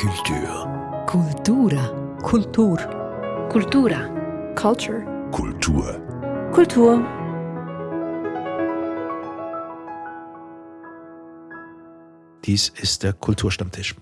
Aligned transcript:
Kultur. 0.00 1.06
Kultura. 1.06 2.18
Kultur. 2.22 2.78
Kultura. 3.48 4.54
Culture. 4.56 5.30
Kultur. 5.30 6.00
Kultur. 6.52 7.04
Dies 12.44 12.68
ist 12.70 13.04
der 13.04 13.12
Kulturstammtisch. 13.12 13.94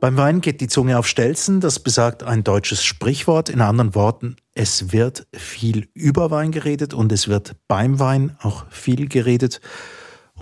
Beim 0.00 0.16
Wein 0.16 0.40
geht 0.40 0.60
die 0.60 0.68
Zunge 0.68 0.98
auf 0.98 1.06
Stelzen, 1.06 1.60
das 1.60 1.78
besagt 1.78 2.22
ein 2.22 2.42
deutsches 2.42 2.82
Sprichwort. 2.82 3.50
In 3.50 3.60
anderen 3.60 3.94
Worten, 3.94 4.36
es 4.54 4.92
wird 4.92 5.26
viel 5.34 5.88
über 5.94 6.30
Wein 6.30 6.50
geredet 6.50 6.94
und 6.94 7.12
es 7.12 7.28
wird 7.28 7.54
beim 7.68 8.00
Wein 8.00 8.36
auch 8.40 8.64
viel 8.70 9.08
geredet. 9.08 9.60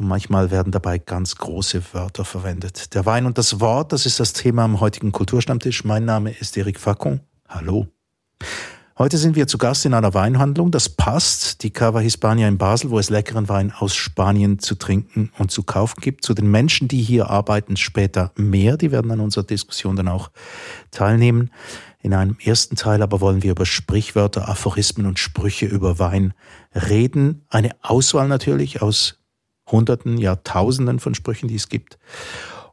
Und 0.01 0.09
manchmal 0.09 0.51
werden 0.51 0.73
dabei 0.73 0.96
ganz 0.96 1.37
große 1.37 1.83
Wörter 1.93 2.25
verwendet. 2.25 2.95
Der 2.95 3.05
Wein 3.05 3.27
und 3.27 3.37
das 3.37 3.61
Wort, 3.61 3.93
das 3.93 4.07
ist 4.07 4.19
das 4.19 4.33
Thema 4.33 4.65
am 4.65 4.80
heutigen 4.80 5.12
Kulturstammtisch. 5.12 5.84
Mein 5.84 6.06
Name 6.06 6.30
ist 6.30 6.56
Eric 6.56 6.80
Facon. 6.80 7.20
Hallo. 7.47 7.87
Heute 8.97 9.19
sind 9.19 9.37
wir 9.37 9.47
zu 9.47 9.59
Gast 9.59 9.84
in 9.84 9.92
einer 9.92 10.15
Weinhandlung. 10.15 10.70
Das 10.70 10.89
passt. 10.89 11.62
Die 11.62 11.70
Cava 11.70 12.01
Hispania 12.01 12.48
in 12.48 12.56
Basel, 12.56 12.89
wo 12.89 12.98
es 12.98 13.11
leckeren 13.11 13.51
Wein 13.51 13.75
aus 13.78 13.95
Spanien 13.95 14.59
zu 14.59 14.75
trinken 14.75 15.33
und 15.37 15.51
zu 15.51 15.65
kaufen 15.65 16.01
gibt. 16.01 16.25
Zu 16.25 16.33
den 16.33 16.51
Menschen, 16.51 16.89
die 16.89 17.03
hier 17.03 17.28
arbeiten, 17.28 17.77
später 17.77 18.33
mehr. 18.37 18.78
Die 18.78 18.92
werden 18.92 19.11
an 19.11 19.20
unserer 19.20 19.45
Diskussion 19.45 19.97
dann 19.97 20.09
auch 20.09 20.30
teilnehmen. 20.91 21.51
In 22.01 22.14
einem 22.14 22.39
ersten 22.42 22.75
Teil 22.75 23.03
aber 23.03 23.20
wollen 23.20 23.42
wir 23.42 23.51
über 23.51 23.67
Sprichwörter, 23.67 24.48
Aphorismen 24.48 25.05
und 25.05 25.19
Sprüche 25.19 25.67
über 25.67 25.98
Wein 25.98 26.33
reden. 26.75 27.45
Eine 27.51 27.73
Auswahl 27.83 28.28
natürlich 28.28 28.80
aus 28.80 29.20
Hunderten, 29.73 30.19
Jahrtausenden 30.19 30.98
von 30.98 31.15
Sprüchen, 31.15 31.48
die 31.48 31.56
es 31.56 31.69
gibt. 31.69 31.98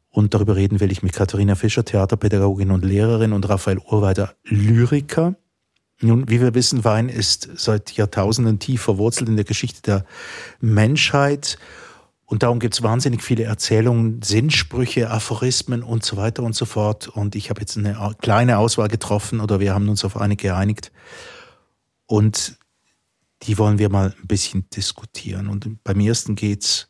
Und 0.09 0.33
darüber 0.33 0.55
reden 0.55 0.79
will 0.79 0.91
ich 0.91 1.03
mit 1.03 1.13
Katharina 1.13 1.55
Fischer, 1.55 1.85
Theaterpädagogin 1.85 2.71
und 2.71 2.83
Lehrerin 2.83 3.33
und 3.33 3.47
Raphael 3.47 3.77
Urweider, 3.77 4.33
Lyriker. 4.43 5.35
Nun, 6.02 6.30
wie 6.30 6.41
wir 6.41 6.53
wissen, 6.53 6.83
Wein 6.83 7.09
ist 7.09 7.49
seit 7.55 7.91
Jahrtausenden 7.91 8.59
tief 8.59 8.81
verwurzelt 8.81 9.30
in 9.30 9.35
der 9.35 9.45
Geschichte 9.45 9.81
der 9.81 10.05
Menschheit. 10.59 11.57
Und 12.25 12.44
darum 12.44 12.59
gibt 12.59 12.73
es 12.73 12.83
wahnsinnig 12.83 13.23
viele 13.23 13.44
Erzählungen, 13.44 14.22
Sinnsprüche, 14.22 15.09
Aphorismen 15.09 15.81
und 15.81 16.03
so 16.03 16.17
weiter 16.17 16.44
und 16.44 16.55
so 16.55 16.66
fort. 16.66 17.07
Und 17.07 17.35
ich 17.35 17.50
habe 17.50 17.61
jetzt 17.61 17.77
eine 17.77 18.16
kleine 18.22 18.57
Auswahl 18.57 18.89
getroffen 18.89 19.39
oder 19.39 19.59
wir 19.59 19.73
haben 19.73 19.88
uns 19.88 20.03
auf 20.03 20.17
eine 20.17 20.35
geeinigt. 20.35 20.91
Und 22.05 22.57
die 23.43 23.57
wollen 23.57 23.80
wir 23.80 23.89
mal 23.89 24.16
ein 24.19 24.27
bisschen 24.27 24.69
diskutieren. 24.69 25.47
Und 25.47 25.83
beim 25.83 25.99
ersten 25.99 26.35
geht's 26.35 26.89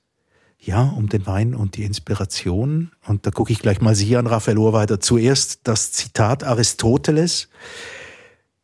ja 0.59 0.81
um 0.83 1.09
den 1.09 1.25
Wein 1.25 1.53
und 1.53 1.77
die 1.77 1.83
Inspiration. 1.83 2.91
Und 3.05 3.25
da 3.25 3.31
gucke 3.31 3.51
ich 3.51 3.59
gleich 3.59 3.81
mal 3.81 3.95
Sie 3.95 4.15
an, 4.15 4.27
Raphael 4.27 4.57
weiter. 4.57 4.99
Zuerst 4.99 5.61
das 5.63 5.91
Zitat 5.91 6.43
Aristoteles. 6.43 7.49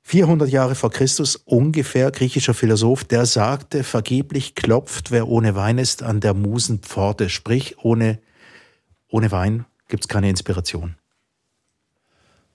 400 0.06 0.50
Jahre 0.50 0.76
vor 0.76 0.92
Christus 0.92 1.38
ungefähr, 1.38 2.12
griechischer 2.12 2.54
Philosoph, 2.54 3.06
der 3.06 3.26
sagte, 3.26 3.86
vergeblich 3.86 4.54
klopft, 4.54 5.12
wer 5.12 5.30
ohne 5.30 5.56
Wein 5.56 5.78
ist, 5.78 6.04
an 6.04 6.20
der 6.20 6.34
Musenpforte. 6.34 7.30
Sprich, 7.30 7.78
ohne, 7.80 8.20
ohne 9.08 9.32
Wein 9.32 9.66
gibt's 9.88 10.10
keine 10.10 10.30
Inspiration. 10.30 10.98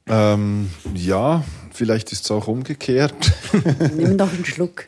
Ähm, 0.08 0.70
ja, 0.94 1.44
vielleicht 1.70 2.12
ist 2.12 2.24
es 2.24 2.30
auch 2.30 2.48
umgekehrt. 2.48 3.14
Nimm 3.96 4.18
doch 4.18 4.32
einen 4.32 4.44
Schluck. 4.44 4.84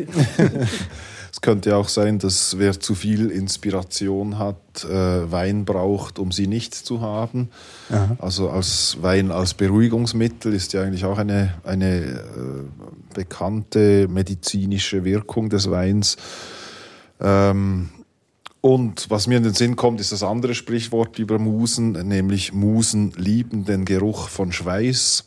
es 1.32 1.40
könnte 1.40 1.76
auch 1.76 1.88
sein, 1.88 2.18
dass 2.18 2.58
wer 2.58 2.78
zu 2.78 2.94
viel 2.94 3.30
Inspiration 3.30 4.38
hat, 4.38 4.84
äh, 4.84 5.30
Wein 5.30 5.64
braucht, 5.64 6.18
um 6.18 6.32
sie 6.32 6.46
nicht 6.46 6.74
zu 6.74 7.00
haben. 7.00 7.50
Aha. 7.90 8.16
Also 8.18 8.50
als 8.50 8.98
Wein 9.00 9.30
als 9.30 9.54
Beruhigungsmittel 9.54 10.52
ist 10.52 10.72
ja 10.72 10.82
eigentlich 10.82 11.04
auch 11.04 11.18
eine, 11.18 11.54
eine 11.64 12.00
äh, 12.00 12.24
bekannte 13.14 14.08
medizinische 14.08 15.04
Wirkung 15.04 15.48
des 15.48 15.70
Weins. 15.70 16.16
Ähm, 17.20 17.90
und 18.60 19.08
was 19.08 19.26
mir 19.26 19.38
in 19.38 19.42
den 19.42 19.54
Sinn 19.54 19.76
kommt, 19.76 20.00
ist 20.00 20.12
das 20.12 20.22
andere 20.22 20.54
Sprichwort 20.54 21.18
über 21.18 21.38
Musen, 21.38 21.92
nämlich 21.92 22.52
Musen 22.52 23.12
lieben 23.16 23.64
den 23.64 23.86
Geruch 23.86 24.28
von 24.28 24.52
Schweiß. 24.52 25.24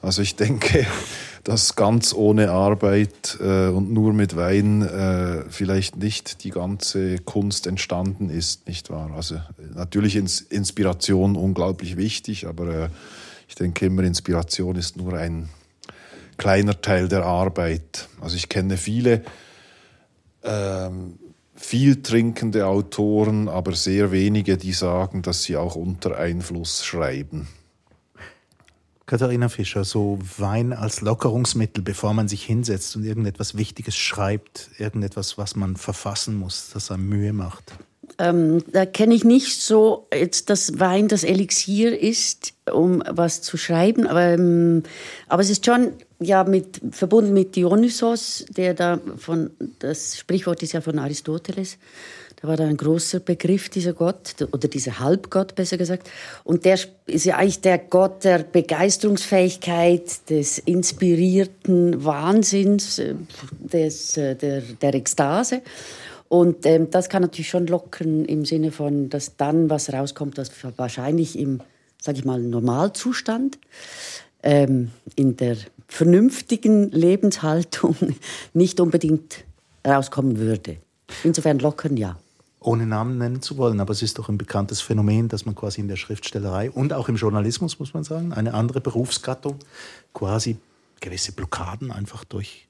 Also 0.00 0.22
ich 0.22 0.36
denke, 0.36 0.86
dass 1.44 1.74
ganz 1.74 2.14
ohne 2.14 2.52
Arbeit 2.52 3.38
äh, 3.40 3.66
und 3.66 3.92
nur 3.92 4.12
mit 4.12 4.36
Wein 4.36 4.82
äh, 4.82 5.44
vielleicht 5.48 5.96
nicht 5.96 6.44
die 6.44 6.50
ganze 6.50 7.18
Kunst 7.18 7.66
entstanden 7.66 8.30
ist, 8.30 8.68
nicht 8.68 8.90
wahr? 8.90 9.10
Also 9.16 9.40
natürlich 9.74 10.14
ist 10.14 10.52
Inspiration 10.52 11.34
unglaublich 11.34 11.96
wichtig, 11.96 12.46
aber 12.46 12.84
äh, 12.84 12.88
ich 13.48 13.56
denke 13.56 13.86
immer, 13.86 14.04
Inspiration 14.04 14.76
ist 14.76 14.96
nur 14.96 15.14
ein 15.14 15.48
kleiner 16.36 16.80
Teil 16.80 17.08
der 17.08 17.24
Arbeit. 17.24 18.08
Also 18.20 18.36
ich 18.36 18.48
kenne 18.48 18.76
viele 18.76 19.22
ähm, 20.44 21.18
viel 21.64 22.02
trinkende 22.02 22.66
Autoren, 22.66 23.48
aber 23.48 23.74
sehr 23.74 24.10
wenige, 24.12 24.56
die 24.56 24.72
sagen, 24.72 25.22
dass 25.22 25.44
sie 25.44 25.56
auch 25.56 25.76
unter 25.76 26.18
Einfluss 26.18 26.84
schreiben. 26.84 27.48
Katharina 29.06 29.48
Fischer, 29.48 29.84
so 29.84 30.18
Wein 30.38 30.72
als 30.72 31.00
Lockerungsmittel, 31.00 31.82
bevor 31.82 32.14
man 32.14 32.28
sich 32.28 32.44
hinsetzt 32.44 32.96
und 32.96 33.04
irgendetwas 33.04 33.56
Wichtiges 33.56 33.96
schreibt, 33.96 34.70
irgendetwas, 34.78 35.38
was 35.38 35.54
man 35.54 35.76
verfassen 35.76 36.34
muss, 36.34 36.70
das 36.72 36.90
einem 36.90 37.08
Mühe 37.08 37.32
macht. 37.32 37.72
Ähm, 38.22 38.62
da 38.70 38.86
kenne 38.86 39.14
ich 39.14 39.24
nicht 39.24 39.60
so, 39.60 40.06
jetzt, 40.14 40.48
dass 40.48 40.78
Wein 40.78 41.08
das 41.08 41.24
Elixier 41.24 41.98
ist, 41.98 42.54
um 42.72 43.02
was 43.08 43.42
zu 43.42 43.56
schreiben, 43.56 44.06
aber, 44.06 44.34
ähm, 44.34 44.84
aber 45.26 45.42
es 45.42 45.50
ist 45.50 45.66
schon 45.66 45.94
ja, 46.20 46.44
mit, 46.44 46.80
verbunden 46.92 47.32
mit 47.32 47.56
Dionysos, 47.56 48.44
der 48.48 48.74
da 48.74 49.00
von, 49.16 49.50
das 49.80 50.16
Sprichwort 50.16 50.62
ist 50.62 50.72
ja 50.72 50.80
von 50.80 51.00
Aristoteles, 51.00 51.78
da 52.40 52.46
war 52.46 52.56
da 52.56 52.64
ein 52.64 52.76
großer 52.76 53.18
Begriff, 53.18 53.68
dieser 53.68 53.92
Gott, 53.92 54.34
oder 54.52 54.68
dieser 54.68 55.00
Halbgott 55.00 55.56
besser 55.56 55.76
gesagt. 55.76 56.08
Und 56.44 56.64
der 56.64 56.78
ist 57.06 57.24
ja 57.24 57.36
eigentlich 57.36 57.60
der 57.60 57.78
Gott 57.78 58.22
der 58.22 58.38
Begeisterungsfähigkeit, 58.38 60.28
des 60.30 60.58
inspirierten 60.58 62.04
Wahnsinns, 62.04 63.00
äh, 63.00 63.14
des, 63.60 64.16
äh, 64.16 64.36
der, 64.36 64.60
der 64.60 64.94
Ekstase. 64.94 65.62
Und 66.32 66.64
ähm, 66.64 66.90
das 66.90 67.10
kann 67.10 67.20
natürlich 67.20 67.50
schon 67.50 67.66
locken 67.66 68.24
im 68.24 68.46
Sinne 68.46 68.72
von, 68.72 69.10
dass 69.10 69.36
dann 69.36 69.68
was 69.68 69.92
rauskommt, 69.92 70.38
das 70.38 70.50
wahrscheinlich 70.78 71.38
im, 71.38 71.60
sage 72.00 72.20
ich 72.20 72.24
mal, 72.24 72.40
Normalzustand, 72.40 73.58
ähm, 74.42 74.92
in 75.14 75.36
der 75.36 75.58
vernünftigen 75.88 76.90
Lebenshaltung 76.90 77.96
nicht 78.54 78.80
unbedingt 78.80 79.44
rauskommen 79.86 80.38
würde. 80.38 80.78
Insofern 81.22 81.58
lockern 81.58 81.98
ja. 81.98 82.16
Ohne 82.60 82.86
Namen 82.86 83.18
nennen 83.18 83.42
zu 83.42 83.58
wollen, 83.58 83.78
aber 83.78 83.92
es 83.92 84.00
ist 84.00 84.18
doch 84.18 84.30
ein 84.30 84.38
bekanntes 84.38 84.80
Phänomen, 84.80 85.28
dass 85.28 85.44
man 85.44 85.54
quasi 85.54 85.82
in 85.82 85.88
der 85.88 85.96
Schriftstellerei 85.96 86.70
und 86.70 86.94
auch 86.94 87.10
im 87.10 87.16
Journalismus, 87.16 87.78
muss 87.78 87.92
man 87.92 88.04
sagen, 88.04 88.32
eine 88.32 88.54
andere 88.54 88.80
Berufsgattung 88.80 89.58
quasi 90.14 90.56
gewisse 90.98 91.32
Blockaden 91.32 91.92
einfach 91.92 92.24
durch 92.24 92.68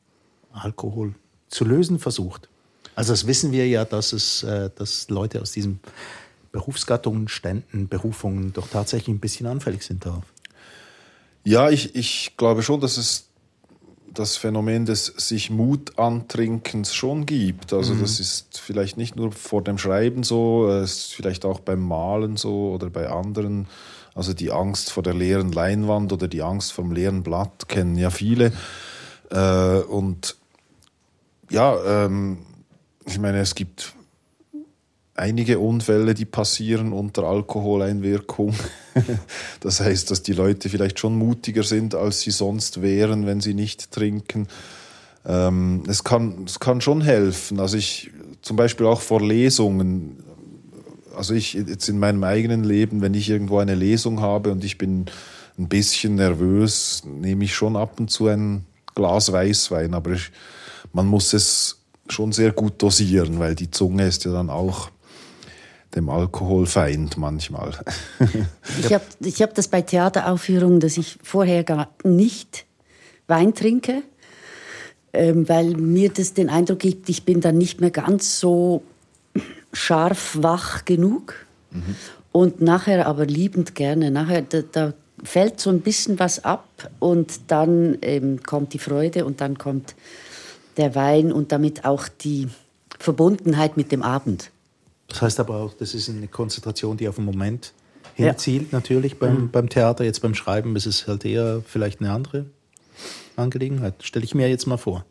Alkohol 0.53 1.15
zu 1.47 1.65
lösen 1.65 2.01
versucht. 2.01 2.49
Also 2.95 3.13
das 3.13 3.27
wissen 3.27 3.53
wir 3.53 3.67
ja, 3.67 3.85
dass 3.85 4.13
es, 4.13 4.43
äh, 4.43 4.71
dass 4.77 5.09
Leute 5.09 5.41
aus 5.41 5.53
diesen 5.53 5.81
Berufsgattungen, 6.53 7.29
Ständen, 7.29 7.89
Berufungen 7.89 8.53
doch 8.53 8.69
tatsächlich 8.69 9.15
ein 9.15 9.21
bisschen 9.21 9.47
anfällig 9.47 9.83
sind 9.83 10.05
darauf. 10.05 10.25
Ja, 11.45 11.71
ich, 11.71 11.95
ich 11.95 12.35
glaube 12.37 12.63
schon, 12.63 12.81
dass 12.81 12.99
es 12.99 13.29
das 14.13 14.37
Phänomen 14.37 14.85
des 14.85 15.07
sich 15.07 15.51
Mut 15.51 15.99
antrinkens 15.99 16.95
schon 16.95 17.27
gibt. 17.27 17.73
Also 17.73 17.95
mhm. 17.95 18.01
das 18.03 18.21
ist 18.21 18.61
vielleicht 18.61 18.97
nicht 18.97 19.17
nur 19.17 19.33
vor 19.33 19.63
dem 19.65 19.79
Schreiben 19.79 20.23
so, 20.23 20.69
es 20.69 20.97
ist 20.97 21.15
vielleicht 21.15 21.45
auch 21.45 21.61
beim 21.61 21.81
Malen 21.81 22.37
so 22.37 22.73
oder 22.73 22.91
bei 22.91 23.09
anderen. 23.09 23.67
Also 24.15 24.35
die 24.35 24.51
Angst 24.51 24.93
vor 24.93 25.03
der 25.03 25.15
leeren 25.15 25.53
Leinwand 25.53 26.13
oder 26.13 26.29
die 26.29 26.43
Angst 26.43 26.73
vom 26.73 26.93
leeren 26.93 27.23
Blatt 27.23 27.69
kennen 27.69 27.97
ja 27.97 28.11
viele. 28.11 28.53
Äh, 29.31 29.79
und 29.79 30.37
ja, 31.51 32.05
ähm, 32.05 32.39
ich 33.07 33.19
meine, 33.19 33.41
es 33.41 33.55
gibt 33.55 33.95
einige 35.15 35.59
Unfälle, 35.59 36.15
die 36.15 36.25
passieren 36.25 36.93
unter 36.93 37.25
Alkoholeinwirkung. 37.25 38.55
das 39.61 39.81
heißt, 39.81 40.11
dass 40.11 40.23
die 40.23 40.33
Leute 40.33 40.69
vielleicht 40.69 40.99
schon 40.99 41.17
mutiger 41.17 41.63
sind, 41.63 41.95
als 41.95 42.21
sie 42.21 42.31
sonst 42.31 42.83
wären, 42.83 43.27
wenn 43.27 43.41
sie 43.41 43.55
nicht 43.55 43.91
trinken. 43.91 44.49
Ähm, 45.25 45.85
es, 45.87 46.05
kann, 46.05 46.45
es 46.47 46.59
kann 46.61 46.81
schon 46.81 47.03
helfen. 47.03 47.61
Also 47.61 47.77
ich 47.77 48.11
zum 48.41 48.57
Beispiel 48.57 48.87
auch 48.87 49.01
vor 49.01 49.21
Lesungen. 49.21 50.23
Also 51.15 51.35
ich 51.35 51.55
jetzt 51.55 51.89
in 51.89 51.99
meinem 51.99 52.25
eigenen 52.25 52.65
Leben, 52.65 53.03
wenn 53.03 53.15
ich 53.15 53.29
irgendwo 53.29 53.59
eine 53.59 53.75
Lesung 53.75 54.21
habe 54.21 54.51
und 54.51 54.65
ich 54.65 54.79
bin 54.79 55.07
ein 55.59 55.69
bisschen 55.69 56.15
nervös, 56.15 57.03
nehme 57.05 57.45
ich 57.45 57.55
schon 57.55 57.77
ab 57.77 58.01
und 58.01 58.11
zu 58.11 58.29
ein 58.29 58.65
Glas 58.95 59.31
Weißwein. 59.31 59.95
Aber 59.95 60.13
ich, 60.13 60.33
man 60.93 61.07
muss 61.07 61.35
es 61.35 61.82
schon 62.09 62.33
sehr 62.33 62.53
gut 62.53 62.75
dosieren, 62.83 63.39
weil 63.39 63.55
die 63.55 63.71
Zunge 63.71 64.07
ist 64.07 64.25
ja 64.25 64.33
dann 64.33 64.51
auch 64.51 64.91
dem 65.95 66.09
Alkoholfeind 66.09 67.17
manchmal. 67.19 67.73
ich 68.81 68.93
habe 68.93 69.05
ich 69.21 69.43
hab 69.43 69.55
das 69.55 69.69
bei 69.69 69.83
Theateraufführungen, 69.83 70.81
dass 70.81 70.97
ich 70.97 71.19
vorher 71.23 71.65
gar 71.65 71.93
nicht 72.03 72.65
Wein 73.27 73.55
trinke, 73.55 74.03
ähm, 75.13 75.49
weil 75.49 75.77
mir 75.77 76.11
das 76.11 76.35
den 76.35 76.49
Eindruck 76.49 76.81
gibt, 76.81 77.09
ich 77.09 77.25
bin 77.25 77.41
dann 77.41 77.59
nicht 77.59 77.81
mehr 77.81 77.91
ganz 77.91 78.41
so 78.41 78.83
scharf 79.73 80.39
wach 80.41 80.85
genug. 80.85 81.35
Mhm. 81.71 81.97
Und 82.33 82.61
nachher 82.63 83.07
aber 83.07 83.27
liebend 83.27 83.75
gerne. 83.75 84.11
Nachher, 84.11 84.43
da, 84.43 84.63
da, 84.63 84.95
fällt 85.25 85.61
so 85.61 85.71
ein 85.71 85.81
bisschen 85.81 86.19
was 86.19 86.45
ab 86.45 86.91
und 86.99 87.43
dann 87.49 87.99
ähm, 88.03 88.43
kommt 88.43 88.75
die 88.75 88.79
Freude 88.79 89.25
und 89.25 89.41
dann 89.41 89.57
kommt 89.57 89.95
der 90.77 90.95
Wein 90.95 91.33
und 91.33 91.53
damit 91.53 91.85
auch 91.85 92.09
die 92.09 92.49
Verbundenheit 92.99 93.77
mit 93.77 93.93
dem 93.93 94.03
Abend. 94.03 94.51
Das 95.09 95.23
heißt 95.23 95.41
aber 95.41 95.57
auch, 95.57 95.75
das 95.75 95.95
ist 95.95 96.09
eine 96.09 96.29
Konzentration, 96.29 96.97
die 96.97 97.09
auf 97.09 97.17
den 97.17 97.25
Moment 97.25 97.73
hinzielt, 98.15 98.73
ja. 98.73 98.79
natürlich 98.79 99.19
beim, 99.19 99.43
mhm. 99.43 99.51
beim 99.51 99.69
Theater. 99.69 100.05
Jetzt 100.05 100.21
beim 100.21 100.35
Schreiben 100.35 100.77
ist 100.77 100.87
es 100.87 101.07
halt 101.07 101.25
eher 101.25 101.63
vielleicht 101.67 102.01
eine 102.01 102.13
andere 102.13 102.47
Angelegenheit. 103.37 103.95
Stelle 104.03 104.25
ich 104.25 104.35
mir 104.35 104.49
jetzt 104.49 104.67
mal 104.67 104.77
vor. 104.77 105.05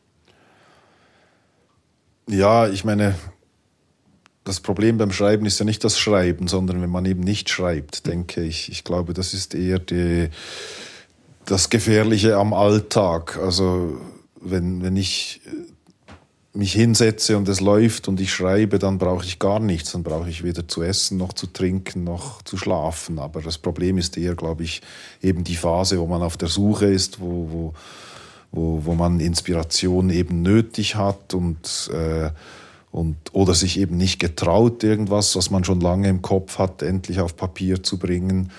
Ja, 2.27 2.67
ich 2.67 2.85
meine, 2.85 3.15
das 4.43 4.59
Problem 4.59 4.97
beim 4.97 5.11
Schreiben 5.11 5.45
ist 5.45 5.59
ja 5.59 5.65
nicht 5.65 5.83
das 5.83 5.99
Schreiben, 5.99 6.47
sondern 6.47 6.81
wenn 6.81 6.89
man 6.89 7.05
eben 7.05 7.21
nicht 7.21 7.49
schreibt, 7.49 8.07
denke 8.07 8.43
ich. 8.43 8.71
Ich 8.71 8.83
glaube, 8.83 9.13
das 9.13 9.33
ist 9.33 9.53
eher 9.53 9.79
die, 9.79 10.29
das 11.45 11.69
Gefährliche 11.69 12.37
am 12.37 12.53
Alltag. 12.53 13.37
Also 13.37 13.99
wenn, 14.41 14.83
wenn 14.83 14.95
ich 14.95 15.41
mich 16.53 16.73
hinsetze 16.73 17.37
und 17.37 17.47
es 17.47 17.61
läuft 17.61 18.07
und 18.07 18.19
ich 18.19 18.33
schreibe, 18.33 18.77
dann 18.77 18.97
brauche 18.97 19.25
ich 19.25 19.39
gar 19.39 19.59
nichts. 19.59 19.93
Dann 19.93 20.03
brauche 20.03 20.29
ich 20.29 20.43
weder 20.43 20.67
zu 20.67 20.83
essen, 20.83 21.17
noch 21.17 21.33
zu 21.33 21.47
trinken, 21.47 22.03
noch 22.03 22.41
zu 22.41 22.57
schlafen. 22.57 23.19
Aber 23.19 23.41
das 23.41 23.57
Problem 23.57 23.97
ist 23.97 24.17
eher, 24.17 24.35
glaube 24.35 24.63
ich, 24.63 24.81
eben 25.21 25.43
die 25.43 25.55
Phase, 25.55 25.99
wo 25.99 26.07
man 26.07 26.21
auf 26.21 26.35
der 26.35 26.49
Suche 26.49 26.87
ist, 26.87 27.21
wo, 27.21 27.47
wo, 27.51 27.73
wo, 28.51 28.85
wo 28.85 28.93
man 28.95 29.19
Inspiration 29.21 30.09
eben 30.09 30.41
nötig 30.41 30.95
hat 30.95 31.33
und, 31.33 31.89
äh, 31.93 32.31
und 32.91 33.15
oder 33.31 33.53
sich 33.53 33.79
eben 33.79 33.95
nicht 33.95 34.19
getraut, 34.19 34.83
irgendwas, 34.83 35.37
was 35.37 35.51
man 35.51 35.63
schon 35.63 35.79
lange 35.79 36.09
im 36.09 36.21
Kopf 36.21 36.57
hat, 36.59 36.81
endlich 36.81 37.21
auf 37.21 37.37
Papier 37.37 37.81
zu 37.81 37.97
bringen. 37.97 38.51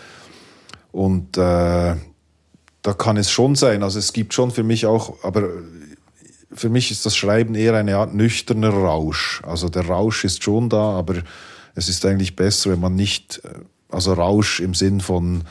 Und 0.93 1.37
äh, 1.37 1.97
da 2.83 2.93
kann 2.93 3.17
es 3.17 3.31
schon 3.31 3.55
sein. 3.55 3.83
Also 3.83 3.99
es 3.99 4.13
gibt 4.13 4.35
schon 4.35 4.51
für 4.51 4.65
mich 4.65 4.87
auch, 4.87 5.23
aber 5.23 5.49
für 6.53 6.69
mich 6.69 6.91
ist 6.91 7.07
das 7.07 7.17
Schreiben 7.17 7.55
eher 7.55 7.75
eine 7.75 7.97
Art 7.97 8.15
nüchterner 8.15 8.71
Rausch. 8.71 9.43
Also 9.45 9.69
der 9.69 9.87
Rausch 9.87 10.25
ist 10.25 10.43
schon 10.43 10.69
da, 10.69 10.91
aber 10.91 11.23
es 11.75 11.89
ist 11.89 12.05
eigentlich 12.05 12.37
besser, 12.37 12.71
wenn 12.71 12.81
man 12.81 12.95
nicht, 12.95 13.41
äh, 13.45 13.61
also 13.89 14.13
Rausch 14.13 14.61
im 14.61 14.75
Sinn 14.75 15.01
von, 15.01 15.45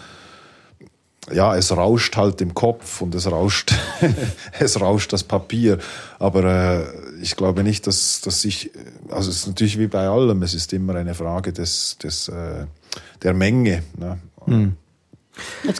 ja, 1.31 1.55
es 1.55 1.75
rauscht 1.75 2.17
halt 2.17 2.41
im 2.41 2.53
Kopf 2.53 3.01
und 3.01 3.15
es 3.15 3.31
rauscht, 3.31 3.73
es 4.59 4.79
rauscht 4.79 5.13
das 5.13 5.23
Papier. 5.23 5.77
Aber 6.19 6.43
äh, 6.43 6.85
ich 7.21 7.35
glaube 7.35 7.63
nicht, 7.63 7.87
dass, 7.87 8.21
dass 8.21 8.43
ich, 8.45 8.71
also 9.09 9.29
es 9.29 9.37
ist 9.37 9.47
natürlich 9.47 9.79
wie 9.79 9.87
bei 9.87 10.07
allem, 10.07 10.43
es 10.43 10.53
ist 10.53 10.73
immer 10.73 10.95
eine 10.95 11.15
Frage 11.15 11.53
des, 11.53 11.97
des, 11.97 12.27
äh, 12.27 12.65
der 13.23 13.33
Menge. 13.33 13.83
Ne? 13.97 14.19
Mhm. 14.45 14.75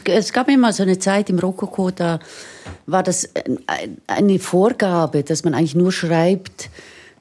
Es, 0.04 0.32
gab 0.32 0.48
immer 0.48 0.72
so 0.72 0.82
eine 0.82 0.98
Zeit 0.98 1.30
im 1.30 1.38
Rokoko, 1.38 1.90
da 1.90 2.18
war 2.86 3.02
das 3.02 3.28
eine 4.06 4.38
Vorgabe, 4.38 5.22
dass 5.22 5.44
man 5.44 5.54
eigentlich 5.54 5.74
nur 5.74 5.92
schreibt, 5.92 6.70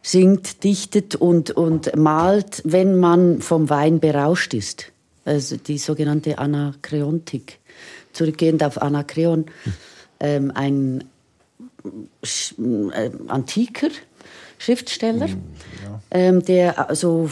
singt, 0.01 0.63
dichtet 0.63 1.15
und, 1.15 1.51
und 1.51 1.95
malt, 1.95 2.61
wenn 2.65 2.99
man 2.99 3.41
vom 3.41 3.69
Wein 3.69 3.99
berauscht 3.99 4.53
ist. 4.53 4.91
Also 5.25 5.57
die 5.57 5.77
sogenannte 5.77 6.39
Anakreontik. 6.39 7.59
Zurückgehend 8.13 8.63
auf 8.63 8.81
Anakreon, 8.81 9.45
ähm, 10.19 10.51
ein 10.53 11.03
äh, 12.57 13.09
antiker 13.27 13.89
Schriftsteller, 14.61 15.27
mhm, 15.27 15.41
ja. 15.83 16.01
ähm, 16.11 16.45
der 16.45 16.89
so 16.91 17.29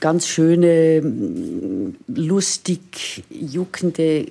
ganz 0.00 0.26
schöne, 0.26 1.94
lustig, 2.08 3.22
juckende 3.30 4.26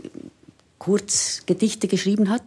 Kurzgedichte 0.77 1.87
geschrieben 1.87 2.29
hat. 2.29 2.43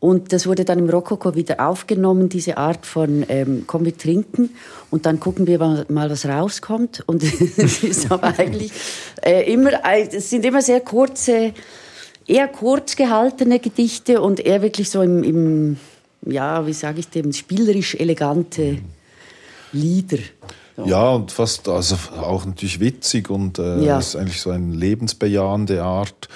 Und 0.00 0.32
das 0.32 0.46
wurde 0.48 0.64
dann 0.64 0.80
im 0.80 0.90
Rokoko 0.90 1.36
wieder 1.36 1.68
aufgenommen, 1.68 2.28
diese 2.30 2.56
Art 2.56 2.84
von 2.84 3.24
ähm, 3.28 3.64
komm, 3.68 3.84
wir 3.84 3.96
trinken 3.96 4.50
und 4.90 5.06
dann 5.06 5.20
gucken 5.20 5.46
wir 5.46 5.58
mal, 5.58 6.10
was 6.10 6.26
rauskommt. 6.26 7.04
Und 7.06 7.22
es 7.58 7.84
ist 7.84 8.10
aber 8.10 8.38
eigentlich 8.38 8.72
äh, 9.22 9.52
immer, 9.52 9.70
es 10.10 10.30
sind 10.30 10.44
immer 10.44 10.62
sehr 10.62 10.80
kurze, 10.80 11.52
eher 12.26 12.48
kurz 12.48 12.96
gehaltene 12.96 13.60
Gedichte 13.60 14.20
und 14.20 14.40
eher 14.40 14.62
wirklich 14.62 14.90
so 14.90 15.00
im, 15.02 15.22
im 15.22 15.76
ja, 16.26 16.66
wie 16.66 16.72
sage 16.72 17.00
ich 17.00 17.08
dem, 17.08 17.32
spielerisch 17.32 17.94
elegante 17.94 18.78
Lieder. 19.72 20.18
So. 20.76 20.84
Ja, 20.86 21.10
und 21.10 21.30
fast, 21.30 21.68
also 21.68 21.96
auch 22.20 22.44
natürlich 22.44 22.80
witzig 22.80 23.30
und 23.30 23.58
äh, 23.58 23.84
ja. 23.84 23.98
ist 23.98 24.16
eigentlich 24.16 24.40
so 24.40 24.50
eine 24.50 24.74
lebensbejahende 24.74 25.82
Art. 25.82 26.28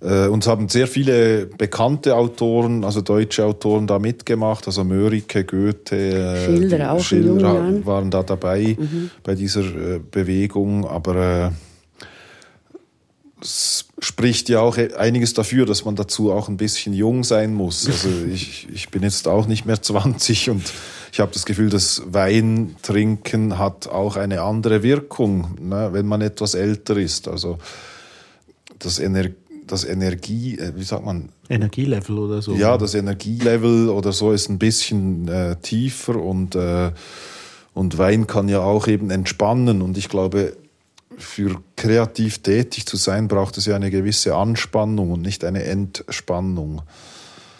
Äh, 0.00 0.28
uns 0.28 0.46
haben 0.46 0.68
sehr 0.68 0.86
viele 0.86 1.46
bekannte 1.46 2.14
Autoren, 2.14 2.84
also 2.84 3.00
deutsche 3.00 3.44
Autoren 3.44 3.88
da 3.88 3.98
mitgemacht, 3.98 4.66
also 4.66 4.84
Mörike, 4.84 5.44
Goethe, 5.44 5.96
äh, 5.96 6.44
Schilder, 6.44 6.92
auch 6.92 7.02
Schilder 7.02 7.84
waren 7.84 8.10
da 8.10 8.22
dabei 8.22 8.76
mhm. 8.78 9.10
bei 9.24 9.34
dieser 9.34 9.62
äh, 9.62 10.00
Bewegung, 10.10 10.86
aber 10.86 11.16
äh, 11.16 11.50
es 13.40 13.86
spricht 14.00 14.48
ja 14.48 14.60
auch 14.60 14.76
einiges 14.76 15.34
dafür, 15.34 15.66
dass 15.66 15.84
man 15.84 15.96
dazu 15.96 16.32
auch 16.32 16.48
ein 16.48 16.56
bisschen 16.56 16.92
jung 16.92 17.24
sein 17.24 17.54
muss. 17.54 17.86
Also 17.86 18.08
ich, 18.32 18.68
ich 18.72 18.88
bin 18.88 19.02
jetzt 19.02 19.28
auch 19.28 19.46
nicht 19.46 19.64
mehr 19.64 19.80
20 19.80 20.50
und 20.50 20.72
ich 21.12 21.20
habe 21.20 21.32
das 21.32 21.46
Gefühl, 21.46 21.70
das 21.70 22.02
Weintrinken 22.06 23.58
hat 23.58 23.86
auch 23.88 24.16
eine 24.16 24.42
andere 24.42 24.82
Wirkung, 24.82 25.56
ne, 25.60 25.90
wenn 25.92 26.06
man 26.06 26.20
etwas 26.20 26.54
älter 26.54 26.96
ist. 26.96 27.28
Also 27.28 27.58
das 28.78 28.98
Energie 28.98 29.34
das 29.70 29.84
Energie, 29.84 30.58
äh, 30.58 30.72
wie 30.74 30.82
sagt 30.82 31.04
man? 31.04 31.28
Energielevel 31.48 32.18
oder 32.18 32.42
so. 32.42 32.54
Ja, 32.54 32.76
das 32.76 32.94
Energielevel 32.94 33.88
oder 33.88 34.12
so 34.12 34.32
ist 34.32 34.48
ein 34.48 34.58
bisschen 34.58 35.28
äh, 35.28 35.56
tiefer 35.56 36.16
und, 36.16 36.54
äh, 36.54 36.90
und 37.74 37.98
Wein 37.98 38.26
kann 38.26 38.48
ja 38.48 38.60
auch 38.60 38.88
eben 38.88 39.10
entspannen. 39.10 39.82
Und 39.82 39.96
ich 39.96 40.08
glaube, 40.08 40.56
für 41.18 41.62
kreativ 41.76 42.38
tätig 42.38 42.86
zu 42.86 42.96
sein, 42.96 43.28
braucht 43.28 43.58
es 43.58 43.66
ja 43.66 43.76
eine 43.76 43.90
gewisse 43.90 44.34
Anspannung 44.34 45.12
und 45.12 45.22
nicht 45.22 45.44
eine 45.44 45.64
Entspannung. 45.64 46.82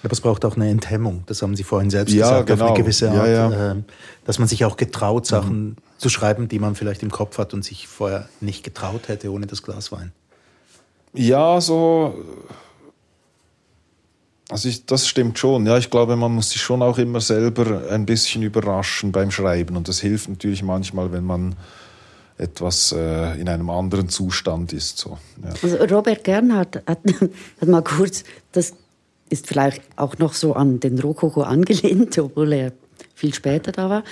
Aber 0.03 0.12
es 0.12 0.21
braucht 0.21 0.45
auch 0.45 0.57
eine 0.57 0.69
Enthemmung, 0.71 1.25
das 1.27 1.43
haben 1.43 1.57
Sie 1.57 1.65
vorhin 1.65 1.91
selbst 1.91 2.15
ja, 2.15 2.43
gesagt, 2.43 2.47
genau. 2.47 2.55
auf 2.55 2.61
eine 2.61 2.77
genau. 2.77 2.85
gewisse 2.85 3.11
Art, 3.11 3.27
ja, 3.27 3.50
ja. 3.50 3.71
Ähm, 3.73 3.85
dass 4.25 4.38
man 4.38 4.47
sich 4.47 4.65
auch 4.65 4.77
getraut, 4.77 5.27
Sachen 5.27 5.71
mhm. 5.71 5.77
zu 5.99 6.09
schreiben, 6.09 6.49
die 6.49 6.59
man 6.59 6.77
vielleicht 6.77 7.03
im 7.03 7.11
Kopf 7.11 7.38
hat 7.38 7.53
und 7.53 7.65
sich 7.65 7.88
vorher 7.88 8.29
nicht 8.41 8.62
getraut 8.62 9.09
hätte 9.09 9.33
ohne 9.33 9.47
das 9.47 9.62
Glas 9.62 9.91
Wein. 9.91 10.12
Ja, 11.15 11.61
so. 11.61 12.15
Also 14.50 14.69
ich, 14.69 14.87
das 14.87 15.07
stimmt 15.07 15.38
schon. 15.38 15.67
Ja, 15.67 15.77
ich 15.77 15.91
glaube, 15.91 16.17
man 16.17 16.35
muss 16.35 16.50
sich 16.50 16.62
schon 16.62 16.81
auch 16.81 16.99
immer 16.99 17.21
selber 17.21 17.91
ein 17.91 18.07
bisschen 18.07 18.43
überraschen 18.43 19.12
beim 19.12 19.31
Schreiben. 19.31 19.77
Und 19.77 19.88
das 19.88 20.00
hilft 20.00 20.29
natürlich 20.29 20.62
manchmal, 20.62 21.12
wenn 21.12 21.25
man 21.25 21.57
etwas 22.38 22.92
äh, 22.92 23.40
in 23.40 23.49
einem 23.49 23.68
anderen 23.68 24.09
Zustand 24.09 24.73
ist. 24.73 24.99
So. 24.99 25.18
Ja. 25.42 25.50
Also 25.62 25.76
Robert 25.95 26.25
Gernhardt 26.25 26.76
hat, 26.87 27.00
hat 27.61 27.68
mal 27.68 27.83
kurz, 27.83 28.25
das 28.52 28.75
ist 29.28 29.47
vielleicht 29.47 29.83
auch 29.97 30.18
noch 30.18 30.33
so 30.33 30.54
an 30.54 30.80
den 30.80 30.99
Rokoko 30.99 31.42
angelehnt, 31.42 32.18
obwohl 32.18 32.52
er 32.52 32.73
viel 33.19 33.35
später 33.35 33.73
da 33.73 33.91
war, 33.91 34.05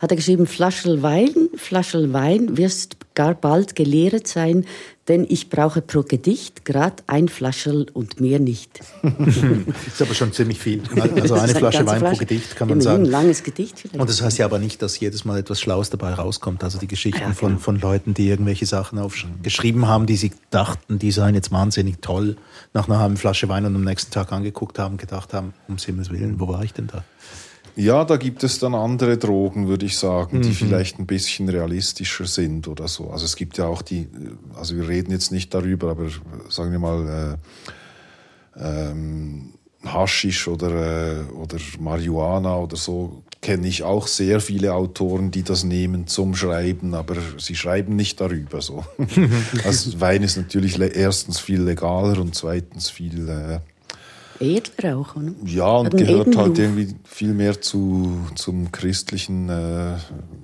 hat 0.00 0.10
er 0.10 0.16
geschrieben, 0.16 0.46
Flaschel 0.46 1.02
Wein, 1.02 1.48
Flaschel 1.56 2.12
Wein 2.12 2.56
wirst 2.56 2.96
gar 3.14 3.34
bald 3.34 3.74
geleert 3.74 4.26
sein, 4.26 4.64
denn 5.08 5.26
ich 5.28 5.50
brauche 5.50 5.82
pro 5.82 6.02
Gedicht 6.02 6.64
grad 6.64 7.02
ein 7.06 7.28
Flaschel 7.28 7.86
und 7.92 8.20
mehr 8.20 8.38
nicht. 8.38 8.80
das 9.02 9.36
ist 9.86 10.02
aber 10.02 10.14
schon 10.14 10.32
ziemlich 10.32 10.58
viel. 10.58 10.82
Also 11.20 11.34
eine 11.34 11.54
Flasche 11.54 11.86
Wein 11.86 11.98
Flasche. 11.98 12.16
pro 12.16 12.18
Gedicht 12.20 12.56
kann 12.56 12.68
man 12.68 12.80
sagen. 12.80 13.04
Ein 13.04 13.10
langes 13.10 13.42
Gedicht 13.42 13.80
vielleicht. 13.80 13.98
Und 13.98 14.08
das 14.08 14.22
heißt 14.22 14.38
ja 14.38 14.44
aber 14.44 14.58
nicht, 14.58 14.80
dass 14.82 15.00
jedes 15.00 15.24
Mal 15.24 15.38
etwas 15.38 15.60
Schlaues 15.60 15.90
dabei 15.90 16.14
rauskommt. 16.14 16.62
Also 16.62 16.78
die 16.78 16.86
Geschichten 16.86 17.20
ja, 17.20 17.32
von, 17.32 17.50
genau. 17.50 17.60
von 17.60 17.80
Leuten, 17.80 18.14
die 18.14 18.28
irgendwelche 18.28 18.66
Sachen 18.66 18.98
aufgeschrieben 18.98 19.88
haben, 19.88 20.06
die 20.06 20.16
sie 20.16 20.32
dachten, 20.50 20.98
die 20.98 21.10
seien 21.10 21.34
jetzt 21.34 21.50
wahnsinnig 21.50 21.96
toll, 22.00 22.36
nach 22.72 22.88
einer 22.88 23.00
halben 23.00 23.16
Flasche 23.16 23.48
Wein 23.48 23.66
und 23.66 23.74
am 23.74 23.84
nächsten 23.84 24.12
Tag 24.12 24.32
angeguckt 24.32 24.78
haben, 24.78 24.96
gedacht 24.96 25.34
haben, 25.34 25.54
um 25.66 25.76
Himmels 25.76 26.10
Willen, 26.10 26.38
wo 26.38 26.46
war 26.46 26.62
ich 26.62 26.72
denn 26.72 26.86
da? 26.86 27.04
Ja, 27.76 28.04
da 28.04 28.16
gibt 28.16 28.44
es 28.44 28.58
dann 28.58 28.74
andere 28.74 29.18
Drogen, 29.18 29.68
würde 29.68 29.86
ich 29.86 29.96
sagen, 29.96 30.38
mhm. 30.38 30.42
die 30.42 30.52
vielleicht 30.52 30.98
ein 30.98 31.06
bisschen 31.06 31.48
realistischer 31.48 32.26
sind 32.26 32.68
oder 32.68 32.88
so. 32.88 33.10
Also 33.10 33.24
es 33.24 33.36
gibt 33.36 33.58
ja 33.58 33.66
auch 33.66 33.82
die, 33.82 34.08
also 34.54 34.76
wir 34.76 34.88
reden 34.88 35.12
jetzt 35.12 35.32
nicht 35.32 35.54
darüber, 35.54 35.90
aber 35.90 36.08
sagen 36.48 36.72
wir 36.72 36.78
mal, 36.78 37.38
äh, 38.56 38.90
ähm, 38.90 39.54
Haschisch 39.84 40.46
oder, 40.46 41.20
äh, 41.20 41.32
oder 41.32 41.56
Marihuana 41.78 42.56
oder 42.58 42.76
so 42.76 43.22
kenne 43.40 43.66
ich 43.66 43.82
auch 43.82 44.06
sehr 44.06 44.40
viele 44.40 44.74
Autoren, 44.74 45.30
die 45.30 45.42
das 45.42 45.64
nehmen 45.64 46.06
zum 46.06 46.34
Schreiben, 46.34 46.94
aber 46.94 47.16
sie 47.38 47.54
schreiben 47.54 47.96
nicht 47.96 48.20
darüber 48.20 48.60
so. 48.60 48.84
also 49.64 49.98
Wein 50.00 50.22
ist 50.22 50.36
natürlich 50.36 50.78
erstens 50.78 51.40
viel 51.40 51.62
legaler 51.62 52.20
und 52.20 52.34
zweitens 52.34 52.90
viel 52.90 53.28
äh, 53.28 53.60
edler 54.40 54.96
auch, 54.98 55.16
oder? 55.16 55.32
Ja, 55.44 55.76
und 55.76 55.96
gehört 55.96 56.36
halt 56.36 56.58
irgendwie 56.58 56.94
viel 57.04 57.34
mehr 57.34 57.60
zu, 57.60 58.18
zum 58.34 58.72
christlichen, 58.72 59.48
äh, 59.48 59.96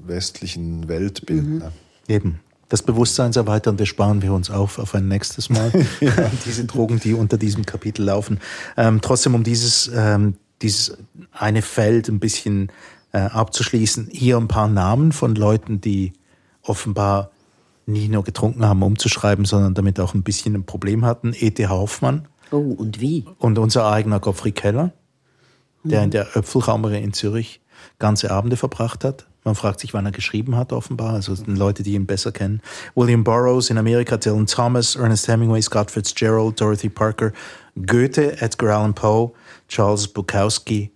westlichen 0.06 0.88
Weltbild. 0.88 1.44
Mhm. 1.44 1.58
Ne? 1.58 1.72
Eben. 2.08 2.40
Das 2.68 2.82
Bewusstseinserweiternde 2.82 3.86
sparen 3.86 4.22
wir 4.22 4.32
uns 4.32 4.50
auf 4.50 4.78
auf 4.78 4.94
ein 4.94 5.06
nächstes 5.08 5.50
Mal. 5.50 5.70
Diese 6.46 6.64
Drogen, 6.64 7.00
die 7.00 7.14
unter 7.14 7.38
diesem 7.38 7.64
Kapitel 7.64 8.04
laufen. 8.04 8.40
Ähm, 8.76 9.00
trotzdem, 9.00 9.34
um 9.34 9.44
dieses, 9.44 9.90
ähm, 9.94 10.34
dieses 10.62 10.98
eine 11.32 11.62
Feld 11.62 12.08
ein 12.08 12.18
bisschen 12.18 12.72
äh, 13.12 13.18
abzuschließen, 13.18 14.08
hier 14.10 14.36
ein 14.36 14.48
paar 14.48 14.68
Namen 14.68 15.12
von 15.12 15.34
Leuten, 15.36 15.80
die 15.80 16.12
offenbar 16.62 17.30
nie 17.86 18.08
nur 18.08 18.24
getrunken 18.24 18.66
haben, 18.66 18.82
um 18.82 18.98
zu 18.98 19.08
schreiben, 19.08 19.44
sondern 19.44 19.74
damit 19.74 20.00
auch 20.00 20.14
ein 20.14 20.24
bisschen 20.24 20.54
ein 20.54 20.66
Problem 20.66 21.04
hatten. 21.04 21.32
E.T. 21.38 21.68
Hoffmann. 21.68 22.26
Oh, 22.50 22.74
und 22.76 23.00
wie? 23.00 23.24
Und 23.38 23.58
unser 23.58 23.86
eigener 23.86 24.20
Gottfried 24.20 24.54
Keller, 24.54 24.92
der 25.84 26.00
mhm. 26.00 26.04
in 26.04 26.10
der 26.12 26.36
Öpfelraumerei 26.36 27.00
in 27.00 27.12
Zürich 27.12 27.60
ganze 27.98 28.30
Abende 28.30 28.56
verbracht 28.56 29.04
hat. 29.04 29.26
Man 29.44 29.54
fragt 29.54 29.80
sich, 29.80 29.94
wann 29.94 30.06
er 30.06 30.12
geschrieben 30.12 30.56
hat, 30.56 30.72
offenbar. 30.72 31.14
Also 31.14 31.36
Leute, 31.46 31.82
die 31.82 31.94
ihn 31.94 32.06
besser 32.06 32.32
kennen. 32.32 32.60
William 32.94 33.22
Burroughs 33.22 33.70
in 33.70 33.78
Amerika, 33.78 34.16
Dylan 34.16 34.46
Thomas, 34.46 34.96
Ernest 34.96 35.28
Hemingway, 35.28 35.62
Scott 35.62 35.90
Fitzgerald, 35.90 36.60
Dorothy 36.60 36.88
Parker, 36.88 37.32
Goethe, 37.86 38.40
Edgar 38.40 38.78
Allan 38.78 38.94
Poe, 38.94 39.32
Charles 39.68 40.08
Bukowski. 40.08 40.90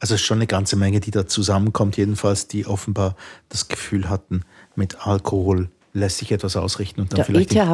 Also 0.00 0.16
schon 0.16 0.38
eine 0.38 0.48
ganze 0.48 0.74
Menge, 0.74 0.98
die 0.98 1.12
da 1.12 1.28
zusammenkommt, 1.28 1.96
jedenfalls, 1.96 2.48
die 2.48 2.66
offenbar 2.66 3.14
das 3.48 3.68
Gefühl 3.68 4.08
hatten, 4.08 4.42
mit 4.74 5.06
Alkohol 5.06 5.68
lässt 5.94 6.18
sich 6.18 6.32
etwas 6.32 6.56
ausrichten. 6.56 7.02
Und 7.02 7.12
dann 7.12 7.16
der 7.16 7.24
vielleicht 7.26 7.54
E.T. 7.54 7.66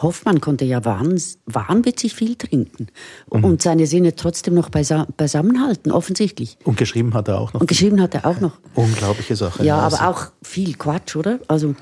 Hoffmann 0.00 0.40
konnte 0.40 0.64
ja 0.64 0.84
wahnwitzig 0.84 2.14
viel 2.14 2.36
trinken 2.36 2.88
mhm. 3.32 3.44
und 3.44 3.62
seine 3.62 3.86
Sinne 3.86 4.14
trotzdem 4.14 4.54
noch 4.54 4.68
beisammenhalten, 4.68 5.90
offensichtlich. 5.90 6.58
Und 6.64 6.76
geschrieben 6.76 7.14
hat 7.14 7.28
er 7.28 7.38
auch 7.38 7.52
noch. 7.52 7.60
Und 7.60 7.66
geschrieben 7.66 8.00
hat 8.00 8.14
er 8.14 8.26
auch 8.26 8.40
noch. 8.40 8.52
Unglaubliche 8.74 9.36
Sache. 9.36 9.64
Ja, 9.64 9.78
aber 9.78 10.08
auch 10.08 10.26
viel 10.42 10.74
Quatsch, 10.74 11.16
oder? 11.16 11.40
Also 11.48 11.74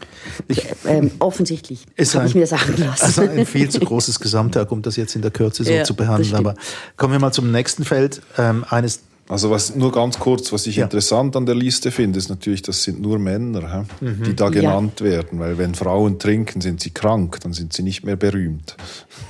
ich, 0.49 0.65
ähm, 0.87 1.11
offensichtlich, 1.19 1.87
habe 1.99 2.27
ich 2.27 2.35
mir 2.35 2.47
sagen 2.47 2.75
lassen. 2.77 3.05
Also 3.05 3.23
ein 3.23 3.47
viel 3.47 3.69
zu 3.69 3.81
großes 3.81 4.21
Gesamtwerk, 4.21 4.71
um 4.71 4.83
das 4.83 4.97
jetzt 4.97 5.17
in 5.17 5.23
der 5.23 5.31
Kürze 5.31 5.65
so 5.65 5.73
ja, 5.73 5.85
zu 5.85 5.95
behandeln. 5.95 6.35
Aber 6.35 6.55
kommen 6.97 7.13
wir 7.13 7.21
mal 7.21 7.33
zum 7.33 7.51
nächsten 7.51 7.85
Feld. 7.85 8.23
Ähm, 8.39 8.65
eines 8.69 9.01
also 9.31 9.49
was 9.49 9.77
nur 9.77 9.93
ganz 9.93 10.19
kurz, 10.19 10.53
was 10.53 10.67
ich 10.67 10.77
ja. 10.77 10.85
interessant 10.85 11.37
an 11.37 11.47
der 11.47 11.55
Liste 11.55 11.93
finde, 11.93 12.19
ist 12.19 12.29
natürlich, 12.29 12.63
das 12.63 12.83
sind 12.83 13.01
nur 13.01 13.21
Männer, 13.21 13.87
mhm. 14.01 14.25
die 14.25 14.35
da 14.35 14.49
genannt 14.49 14.99
ja. 14.99 15.07
werden, 15.07 15.39
weil 15.39 15.57
wenn 15.57 15.77
Frauen 15.77 16.19
trinken, 16.19 16.61
sind 16.61 16.81
sie 16.81 16.91
krank, 16.91 17.39
dann 17.41 17.53
sind 17.53 17.73
sie 17.73 17.85
nicht 17.85 18.03
mehr 18.03 18.17
berühmt. 18.17 18.77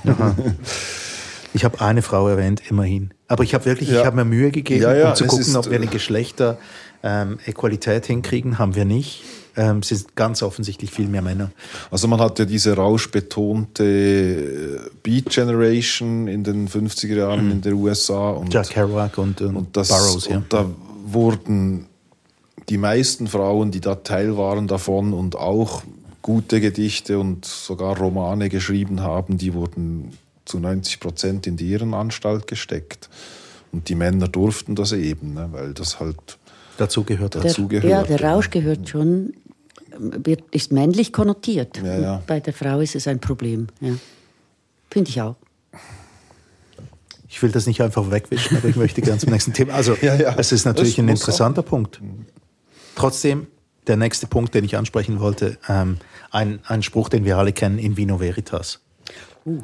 ich 1.53 1.63
habe 1.63 1.81
eine 1.81 2.01
Frau 2.01 2.27
erwähnt, 2.27 2.63
immerhin. 2.67 3.13
Aber 3.27 3.43
ich 3.43 3.53
habe 3.53 3.65
wirklich, 3.65 3.89
ja. 3.89 3.99
ich 3.99 4.05
habe 4.05 4.15
mir 4.15 4.25
Mühe 4.25 4.49
gegeben, 4.49 4.85
um 4.85 5.13
zu 5.13 5.25
gucken, 5.25 5.45
ist, 5.45 5.55
ob 5.55 5.69
wir 5.69 5.77
eine 5.77 5.85
äh, 5.85 5.89
Ähm, 7.03 7.39
hinkriegen. 7.43 8.59
Haben 8.59 8.75
wir 8.75 8.85
nicht 8.85 9.23
ähm, 9.57 9.79
es 9.79 9.89
sind 9.89 10.15
ganz 10.15 10.43
offensichtlich 10.43 10.91
viel 10.91 11.07
mehr 11.07 11.21
Männer. 11.21 11.51
Also 11.89 12.07
man 12.07 12.19
hat 12.21 12.39
ja 12.39 12.45
diese 12.45 12.75
rauschbetonte 12.75 13.83
äh, 13.83 14.79
Beat 15.03 15.29
Generation 15.29 16.27
in 16.27 16.43
den 16.43 16.69
50er 16.69 17.15
Jahren 17.15 17.45
mhm. 17.45 17.51
in 17.51 17.61
den 17.61 17.73
USA. 17.73 18.31
Und, 18.31 18.53
Jack 18.53 18.69
Kerouac 18.69 19.17
und, 19.17 19.41
und, 19.41 19.55
und 19.55 19.77
das, 19.77 19.89
Burroughs, 19.89 20.27
ja. 20.27 20.37
Und 20.37 20.53
da 20.53 20.65
wurden 21.05 21.87
die 22.69 22.77
meisten 22.77 23.27
Frauen, 23.27 23.71
die 23.71 23.81
da 23.81 23.95
Teil 23.95 24.37
waren 24.37 24.67
davon 24.67 25.13
und 25.13 25.35
auch 25.35 25.83
gute 26.21 26.61
Gedichte 26.61 27.19
und 27.19 27.43
sogar 27.45 27.97
Romane 27.97 28.47
geschrieben 28.47 29.01
haben, 29.01 29.37
die 29.37 29.53
wurden 29.53 30.17
zu 30.45 30.59
90 30.59 30.99
Prozent 30.99 31.47
in 31.47 31.57
die 31.57 31.71
Irrenanstalt 31.71 32.47
gesteckt. 32.47 33.09
Und 33.71 33.89
die 33.89 33.95
Männer 33.95 34.27
durften 34.27 34.75
das 34.75 34.91
eben, 34.91 35.33
ne, 35.33 35.49
weil 35.51 35.73
das 35.73 35.99
halt 35.99 36.37
dazu 36.81 37.03
gehört. 37.03 37.35
Dazu 37.35 37.67
gehört. 37.67 37.89
Ja, 37.89 38.03
der 38.03 38.21
Rausch 38.21 38.49
gehört 38.49 38.89
schon 38.89 39.33
wird, 39.97 40.43
ist 40.51 40.71
männlich 40.71 41.13
konnotiert. 41.13 41.77
Ja, 41.83 41.99
ja. 41.99 42.23
Bei 42.27 42.39
der 42.39 42.53
Frau 42.53 42.79
ist 42.79 42.95
es 42.95 43.07
ein 43.07 43.19
Problem. 43.19 43.67
Ja. 43.79 43.93
Finde 44.89 45.09
ich 45.09 45.21
auch. 45.21 45.35
Ich 47.29 47.41
will 47.41 47.51
das 47.51 47.65
nicht 47.65 47.81
einfach 47.81 48.11
wegwischen, 48.11 48.57
aber 48.57 48.67
ich 48.67 48.75
möchte 48.75 49.01
gerne 49.01 49.19
zum 49.19 49.31
nächsten 49.31 49.53
Thema. 49.53 49.73
Also, 49.73 49.95
ja, 50.01 50.15
ja. 50.15 50.35
es 50.37 50.51
ist 50.51 50.65
natürlich 50.65 50.97
ein 50.99 51.07
interessanter 51.07 51.61
auch. 51.61 51.65
Punkt. 51.65 52.01
Trotzdem, 52.95 53.47
der 53.87 53.95
nächste 53.95 54.27
Punkt, 54.27 54.53
den 54.53 54.65
ich 54.65 54.75
ansprechen 54.75 55.19
wollte, 55.21 55.57
ähm, 55.69 55.97
ein, 56.29 56.59
ein 56.65 56.83
Spruch, 56.83 57.07
den 57.07 57.23
wir 57.23 57.37
alle 57.37 57.53
kennen, 57.53 57.79
in 57.79 57.95
Vino 57.95 58.19
Veritas. 58.19 58.79
Uh. 59.45 59.61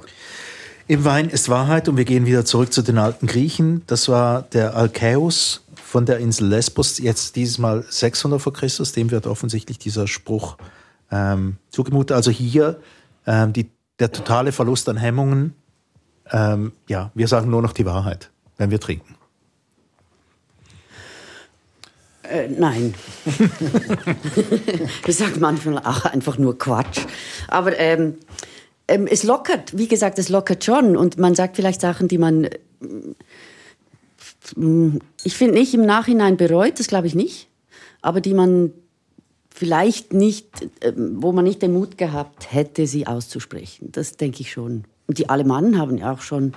Im 0.87 1.03
Wein 1.03 1.29
ist 1.29 1.49
Wahrheit 1.49 1.89
und 1.89 1.97
wir 1.97 2.05
gehen 2.05 2.25
wieder 2.25 2.45
zurück 2.45 2.71
zu 2.71 2.81
den 2.81 2.97
alten 2.97 3.27
Griechen. 3.27 3.83
Das 3.87 4.07
war 4.07 4.43
der 4.43 4.75
Alkäus, 4.77 5.61
von 5.87 6.05
der 6.05 6.17
Insel 6.17 6.49
Lesbos, 6.49 6.97
jetzt 6.97 7.37
dieses 7.37 7.59
Mal 7.59 7.85
600 7.87 8.41
vor 8.41 8.51
Christus, 8.51 8.91
dem 8.91 9.09
wird 9.09 9.25
offensichtlich 9.25 9.79
dieser 9.79 10.05
Spruch 10.05 10.57
ähm, 11.09 11.55
zugemutet. 11.69 12.13
Also 12.13 12.29
hier 12.29 12.81
ähm, 13.25 13.53
die, 13.53 13.71
der 13.97 14.11
totale 14.11 14.51
Verlust 14.51 14.89
an 14.89 14.97
Hemmungen. 14.97 15.55
Ähm, 16.29 16.73
ja, 16.89 17.11
wir 17.15 17.29
sagen 17.29 17.49
nur 17.49 17.61
noch 17.61 17.71
die 17.71 17.85
Wahrheit, 17.85 18.31
wenn 18.57 18.69
wir 18.69 18.81
trinken. 18.81 19.15
Äh, 22.23 22.49
nein. 22.49 22.93
wir 25.05 25.13
sagen 25.13 25.39
manchmal 25.39 25.77
auch 25.77 26.03
einfach 26.03 26.37
nur 26.37 26.57
Quatsch. 26.57 27.05
Aber 27.47 27.79
ähm, 27.79 28.15
ähm, 28.89 29.07
es 29.07 29.23
lockert, 29.23 29.77
wie 29.77 29.87
gesagt, 29.87 30.19
es 30.19 30.27
lockert 30.27 30.65
schon. 30.65 30.97
Und 30.97 31.17
man 31.17 31.33
sagt 31.33 31.55
vielleicht 31.55 31.79
Sachen, 31.79 32.09
die 32.09 32.17
man 32.17 32.49
ich 35.23 35.35
finde 35.35 35.55
nicht 35.55 35.73
im 35.73 35.85
Nachhinein 35.85 36.37
bereut, 36.37 36.79
das 36.79 36.87
glaube 36.87 37.07
ich 37.07 37.15
nicht, 37.15 37.47
aber 38.01 38.21
die 38.21 38.33
man 38.33 38.71
vielleicht 39.57 40.13
nicht, 40.13 40.69
ähm, 40.81 41.15
wo 41.17 41.31
man 41.31 41.43
nicht 41.43 41.61
den 41.61 41.73
Mut 41.73 41.97
gehabt 41.97 42.53
hätte, 42.53 42.85
sie 42.85 43.07
auszusprechen. 43.07 43.91
Das 43.91 44.15
denke 44.15 44.41
ich 44.41 44.51
schon. 44.51 44.83
Und 45.07 45.17
die 45.17 45.29
Alemannen 45.29 45.79
haben 45.79 45.97
ja 45.97 46.11
auch 46.11 46.21
schon, 46.21 46.53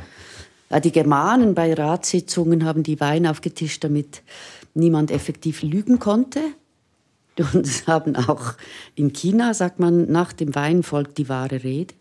äh, 0.68 0.80
die 0.80 0.92
Germanen 0.92 1.54
bei 1.54 1.72
Ratssitzungen 1.72 2.64
haben 2.64 2.82
die 2.82 3.00
Wein 3.00 3.26
aufgetischt, 3.26 3.82
damit 3.84 4.22
niemand 4.74 5.10
effektiv 5.10 5.62
lügen 5.62 5.98
konnte. 5.98 6.40
Und 7.54 7.66
es 7.66 7.86
haben 7.86 8.16
auch 8.16 8.54
in 8.96 9.14
China, 9.14 9.54
sagt 9.54 9.80
man, 9.80 10.10
nach 10.12 10.34
dem 10.34 10.54
Wein 10.54 10.82
folgt 10.82 11.16
die 11.16 11.28
wahre 11.30 11.64
Rede. 11.64 11.94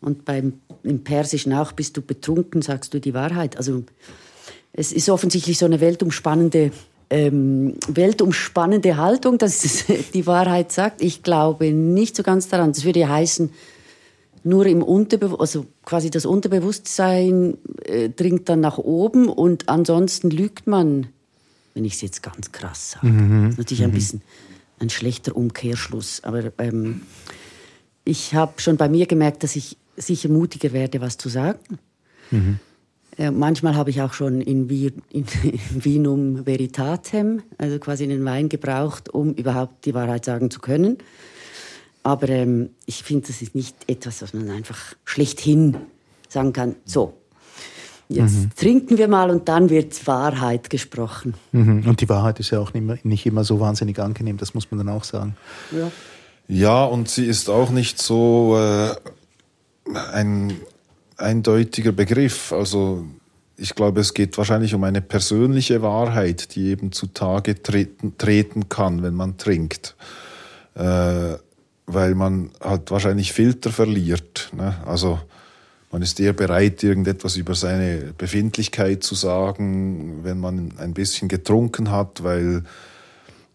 Und 0.00 0.24
beim, 0.24 0.60
im 0.84 1.02
Persischen 1.02 1.52
auch, 1.52 1.72
bist 1.72 1.96
du 1.96 2.02
betrunken, 2.02 2.62
sagst 2.62 2.94
du 2.94 3.00
die 3.00 3.14
Wahrheit. 3.14 3.56
Also 3.56 3.82
es 4.72 4.92
ist 4.92 5.08
offensichtlich 5.08 5.58
so 5.58 5.66
eine 5.66 5.80
weltumspannende, 5.80 6.70
ähm, 7.10 7.74
weltumspannende 7.88 8.96
Haltung, 8.96 9.38
dass 9.38 9.64
es 9.64 9.84
die 10.14 10.26
Wahrheit 10.26 10.72
sagt. 10.72 11.02
Ich 11.02 11.22
glaube 11.22 11.72
nicht 11.72 12.16
so 12.16 12.22
ganz 12.22 12.48
daran. 12.48 12.72
Das 12.72 12.84
würde 12.84 13.00
ja 13.00 13.08
heißen, 13.08 13.50
nur 14.44 14.66
im 14.66 14.82
Unterbewusstsein, 14.82 15.40
also 15.40 15.66
quasi 15.84 16.10
das 16.10 16.24
Unterbewusstsein 16.24 17.58
äh, 17.84 18.08
dringt 18.08 18.48
dann 18.48 18.60
nach 18.60 18.78
oben 18.78 19.28
und 19.28 19.68
ansonsten 19.68 20.30
lügt 20.30 20.66
man, 20.66 21.08
wenn 21.74 21.84
ich 21.84 21.94
es 21.94 22.00
jetzt 22.00 22.22
ganz 22.22 22.52
krass 22.52 22.92
sage. 22.92 23.08
Mhm. 23.08 23.42
Das 23.44 23.52
ist 23.52 23.58
natürlich 23.58 23.80
mhm. 23.80 23.86
ein 23.86 23.92
bisschen 23.92 24.22
ein 24.78 24.90
schlechter 24.90 25.36
Umkehrschluss, 25.36 26.22
aber 26.22 26.52
ähm, 26.58 27.02
ich 28.04 28.34
habe 28.34 28.60
schon 28.60 28.76
bei 28.76 28.88
mir 28.88 29.06
gemerkt, 29.06 29.42
dass 29.42 29.56
ich 29.56 29.76
sicher 29.96 30.28
mutiger 30.28 30.72
werde, 30.72 31.00
was 31.00 31.18
zu 31.18 31.28
sagen. 31.28 31.78
Mhm. 32.30 32.58
Äh, 33.18 33.32
manchmal 33.32 33.74
habe 33.74 33.90
ich 33.90 34.00
auch 34.00 34.12
schon 34.12 34.40
in, 34.40 34.68
in, 34.68 34.96
in 35.10 35.26
Vinum 35.84 36.46
Veritatem, 36.46 37.42
also 37.58 37.78
quasi 37.78 38.04
einen 38.04 38.24
Wein 38.24 38.48
gebraucht, 38.48 39.08
um 39.08 39.34
überhaupt 39.34 39.84
die 39.84 39.94
Wahrheit 39.94 40.24
sagen 40.24 40.50
zu 40.50 40.60
können. 40.60 40.98
Aber 42.04 42.28
ähm, 42.28 42.70
ich 42.86 43.02
finde, 43.02 43.26
das 43.26 43.42
ist 43.42 43.54
nicht 43.56 43.76
etwas, 43.88 44.22
was 44.22 44.32
man 44.32 44.48
einfach 44.50 44.94
schlechthin 45.04 45.76
sagen 46.28 46.52
kann. 46.52 46.76
So, 46.84 47.14
jetzt 48.08 48.36
mhm. 48.36 48.50
trinken 48.54 48.98
wir 48.98 49.08
mal 49.08 49.30
und 49.30 49.48
dann 49.48 49.68
wird 49.68 50.06
Wahrheit 50.06 50.70
gesprochen. 50.70 51.34
Mhm. 51.50 51.84
Und 51.88 52.00
die 52.00 52.08
Wahrheit 52.08 52.38
ist 52.38 52.50
ja 52.50 52.60
auch 52.60 52.72
nicht 52.72 52.82
immer, 52.82 52.98
nicht 53.02 53.26
immer 53.26 53.42
so 53.42 53.58
wahnsinnig 53.58 53.98
angenehm, 53.98 54.36
das 54.36 54.54
muss 54.54 54.70
man 54.70 54.78
dann 54.78 54.88
auch 54.88 55.02
sagen. 55.02 55.36
Ja, 55.72 55.90
ja 56.46 56.84
und 56.84 57.08
sie 57.08 57.26
ist 57.26 57.50
auch 57.50 57.70
nicht 57.70 58.00
so 58.00 58.56
äh, 58.56 58.94
ein 60.12 60.52
eindeutiger 61.18 61.92
Begriff. 61.92 62.52
Also 62.52 63.04
ich 63.56 63.74
glaube, 63.74 64.00
es 64.00 64.14
geht 64.14 64.38
wahrscheinlich 64.38 64.74
um 64.74 64.84
eine 64.84 65.00
persönliche 65.00 65.82
Wahrheit, 65.82 66.54
die 66.54 66.68
eben 66.68 66.92
zutage 66.92 67.62
treten, 67.62 68.16
treten 68.16 68.68
kann, 68.68 69.02
wenn 69.02 69.14
man 69.14 69.36
trinkt. 69.36 69.96
Äh, 70.74 71.36
weil 71.86 72.14
man 72.14 72.50
halt 72.60 72.90
wahrscheinlich 72.90 73.32
Filter 73.32 73.70
verliert. 73.70 74.50
Ne? 74.56 74.76
Also 74.86 75.18
man 75.90 76.02
ist 76.02 76.20
eher 76.20 76.34
bereit, 76.34 76.82
irgendetwas 76.82 77.36
über 77.36 77.54
seine 77.54 78.12
Befindlichkeit 78.16 79.02
zu 79.02 79.14
sagen, 79.14 80.22
wenn 80.22 80.38
man 80.38 80.74
ein 80.78 80.92
bisschen 80.92 81.28
getrunken 81.28 81.90
hat, 81.90 82.22
weil, 82.22 82.62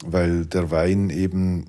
weil 0.04 0.46
der 0.46 0.72
Wein 0.72 1.12
eben 1.12 1.68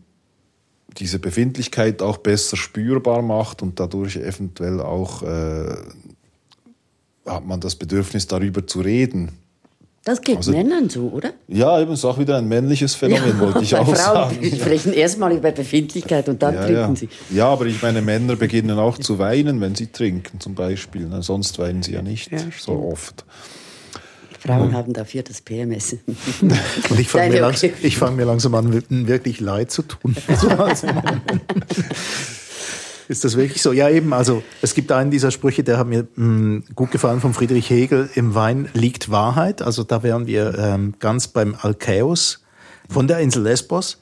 diese 0.99 1.19
Befindlichkeit 1.19 2.03
auch 2.03 2.19
besser 2.19 2.57
spürbar 2.57 3.23
macht 3.23 3.63
und 3.63 3.81
dadurch 3.81 4.17
eventuell 4.17 4.81
auch 4.81 5.23
äh, 5.23 5.77
hat 7.27 7.47
man 7.47 7.61
das 7.61 7.75
Bedürfnis, 7.75 8.27
darüber 8.27 8.67
zu 8.67 8.81
reden. 8.81 9.33
Das 10.05 10.21
geht 10.21 10.37
also, 10.37 10.53
Männern 10.53 10.91
so, 10.91 11.09
oder? 11.09 11.33
Ja, 11.49 11.81
eben 11.81 11.93
ist 11.93 12.05
auch 12.05 12.19
wieder 12.19 12.37
ein 12.37 12.47
männliches 12.47 12.95
Phänomen, 12.95 13.27
ja, 13.27 13.41
wollte 13.41 13.63
ich 13.63 13.75
auch 13.75 13.87
Frauen 13.87 13.97
sagen. 13.97 14.39
Die 14.43 14.51
sprechen 14.51 14.93
erstmal 14.93 15.33
über 15.33 15.51
Befindlichkeit 15.51 16.29
und 16.29 16.43
dann 16.43 16.55
ja, 16.55 16.67
trinken 16.67 16.97
sie. 16.97 17.09
Ja, 17.31 17.47
aber 17.49 17.65
ich 17.65 17.81
meine, 17.81 18.03
Männer 18.03 18.37
beginnen 18.37 18.79
auch 18.79 18.99
zu 18.99 19.19
weinen, 19.19 19.63
wenn 19.63 19.75
sie 19.75 19.87
trinken, 19.87 20.41
zum 20.41 20.55
Beispiel. 20.55 21.09
Sonst 21.21 21.59
weinen 21.59 21.83
sie 21.83 21.93
ja 21.93 22.03
nicht 22.03 22.31
so 22.59 22.73
oft. 22.93 23.25
Frauen 24.45 24.75
haben 24.75 24.93
dafür 24.93 25.23
das 25.23 25.41
PMS. 25.41 25.97
Und 26.91 27.01
ich 27.01 27.09
fange 27.09 27.31
mir, 27.31 27.41
langsam, 27.41 27.71
fang 27.71 28.17
mir 28.17 28.25
langsam 28.25 28.55
an, 28.55 28.83
wirklich 28.89 29.41
leid 29.41 29.71
zu 29.71 29.83
tun. 29.83 30.15
Ist 33.09 33.23
das 33.25 33.37
wirklich 33.37 33.63
so? 33.63 33.73
Ja, 33.73 33.89
eben. 33.91 34.13
Also 34.13 34.43
es 34.63 34.75
gibt 34.75 34.91
einen 34.93 35.11
dieser 35.11 35.31
Sprüche, 35.31 35.63
der 35.63 35.79
hat 35.79 35.87
mir 35.87 36.07
mh, 36.17 36.27
mm, 36.27 36.65
gut 36.75 36.91
gefallen 36.91 37.21
von 37.21 37.33
Friedrich 37.35 37.71
Hegel. 37.71 38.09
Im 38.15 38.35
Wein 38.35 38.69
liegt 38.75 39.11
Wahrheit. 39.11 39.63
Also 39.63 39.85
da 39.85 40.03
wären 40.03 40.27
wir 40.27 40.59
ähm, 40.59 40.95
ganz 40.99 41.29
beim 41.29 41.55
Alkäus 41.61 42.43
von 42.89 43.07
der 43.09 43.21
Insel 43.21 43.43
Lesbos. 43.43 44.01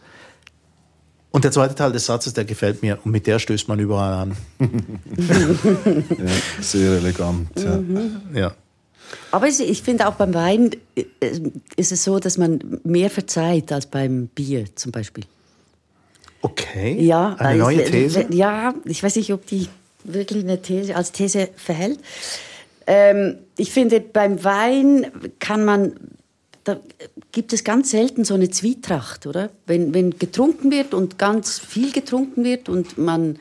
Und 1.30 1.44
der 1.44 1.50
zweite 1.50 1.74
Teil 1.74 1.92
des 1.92 2.06
Satzes, 2.06 2.34
der 2.34 2.44
gefällt 2.44 2.82
mir 2.82 2.98
und 3.04 3.10
mit 3.10 3.26
der 3.26 3.38
stößt 3.38 3.66
man 3.66 3.78
überall 3.78 4.12
an. 4.12 4.36
ja, 6.18 6.26
sehr 6.60 6.92
elegant. 6.92 7.48
Ja. 7.58 7.76
Mhm. 7.76 8.20
ja. 8.34 8.54
Aber 9.30 9.48
ich 9.48 9.82
finde 9.82 10.08
auch 10.08 10.14
beim 10.14 10.34
Wein 10.34 10.70
äh, 10.94 11.04
ist 11.76 11.92
es 11.92 12.04
so, 12.04 12.18
dass 12.18 12.38
man 12.38 12.80
mehr 12.84 13.10
verzeiht 13.10 13.72
als 13.72 13.86
beim 13.86 14.28
Bier 14.28 14.64
zum 14.74 14.92
Beispiel. 14.92 15.24
Okay. 16.42 17.00
Ja, 17.00 17.36
eine 17.38 17.58
neue 17.58 17.84
These? 17.84 18.26
Ja, 18.30 18.74
ich 18.84 19.02
weiß 19.02 19.16
nicht, 19.16 19.32
ob 19.32 19.46
die 19.46 19.68
wirklich 20.04 20.42
eine 20.44 20.60
These 20.60 20.96
als 20.96 21.12
These 21.12 21.48
verhält. 21.56 22.00
Ähm, 22.86 23.38
ich 23.56 23.70
finde, 23.70 24.00
beim 24.00 24.42
Wein 24.42 25.06
kann 25.38 25.64
man, 25.64 25.92
da 26.64 26.80
gibt 27.30 27.52
es 27.52 27.62
ganz 27.62 27.90
selten 27.90 28.24
so 28.24 28.34
eine 28.34 28.50
Zwietracht, 28.50 29.26
oder? 29.26 29.50
Wenn, 29.66 29.94
wenn 29.94 30.18
getrunken 30.18 30.72
wird 30.72 30.94
und 30.94 31.18
ganz 31.18 31.60
viel 31.60 31.92
getrunken 31.92 32.44
wird 32.44 32.68
und 32.68 32.98
man 32.98 33.38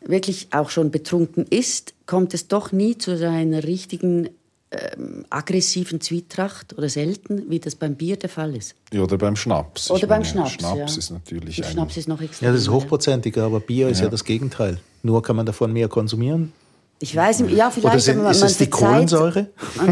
wirklich 0.00 0.48
auch 0.52 0.70
schon 0.70 0.90
betrunken 0.90 1.46
ist, 1.48 1.92
kommt 2.06 2.34
es 2.34 2.48
doch 2.48 2.72
nie 2.72 2.98
zu 2.98 3.16
seiner 3.16 3.64
richtigen 3.64 4.30
ähm, 4.72 5.24
aggressiven 5.30 6.00
Zwietracht 6.00 6.76
oder 6.76 6.88
selten, 6.88 7.50
wie 7.50 7.60
das 7.60 7.74
beim 7.74 7.94
Bier 7.94 8.16
der 8.16 8.30
Fall 8.30 8.56
ist. 8.56 8.74
Ja, 8.92 9.02
oder 9.02 9.18
beim 9.18 9.36
Schnaps. 9.36 9.90
Oder 9.90 10.02
ich 10.02 10.08
beim 10.08 10.22
meine, 10.22 10.24
Schnaps. 10.24 10.52
Schnaps 10.52 10.92
ja. 10.92 10.98
ist 10.98 11.10
natürlich. 11.10 11.56
Der 11.56 11.64
Schnaps 11.64 11.96
ist 11.96 12.08
noch 12.08 12.20
extrem. 12.20 12.46
Ja, 12.46 12.52
das 12.52 12.62
ist 12.62 12.70
hochprozentiger, 12.70 13.44
aber 13.44 13.60
Bier 13.60 13.88
ist 13.88 13.98
ja. 13.98 14.04
ja 14.04 14.10
das 14.10 14.24
Gegenteil. 14.24 14.78
Nur 15.02 15.22
kann 15.22 15.36
man 15.36 15.46
davon 15.46 15.72
mehr 15.72 15.88
konsumieren. 15.88 16.52
Ich 17.02 17.16
weiß 17.16 17.40
nicht, 17.40 17.56
ja, 17.56 17.68
vielleicht. 17.68 17.94
Oder 17.94 17.98
sind, 17.98 18.22
man, 18.22 18.30
ist 18.30 18.42
es 18.42 18.58
die 18.58 18.70
Kohlensäure? 18.70 19.48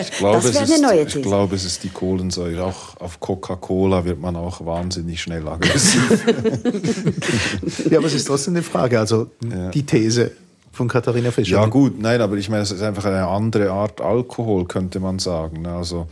ich, 0.00 0.10
glaube, 0.18 0.38
es 0.38 0.46
ist, 0.46 0.82
neue 0.82 1.02
ich 1.02 1.22
glaube, 1.22 1.54
es 1.54 1.64
ist 1.64 1.84
die 1.84 1.90
Kohlensäure. 1.90 2.64
Auch 2.64 2.96
auf 3.00 3.20
Coca-Cola 3.20 4.04
wird 4.04 4.20
man 4.20 4.34
auch 4.34 4.66
wahnsinnig 4.66 5.22
schnell 5.22 5.46
aggressiv. 5.46 6.24
ja, 7.88 7.98
aber 7.98 8.08
es 8.08 8.14
ist 8.14 8.26
trotzdem 8.26 8.54
eine 8.54 8.64
Frage. 8.64 8.98
Also 8.98 9.30
ja. 9.48 9.70
die 9.70 9.86
These, 9.86 10.32
von 10.72 10.88
Katharina 10.88 11.30
Fischer. 11.30 11.56
Ja 11.56 11.66
gut, 11.66 12.00
nein, 12.00 12.20
aber 12.20 12.36
ich 12.36 12.48
meine, 12.48 12.62
es 12.62 12.70
ist 12.70 12.82
einfach 12.82 13.04
eine 13.04 13.26
andere 13.26 13.70
Art 13.70 14.00
Alkohol, 14.00 14.66
könnte 14.66 15.00
man 15.00 15.18
sagen. 15.18 15.62
Ne? 15.62 15.72
Also, 15.72 16.08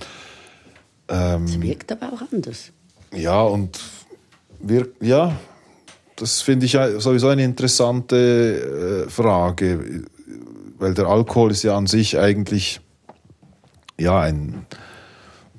ähm, 1.08 1.44
es 1.44 1.60
wirkt 1.60 1.90
aber 1.90 2.12
auch 2.12 2.22
anders. 2.32 2.70
Ja, 3.12 3.42
und 3.42 3.80
wirkt, 4.60 5.02
ja, 5.02 5.34
das 6.16 6.42
finde 6.42 6.66
ich 6.66 6.72
sowieso 6.98 7.28
eine 7.28 7.42
interessante 7.42 9.06
äh, 9.06 9.10
Frage, 9.10 10.04
weil 10.78 10.94
der 10.94 11.06
Alkohol 11.06 11.50
ist 11.50 11.62
ja 11.62 11.76
an 11.76 11.86
sich 11.86 12.18
eigentlich 12.18 12.80
ja 13.98 14.20
ein 14.20 14.66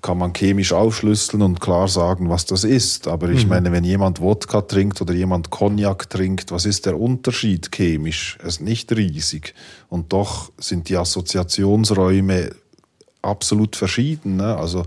kann 0.02 0.18
man 0.18 0.34
chemisch 0.34 0.74
aufschlüsseln 0.74 1.42
und 1.44 1.62
klar 1.62 1.88
sagen, 1.88 2.30
was 2.30 2.46
das 2.46 2.64
ist. 2.64 3.08
Aber 3.08 3.30
ich 3.30 3.44
mhm. 3.44 3.50
meine, 3.50 3.72
wenn 3.72 3.84
jemand 3.84 4.20
Wodka 4.20 4.62
trinkt 4.62 5.02
oder 5.02 5.14
jemand 5.14 5.52
Cognac 5.52 6.10
trinkt, 6.10 6.52
was 6.52 6.66
ist 6.66 6.86
der 6.86 7.00
Unterschied 7.00 7.72
chemisch? 7.72 8.38
Es 8.42 8.56
ist 8.56 8.62
nicht 8.62 8.92
riesig. 8.92 9.54
Und 9.90 10.12
doch 10.12 10.52
sind 10.58 10.90
die 10.90 10.98
Assoziationsräume 10.98 12.52
absolut 13.22 13.76
verschieden. 13.76 14.38
Ne? 14.38 14.56
Also 14.56 14.84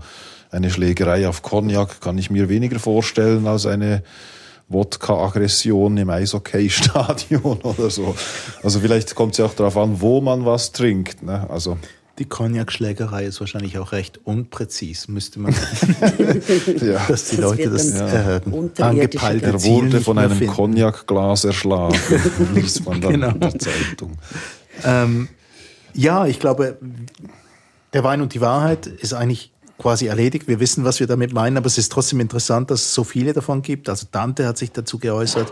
eine 0.51 0.69
Schlägerei 0.69 1.27
auf 1.27 1.41
Cognac 1.41 2.01
kann 2.01 2.17
ich 2.17 2.29
mir 2.29 2.49
weniger 2.49 2.79
vorstellen 2.79 3.47
als 3.47 3.65
eine 3.65 4.03
Wodka-Aggression 4.67 5.95
im 5.97 6.09
Eishockey-Stadion 6.09 7.59
oder 7.63 7.89
so. 7.89 8.15
Also 8.63 8.79
vielleicht 8.79 9.15
kommt 9.15 9.33
es 9.33 9.37
ja 9.37 9.45
auch 9.45 9.53
darauf 9.53 9.77
an, 9.77 10.01
wo 10.01 10.21
man 10.21 10.45
was 10.45 10.71
trinkt. 10.71 11.23
Ne? 11.23 11.47
Also 11.49 11.77
die 12.17 12.25
Cognac-Schlägerei 12.25 13.25
ist 13.25 13.39
wahrscheinlich 13.41 13.77
auch 13.77 13.91
recht 13.91 14.19
unpräzis, 14.25 15.07
müsste 15.07 15.39
man 15.39 15.53
ja. 16.81 17.05
dass 17.07 17.29
die 17.29 17.35
das 17.35 17.37
Leute 17.37 17.69
das 17.69 17.91
äh, 17.91 18.41
angepeilte 18.81 19.45
Er 19.47 19.63
wurde 19.63 20.01
von 20.01 20.17
einem 20.17 20.47
Cognac-Glas 20.47 21.43
erschlagen, 21.43 21.97
liest 22.53 22.85
man 22.85 23.01
dann 23.01 23.11
genau. 23.11 23.29
in 23.31 23.39
der 23.39 23.59
Zeitung. 23.59 24.17
Ähm, 24.83 25.27
ja, 25.93 26.25
ich 26.25 26.39
glaube, 26.39 26.77
der 27.93 28.03
Wein 28.03 28.21
und 28.21 28.33
die 28.33 28.41
Wahrheit 28.41 28.87
ist 28.87 29.13
eigentlich 29.13 29.51
quasi 29.77 30.07
erledigt. 30.07 30.47
Wir 30.47 30.59
wissen, 30.59 30.83
was 30.83 30.99
wir 30.99 31.07
damit 31.07 31.33
meinen, 31.33 31.57
aber 31.57 31.67
es 31.67 31.77
ist 31.77 31.91
trotzdem 31.91 32.19
interessant, 32.19 32.71
dass 32.71 32.81
es 32.81 32.93
so 32.93 33.03
viele 33.03 33.33
davon 33.33 33.61
gibt. 33.61 33.89
Also 33.89 34.07
Dante 34.09 34.47
hat 34.47 34.57
sich 34.57 34.71
dazu 34.71 34.99
geäußert. 34.99 35.51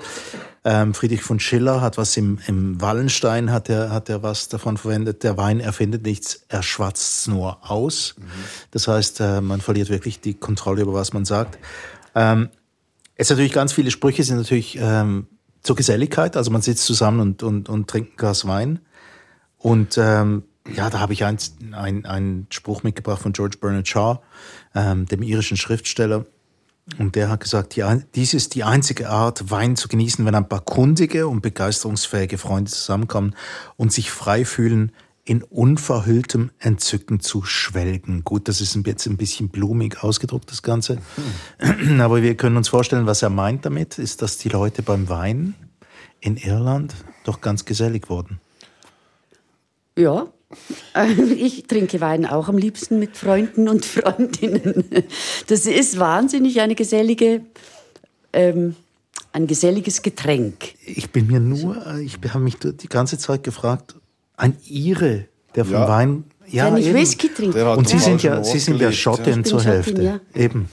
Ähm, 0.65 0.93
Friedrich 0.93 1.21
von 1.21 1.41
Schiller 1.41 1.81
hat 1.81 1.97
was 1.97 2.15
im, 2.15 2.39
im 2.47 2.79
Wallenstein, 2.79 3.51
hat 3.51 3.69
er, 3.69 3.89
hat 3.89 4.07
er 4.09 4.23
was 4.23 4.47
davon 4.47 4.77
verwendet. 4.77 5.23
Der 5.23 5.35
Wein 5.35 5.59
erfindet 5.59 6.03
nichts, 6.03 6.45
er 6.47 6.63
schwatzt 6.63 7.27
nur 7.27 7.69
aus. 7.69 8.15
Mhm. 8.17 8.23
Das 8.71 8.87
heißt, 8.87 9.19
äh, 9.19 9.41
man 9.41 9.59
verliert 9.59 9.89
wirklich 9.89 10.21
die 10.21 10.35
Kontrolle 10.35 10.83
über 10.83 10.93
was 10.93 11.11
man 11.11 11.25
sagt. 11.25 11.59
Ähm, 12.15 12.49
jetzt 13.17 13.29
natürlich 13.29 13.51
ganz 13.51 13.73
viele 13.73 13.91
Sprüche 13.91 14.23
sind 14.23 14.37
natürlich 14.37 14.77
ähm, 14.79 15.27
zur 15.63 15.75
Geselligkeit. 15.75 16.37
Also 16.37 16.49
man 16.49 16.61
sitzt 16.61 16.85
zusammen 16.85 17.19
und, 17.19 17.43
und, 17.43 17.67
und 17.67 17.89
trinkt 17.89 18.13
ein 18.13 18.17
Glas 18.17 18.47
Wein. 18.47 18.79
Und 19.57 19.97
ähm, 19.97 20.43
ja, 20.71 20.89
da 20.89 20.99
habe 20.99 21.13
ich 21.13 21.25
einen 21.25 22.05
ein 22.05 22.47
Spruch 22.49 22.83
mitgebracht 22.83 23.21
von 23.21 23.33
George 23.33 23.57
Bernard 23.59 23.87
Shaw, 23.87 24.19
ähm, 24.75 25.05
dem 25.05 25.23
irischen 25.23 25.57
Schriftsteller. 25.57 26.25
Und 26.97 27.15
der 27.15 27.29
hat 27.29 27.39
gesagt, 27.39 27.75
ja, 27.75 27.95
dies 28.15 28.33
ist 28.33 28.55
die 28.55 28.63
einzige 28.63 29.09
Art, 29.09 29.49
Wein 29.49 29.77
zu 29.77 29.87
genießen, 29.87 30.25
wenn 30.25 30.35
ein 30.35 30.49
paar 30.49 30.61
kundige 30.61 31.27
und 31.27 31.41
begeisterungsfähige 31.41 32.37
Freunde 32.37 32.71
zusammenkommen 32.71 33.35
und 33.77 33.93
sich 33.93 34.11
frei 34.11 34.43
fühlen, 34.43 34.91
in 35.25 35.41
unverhülltem 35.41 36.51
Entzücken 36.59 37.21
zu 37.21 37.43
schwelgen. 37.43 38.25
Gut, 38.25 38.49
das 38.49 38.59
ist 38.59 38.75
jetzt 38.85 39.05
ein 39.05 39.15
bisschen 39.15 39.47
blumig 39.47 40.03
ausgedruckt, 40.03 40.51
das 40.51 40.61
Ganze. 40.61 40.99
Hm. 41.59 42.01
Aber 42.01 42.21
wir 42.21 42.35
können 42.35 42.57
uns 42.57 42.67
vorstellen, 42.67 43.05
was 43.05 43.21
er 43.21 43.29
meint 43.29 43.65
damit, 43.65 43.97
ist, 43.97 44.21
dass 44.21 44.37
die 44.37 44.49
Leute 44.49 44.81
beim 44.81 45.07
Wein 45.07 45.55
in 46.19 46.35
Irland 46.35 46.93
doch 47.23 47.39
ganz 47.39 47.63
gesellig 47.63 48.09
wurden. 48.09 48.41
Ja, 49.97 50.27
Ich 51.37 51.65
trinke 51.65 52.01
Wein 52.01 52.25
auch 52.25 52.49
am 52.49 52.57
liebsten 52.57 52.99
mit 52.99 53.17
Freunden 53.17 53.67
und 53.67 53.85
Freundinnen. 53.85 54.85
Das 55.47 55.65
ist 55.65 55.99
wahnsinnig 55.99 56.61
eine 56.61 56.75
gesellige, 56.75 57.41
ähm, 58.31 58.75
ein 59.31 59.47
geselliges 59.47 60.01
Getränk. 60.01 60.75
Ich 60.85 61.09
bin 61.11 61.27
mir 61.27 61.39
nur, 61.39 61.97
ich 61.97 62.17
habe 62.29 62.43
mich 62.43 62.57
die 62.59 62.89
ganze 62.89 63.17
Zeit 63.17 63.43
gefragt, 63.43 63.95
ein 64.37 64.55
Ire, 64.69 65.25
der 65.55 65.65
von 65.65 65.73
ja. 65.73 65.87
Wein, 65.87 66.23
ja, 66.47 66.65
der 66.65 66.73
nicht 66.75 66.87
eben. 66.87 66.97
Whisky 66.97 67.29
trinkt. 67.29 67.55
Und 67.55 67.87
Sie 67.87 67.99
sind 67.99 68.21
ja, 68.23 68.43
Sie 68.43 68.59
sind 68.59 68.79
ja 68.79 68.91
Schottin 68.91 69.43
zur 69.45 69.63
Hälfte, 69.63 70.01
ja. 70.01 70.19
eben. 70.35 70.69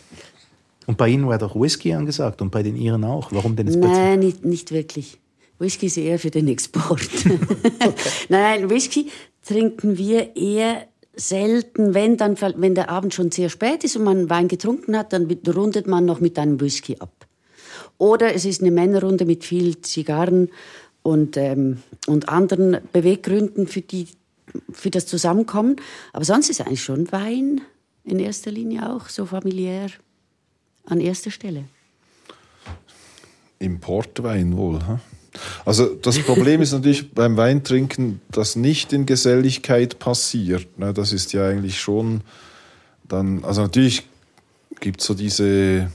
Und 0.87 0.97
bei 0.97 1.09
Ihnen 1.09 1.29
war 1.29 1.39
doch 1.39 1.55
Whisky 1.55 1.95
angesagt 1.95 2.43
und 2.43 2.51
bei 2.51 2.63
den 2.63 2.77
Iren 2.77 3.05
auch. 3.05 3.31
Warum 3.33 3.55
denn 3.55 3.69
jetzt 3.69 3.79
Nein, 3.79 4.19
nicht, 4.19 4.45
nicht 4.45 4.73
wirklich. 4.73 5.19
Whisky 5.61 5.87
ist 5.87 5.99
eher 5.99 6.19
für 6.19 6.31
den 6.31 6.49
Export. 6.49 7.03
okay. 7.03 7.39
Nein, 8.29 8.69
Whisky 8.71 9.09
trinken 9.45 9.99
wir 9.99 10.37
eher 10.37 10.87
selten, 11.15 11.95
wenn, 11.95 12.17
dann, 12.17 12.41
wenn 12.41 12.75
der 12.75 12.89
Abend 12.89 13.15
schon 13.15 13.31
sehr 13.31 13.49
spät 13.49 13.85
ist 13.85 13.97
und 13.97 14.05
man 14.05 14.31
Wein 14.31 14.49
getrunken 14.49 14.97
hat, 14.97 15.13
dann 15.13 15.31
rundet 15.47 15.87
man 15.87 16.05
noch 16.05 16.21
mit 16.21 16.39
einem 16.39 16.61
Whisky 16.61 16.97
ab. 16.99 17.27
Oder 17.99 18.35
es 18.35 18.45
ist 18.45 18.63
eine 18.63 18.71
Männerrunde 18.71 19.25
mit 19.27 19.45
viel 19.45 19.81
Zigarren 19.83 20.51
und, 21.03 21.37
ähm, 21.37 21.83
und 22.07 22.29
anderen 22.29 22.79
Beweggründen 22.93 23.67
für, 23.67 23.83
die, 23.83 24.09
für 24.73 24.91
das 24.91 25.07
Zusammenkommen. 25.07 25.77
Aber 26.13 26.25
sonst 26.25 26.49
ist 26.49 26.61
eigentlich 26.61 26.83
schon 26.83 27.11
Wein 27.13 27.61
in 28.05 28.19
erster 28.19 28.51
Linie 28.51 28.91
auch 28.91 29.09
so 29.09 29.27
familiär 29.27 29.91
an 30.87 31.01
erster 31.01 31.31
Stelle. 31.31 31.65
Importwein 33.59 34.57
wohl, 34.57 34.81
ha? 34.87 35.01
Also 35.65 35.95
das 35.95 36.19
Problem 36.27 36.61
ist 36.61 36.73
natürlich 36.73 37.13
beim 37.13 37.37
Weintrinken, 37.37 38.21
das 38.31 38.57
nicht 38.57 38.93
in 38.93 39.07
Geselligkeit 39.07 39.99
passiert. 39.99 40.79
Ne? 40.79 40.93
Das 40.93 41.13
ist 41.13 41.33
ja 41.33 41.47
eigentlich 41.47 41.81
schon 41.81 42.23
dann, 43.09 43.45
also 43.45 43.63
natürlich 43.63 44.05
gibt 44.81 45.01
es 45.01 45.07
so 45.07 45.15
diese, 45.15 45.91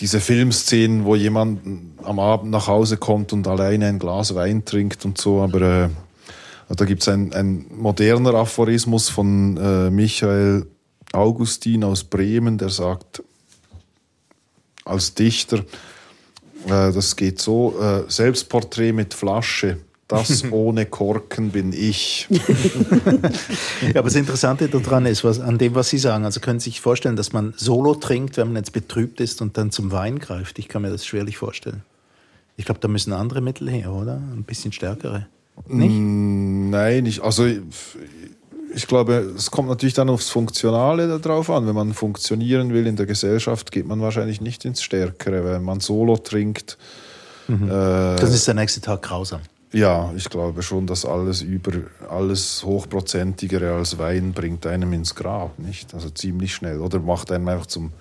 diese 0.00 0.20
Filmszenen, 0.20 1.04
wo 1.04 1.14
jemand 1.14 1.60
am 2.02 2.18
Abend 2.18 2.50
nach 2.50 2.66
Hause 2.66 2.96
kommt 2.96 3.32
und 3.32 3.46
alleine 3.46 3.86
ein 3.86 3.98
Glas 3.98 4.34
Wein 4.34 4.64
trinkt 4.64 5.04
und 5.04 5.18
so, 5.18 5.40
aber 5.40 5.84
äh, 5.84 5.88
da 6.74 6.84
gibt 6.84 7.02
es 7.02 7.08
ein, 7.08 7.32
ein 7.32 7.66
moderner 7.70 8.34
Aphorismus 8.34 9.08
von 9.08 9.56
äh, 9.56 9.90
Michael 9.90 10.66
Augustin 11.12 11.84
aus 11.84 12.04
Bremen, 12.04 12.58
der 12.58 12.68
sagt, 12.68 13.22
als 14.84 15.14
Dichter, 15.14 15.64
äh, 16.66 16.92
das 16.92 17.16
geht 17.16 17.40
so, 17.40 17.74
äh, 17.80 18.10
Selbstporträt 18.10 18.92
mit 18.92 19.14
Flasche, 19.14 19.78
das 20.08 20.44
ohne 20.50 20.86
Korken 20.86 21.50
bin 21.50 21.72
ich. 21.72 22.26
ja, 23.82 23.90
aber 23.96 24.04
das 24.04 24.16
Interessante 24.16 24.68
daran 24.68 25.06
ist, 25.06 25.24
was, 25.24 25.40
an 25.40 25.58
dem, 25.58 25.74
was 25.74 25.90
Sie 25.90 25.98
sagen, 25.98 26.24
also 26.24 26.40
können 26.40 26.60
Sie 26.60 26.70
sich 26.70 26.80
vorstellen, 26.80 27.16
dass 27.16 27.32
man 27.32 27.54
Solo 27.56 27.94
trinkt, 27.94 28.36
wenn 28.36 28.48
man 28.48 28.56
jetzt 28.56 28.72
betrübt 28.72 29.20
ist 29.20 29.42
und 29.42 29.56
dann 29.58 29.70
zum 29.70 29.92
Wein 29.92 30.18
greift. 30.18 30.58
Ich 30.58 30.68
kann 30.68 30.82
mir 30.82 30.90
das 30.90 31.06
schwerlich 31.06 31.36
vorstellen. 31.36 31.82
Ich 32.56 32.64
glaube, 32.64 32.80
da 32.80 32.88
müssen 32.88 33.12
andere 33.12 33.40
Mittel 33.40 33.70
her, 33.70 33.92
oder? 33.92 34.14
Ein 34.16 34.42
bisschen 34.42 34.72
stärkere. 34.72 35.26
Nicht? 35.66 35.90
Mm, 35.90 36.70
nein, 36.70 37.06
ich, 37.06 37.22
also 37.22 37.46
ich 38.74 38.86
glaube, 38.86 39.34
es 39.36 39.50
kommt 39.50 39.68
natürlich 39.68 39.94
dann 39.94 40.08
aufs 40.08 40.28
Funktionale 40.28 41.18
darauf 41.18 41.50
an. 41.50 41.66
Wenn 41.66 41.74
man 41.74 41.94
funktionieren 41.94 42.72
will 42.72 42.86
in 42.86 42.96
der 42.96 43.06
Gesellschaft, 43.06 43.72
geht 43.72 43.86
man 43.86 44.00
wahrscheinlich 44.00 44.40
nicht 44.40 44.64
ins 44.64 44.82
Stärkere. 44.82 45.44
Wenn 45.44 45.62
man 45.62 45.80
Solo 45.80 46.16
trinkt. 46.16 46.78
Mhm. 47.46 47.68
Äh, 47.68 48.16
das 48.16 48.34
ist 48.34 48.46
der 48.46 48.54
nächste 48.54 48.80
Tag 48.80 49.02
grausam. 49.02 49.40
Ja, 49.72 50.12
ich 50.16 50.30
glaube 50.30 50.62
schon, 50.62 50.86
dass 50.86 51.04
alles 51.04 51.42
über 51.42 51.72
alles 52.08 52.64
hochprozentigere 52.64 53.74
als 53.74 53.98
Wein 53.98 54.32
bringt 54.32 54.66
einem 54.66 54.92
ins 54.94 55.14
Grab, 55.14 55.58
nicht? 55.58 55.92
Also 55.92 56.08
ziemlich 56.08 56.54
schnell. 56.54 56.80
Oder 56.80 57.00
macht 57.00 57.30
einem 57.30 57.48
einfach 57.48 57.66
zum 57.66 57.92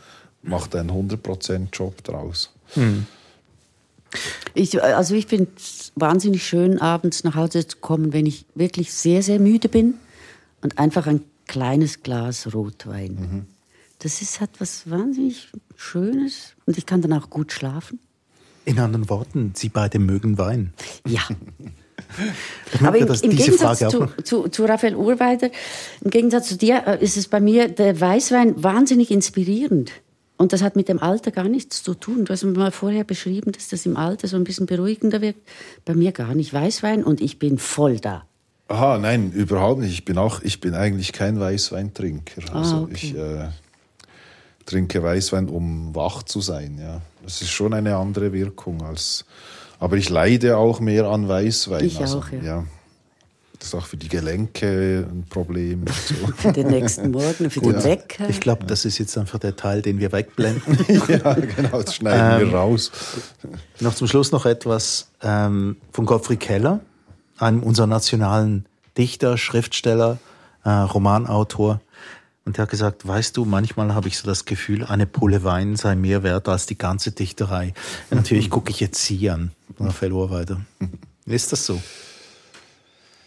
macht 0.43 0.75
einen 0.75 0.91
100% 0.91 1.67
Job 1.73 2.03
draus. 2.03 2.51
Mhm. 2.75 3.05
Ich, 4.53 4.81
also 4.81 5.13
ich 5.15 5.27
finde 5.27 5.49
es 5.57 5.91
wahnsinnig 5.95 6.45
schön, 6.45 6.79
abends 6.79 7.25
nach 7.25 7.35
Hause 7.35 7.67
zu 7.67 7.77
kommen, 7.77 8.13
wenn 8.13 8.25
ich 8.25 8.45
wirklich 8.55 8.93
sehr, 8.93 9.21
sehr 9.21 9.39
müde 9.39 9.67
bin 9.67 9.95
und 10.61 10.77
einfach 10.77 11.07
ein 11.07 11.23
kleines 11.47 12.03
Glas 12.03 12.53
Rotwein. 12.53 13.11
Mhm. 13.15 13.45
Das 13.99 14.21
ist, 14.21 14.41
hat 14.41 14.51
was 14.59 14.89
wahnsinnig 14.89 15.49
Schönes 15.75 16.53
und 16.65 16.77
ich 16.77 16.85
kann 16.85 17.01
dann 17.01 17.13
auch 17.13 17.29
gut 17.29 17.51
schlafen. 17.51 17.99
In 18.65 18.79
anderen 18.79 19.09
Worten, 19.09 19.53
Sie 19.55 19.69
beide 19.69 19.97
mögen 19.97 20.37
Wein. 20.37 20.73
Ja. 21.07 21.21
Aber 22.85 22.97
im, 22.97 23.07
im 23.07 23.35
Gegensatz 23.35 23.79
zu, 23.79 24.07
zu, 24.23 24.47
zu, 24.49 24.65
Raphael 24.65 24.95
Urweider, 24.95 25.49
im 26.03 26.11
Gegensatz 26.11 26.49
zu 26.49 26.57
dir, 26.57 26.83
äh, 26.85 27.03
ist 27.03 27.17
es 27.17 27.27
bei 27.27 27.39
mir 27.39 27.69
der 27.69 27.99
Weißwein 27.99 28.61
wahnsinnig 28.61 29.09
inspirierend. 29.11 29.91
Und 30.37 30.53
das 30.53 30.61
hat 30.61 30.75
mit 30.75 30.87
dem 30.89 30.99
Alter 30.99 31.31
gar 31.31 31.47
nichts 31.47 31.81
zu 31.81 31.95
tun. 31.95 32.25
Du 32.25 32.33
hast 32.33 32.43
mir 32.43 32.51
mal 32.51 32.71
vorher 32.71 33.03
beschrieben, 33.03 33.51
dass 33.51 33.69
das 33.69 33.85
im 33.85 33.97
Alter 33.97 34.27
so 34.27 34.37
ein 34.37 34.43
bisschen 34.43 34.67
beruhigender 34.67 35.21
wird. 35.21 35.37
Bei 35.83 35.95
mir 35.95 36.11
gar 36.11 36.35
nicht. 36.35 36.53
Weißwein 36.53 37.03
und 37.03 37.21
ich 37.21 37.39
bin 37.39 37.57
voll 37.57 37.99
da. 37.99 38.27
Aha, 38.69 38.97
nein, 38.97 39.31
überhaupt 39.31 39.81
nicht. 39.81 39.93
Ich 39.93 40.05
bin 40.05 40.17
auch, 40.17 40.41
ich 40.41 40.59
bin 40.59 40.73
eigentlich 40.73 41.13
kein 41.13 41.39
Weißweintrinker. 41.39 42.41
Ah, 42.51 42.59
also 42.59 42.77
okay. 42.83 42.93
ich 42.93 43.15
äh, 43.15 43.47
trinke 44.65 45.01
Weißwein, 45.01 45.47
um 45.47 45.95
wach 45.95 46.23
zu 46.23 46.41
sein. 46.41 46.77
Ja, 46.79 47.01
das 47.23 47.41
ist 47.41 47.51
schon 47.51 47.73
eine 47.73 47.95
andere 47.95 48.33
Wirkung 48.33 48.83
als. 48.83 49.25
Aber 49.79 49.95
ich 49.95 50.09
leide 50.09 50.57
auch 50.57 50.79
mehr 50.79 51.05
an 51.05 51.27
Weißwein. 51.27 51.85
Ich 51.85 51.99
also, 51.99 52.19
auch, 52.19 52.31
ja. 52.31 52.43
ja. 52.43 52.63
Das 53.59 53.69
ist 53.69 53.75
auch 53.75 53.85
für 53.85 53.97
die 53.97 54.09
Gelenke 54.09 55.07
ein 55.09 55.25
Problem. 55.29 55.85
So. 55.87 56.27
für 56.35 56.51
den 56.51 56.67
nächsten 56.67 57.09
Morgen, 57.11 57.49
für 57.49 57.59
Gut. 57.59 57.75
den 57.75 57.83
Wecker. 57.83 58.29
Ich 58.29 58.39
glaube, 58.39 58.65
das 58.65 58.85
ist 58.85 58.99
jetzt 58.99 59.17
einfach 59.17 59.39
der 59.39 59.55
Teil, 59.55 59.81
den 59.81 59.99
wir 59.99 60.11
wegblenden. 60.11 60.77
ja, 61.07 61.33
genau, 61.33 61.81
das 61.81 61.95
schneiden 61.95 62.41
ähm, 62.41 62.51
wir 62.51 62.57
raus. 62.57 62.91
Noch 63.79 63.95
zum 63.95 64.07
Schluss 64.07 64.31
noch 64.31 64.45
etwas 64.45 65.09
ähm, 65.23 65.77
von 65.91 66.05
Gottfried 66.05 66.39
Keller, 66.39 66.81
einem 67.37 67.63
unserer 67.63 67.87
nationalen 67.87 68.65
Dichter, 68.97 69.37
Schriftsteller, 69.37 70.17
äh, 70.63 70.69
Romanautor. 70.69 71.81
Und 72.45 72.57
der 72.57 72.63
hat 72.63 72.69
gesagt, 72.69 73.07
weißt 73.07 73.35
du, 73.35 73.45
manchmal 73.45 73.93
habe 73.93 74.07
ich 74.07 74.17
so 74.17 74.25
das 74.25 74.45
Gefühl, 74.45 74.85
eine 74.85 75.05
Pulle 75.05 75.43
Wein 75.43 75.75
sei 75.75 75.95
mehr 75.95 76.23
wert 76.23 76.47
als 76.47 76.65
die 76.65 76.77
ganze 76.77 77.11
Dichterei. 77.11 77.73
Natürlich 78.09 78.49
gucke 78.49 78.71
ich 78.71 78.79
jetzt 78.79 79.03
Sie 79.03 79.29
an, 79.29 79.51
Raphael 79.79 80.13
weiter. 80.13 80.61
Ist 81.25 81.51
das 81.51 81.65
so? 81.65 81.81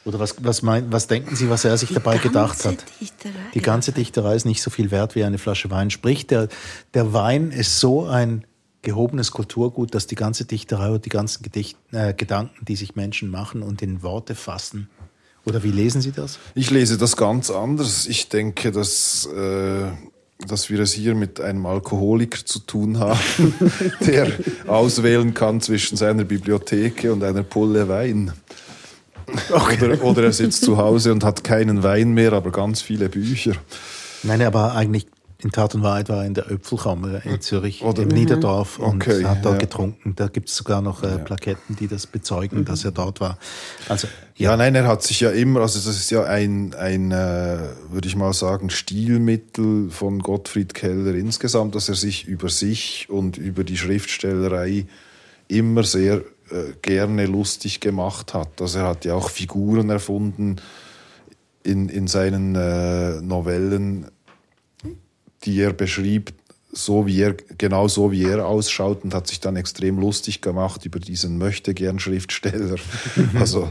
Oder 0.07 0.19
was, 0.19 0.43
was, 0.43 0.63
mein, 0.63 0.91
was 0.91 1.07
denken 1.07 1.37
Sie, 1.37 1.51
was 1.51 1.67
er 1.67 1.77
sich 1.77 1.89
die 1.89 1.95
dabei 1.95 2.17
gedacht 2.17 2.65
hat? 2.65 2.83
Dichterei. 2.99 3.35
Die 3.53 3.61
ganze 3.61 3.93
Dichterei 3.93 4.35
ist 4.35 4.47
nicht 4.47 4.63
so 4.63 4.71
viel 4.71 4.91
wert 4.91 5.15
wie 5.15 5.25
eine 5.25 5.37
Flasche 5.37 5.71
Wein. 5.71 5.91
Sprich, 5.91 6.27
der, 6.27 6.49
der 6.95 7.13
Wein 7.13 7.51
ist 7.51 7.79
so 7.79 8.07
ein 8.07 8.47
gehobenes 8.83 9.31
Kulturgut, 9.31 9.95
dass 9.95 10.07
die 10.07 10.15
ganze 10.15 10.45
Dichterei 10.45 10.91
und 10.91 11.05
die 11.05 11.11
ganzen 11.11 11.43
Gedicht, 11.43 11.77
äh, 11.93 12.15
Gedanken, 12.15 12.65
die 12.65 12.77
sich 12.77 12.97
Menschen 12.97 13.31
machen 13.31 13.63
und 13.63 13.83
in 13.83 14.03
Worte 14.03 14.35
fassen. 14.35 14.89
Oder 15.45 15.63
wie 15.63 15.71
lesen 15.71 16.01
Sie 16.01 16.13
das? 16.13 16.39
Ich 16.55 16.71
lese 16.71 16.99
das 16.99 17.17
ganz 17.17 17.51
anders. 17.51 18.07
Ich 18.07 18.29
denke, 18.29 18.73
dass, 18.73 19.27
äh, 19.27 19.87
dass 20.47 20.69
wir 20.71 20.81
es 20.81 20.93
hier 20.93 21.15
mit 21.15 21.41
einem 21.41 21.65
Alkoholiker 21.67 22.45
zu 22.45 22.61
tun 22.61 22.99
haben, 22.99 23.55
der 24.07 24.33
auswählen 24.67 25.33
kann 25.35 25.61
zwischen 25.61 25.97
seiner 25.97 26.25
Bibliothek 26.25 27.05
und 27.11 27.25
einer 27.25 27.43
Pulle 27.43 27.89
Wein. 27.89 28.33
Okay. 29.51 29.85
Oder, 29.85 30.03
oder 30.03 30.23
er 30.25 30.33
sitzt 30.33 30.65
zu 30.65 30.77
Hause 30.77 31.13
und 31.13 31.25
hat 31.25 31.45
keinen 31.45 31.83
Wein 31.83 32.13
mehr, 32.13 32.33
aber 32.33 32.51
ganz 32.51 32.83
viele 32.83 33.09
Bücher. 33.09 33.53
Nein, 34.23 34.43
aber 34.43 34.75
eigentlich 34.75 35.07
in 35.43 35.51
Tat 35.51 35.75
und 35.75 35.83
Wahrheit 35.83 36.09
war 36.09 36.19
er 36.19 36.27
in 36.27 36.35
der 36.35 36.47
Öpfelkammer 36.47 37.25
in 37.25 37.41
Zürich, 37.41 37.83
Oder? 37.83 38.03
im 38.03 38.09
Niederdorf 38.09 38.79
und 38.79 39.07
okay, 39.07 39.25
hat 39.25 39.45
dort 39.45 39.55
ja. 39.55 39.61
getrunken. 39.61 40.15
Da 40.17 40.29
gibt 40.29 40.49
es 40.49 40.57
sogar 40.57 40.83
noch 40.83 41.03
äh, 41.03 41.19
Plaketten, 41.19 41.77
die 41.77 41.89
das 41.89 42.07
bezeugen, 42.07 42.61
mhm. 42.61 42.65
dass 42.65 42.85
er 42.85 42.91
dort 42.91 43.21
war. 43.21 43.39
Also, 43.89 44.09
ja. 44.37 44.51
ja. 44.51 44.57
nein, 44.57 44.75
er 44.75 44.87
hat 44.87 45.03
sich 45.03 45.21
ja 45.21 45.31
immer, 45.31 45.61
also 45.61 45.79
das 45.79 45.97
ist 45.97 46.11
ja 46.11 46.25
ein, 46.25 46.75
ein 46.75 47.11
äh, 47.11 47.59
würde 47.91 48.09
ich 48.09 48.17
mal 48.17 48.33
sagen, 48.33 48.71
Stilmittel 48.71 49.91
von 49.91 50.19
Gottfried 50.21 50.75
Keller 50.75 51.15
insgesamt, 51.15 51.75
dass 51.75 51.89
er 51.89 51.95
sich 51.95 52.27
über 52.27 52.49
sich 52.49 53.09
und 53.09 53.37
über 53.37 53.65
die 53.65 53.77
Schriftstellerei 53.77 54.87
immer 55.49 55.85
sehr 55.85 56.23
äh, 56.51 56.75
gerne 56.83 57.27
lustig 57.27 57.81
gemacht 57.81 58.35
hat. 58.35 58.61
Also 58.61 58.81
er 58.81 58.89
hat 58.89 59.05
ja 59.05 59.15
auch 59.15 59.31
Figuren 59.31 59.91
erfunden 59.91 60.57
in, 61.63 61.89
in 61.89 62.07
seinen 62.07 62.55
äh, 62.55 63.21
Novellen, 63.21 64.07
die 65.45 65.61
er 65.61 65.73
beschrieb, 65.73 66.33
so 66.73 67.07
wie 67.07 67.21
er, 67.21 67.35
genau 67.59 67.89
so 67.89 68.13
wie 68.13 68.25
er 68.25 68.47
ausschaut 68.47 69.05
und 69.05 69.15
hat 69.15 69.27
sich 69.27 69.41
dann 69.41 69.57
extrem 69.57 69.99
lustig 69.99 70.41
gemacht 70.41 70.85
über 70.85 71.01
diesen 71.01 71.39
Möchtegern-Schriftsteller. 71.39 72.77
also 73.35 73.71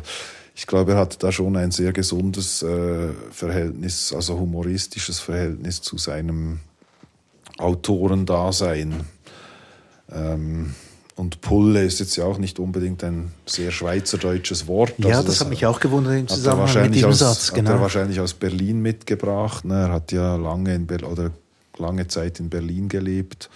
ich 0.56 0.68
glaube, 0.68 0.94
er 0.94 0.98
hat 0.98 1.24
da 1.24 1.32
schon 1.32 1.56
ein 1.56 1.72
sehr 1.72 1.94
gesundes 1.94 2.62
äh, 2.64 3.10
Verhältnis, 3.32 4.12
also 4.14 4.38
humoristisches 4.38 5.20
Verhältnis 5.20 5.82
zu 5.82 5.98
seinem 5.98 6.60
Autorendasein. 7.58 9.06
Ähm, 10.12 10.76
und 11.16 11.42
Pulle 11.42 11.84
ist 11.84 12.00
jetzt 12.00 12.16
ja 12.16 12.24
auch 12.24 12.38
nicht 12.38 12.60
unbedingt 12.60 13.04
ein 13.04 13.34
sehr 13.46 13.72
schweizerdeutsches 13.72 14.68
Wort. 14.68 14.94
Ja, 14.98 15.08
also 15.08 15.24
das, 15.24 15.26
das, 15.26 15.42
hat 15.42 15.50
mich 15.50 15.66
auch 15.66 15.80
gewundert 15.80 16.18
im 16.18 16.28
Zusammenhang 16.28 16.84
mit 16.84 16.96
diesem 16.96 17.10
aus, 17.10 17.20
Satz. 17.20 17.52
Genau. 17.52 17.58
Hat 17.58 17.58
er 17.58 17.72
genau. 17.72 17.82
wahrscheinlich 17.82 18.20
aus 18.20 18.34
Berlin 18.34 18.82
mitgebracht. 18.82 19.66
Ne? 19.66 19.76
Er 19.76 19.92
hat 19.92 20.12
ja 20.12 20.36
lange, 20.38 20.76
in 20.76 20.88
Be 20.88 20.98
oder 21.06 21.32
lange 21.80 22.08
Zeit 22.08 22.40
in 22.40 22.50
Berlin 22.50 22.90
gelebt. 22.90 23.50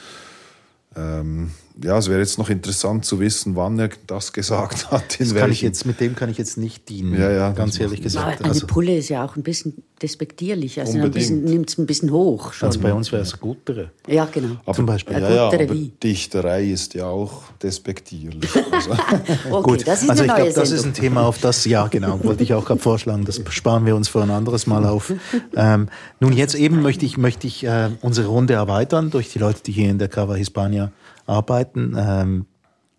Ähm, 0.95 1.51
ja, 1.81 1.97
es 1.97 2.07
wäre 2.07 2.19
jetzt 2.19 2.37
noch 2.37 2.49
interessant 2.49 3.05
zu 3.05 3.19
wissen, 3.19 3.55
wann 3.55 3.79
er 3.79 3.89
das 4.05 4.31
gesagt 4.31 4.91
hat. 4.91 5.19
das 5.19 5.33
kann 5.33 5.51
ich 5.51 5.61
jetzt, 5.61 5.85
mit 5.85 5.99
dem 5.99 6.15
kann 6.15 6.29
ich 6.29 6.37
jetzt 6.37 6.57
nicht 6.57 6.89
dienen, 6.89 7.19
ja, 7.19 7.31
ja, 7.31 7.51
ganz 7.51 7.79
ehrlich 7.79 8.01
gesagt. 8.01 8.41
Eine 8.41 8.49
also, 8.49 8.67
Pulle 8.67 8.95
ist 8.95 9.09
ja 9.09 9.25
auch 9.25 9.35
ein 9.35 9.43
bisschen 9.43 9.83
despektierlich, 10.01 10.79
also 10.79 10.97
nimmt 10.97 11.15
es 11.15 11.77
ein 11.77 11.85
bisschen 11.85 12.11
hoch. 12.11 12.53
Schon. 12.53 12.67
Also 12.67 12.79
bei 12.79 12.93
uns 12.93 13.11
wäre 13.11 13.23
es 13.23 13.39
Guttere. 13.39 13.91
Ja, 14.07 14.25
genau. 14.25 14.57
Aber, 14.65 14.75
Zum 14.75 14.85
Beispiel. 14.85 15.19
Ja, 15.19 15.33
ja, 15.33 15.47
aber 15.47 15.75
Dichterei 16.03 16.65
ist 16.65 16.93
ja 16.93 17.07
auch 17.07 17.43
despektierlich. 17.61 18.49
Also. 18.73 18.91
okay, 18.91 19.63
Gut, 19.63 19.83
das 19.87 20.01
ist 20.01 20.09
also 20.09 20.23
ich 20.23 20.33
glaube, 20.33 20.51
das 20.51 20.71
ist 20.71 20.83
ein 20.83 20.93
Thema, 20.93 21.27
auf 21.27 21.37
das, 21.37 21.63
ja 21.65 21.87
genau, 21.87 22.23
wollte 22.23 22.43
ich 22.43 22.53
auch 22.53 22.65
gerade 22.65 22.79
vorschlagen, 22.79 23.23
das 23.23 23.39
sparen 23.49 23.85
wir 23.85 23.95
uns 23.95 24.07
für 24.07 24.21
ein 24.23 24.31
anderes 24.31 24.65
Mal 24.65 24.85
auf. 24.85 25.13
ähm, 25.55 25.89
nun, 26.19 26.33
jetzt 26.33 26.55
eben 26.55 26.81
möchte 26.81 27.05
ich, 27.05 27.17
möchte 27.17 27.45
ich 27.45 27.63
äh, 27.65 27.89
unsere 28.01 28.27
Runde 28.27 28.53
erweitern 28.53 29.11
durch 29.11 29.31
die 29.31 29.39
Leute, 29.39 29.61
die 29.63 29.71
hier 29.71 29.89
in 29.89 29.99
der 29.99 30.07
Cava 30.07 30.35
Hispania 30.35 30.91
arbeiten. 31.25 31.95
Ähm, 31.97 32.45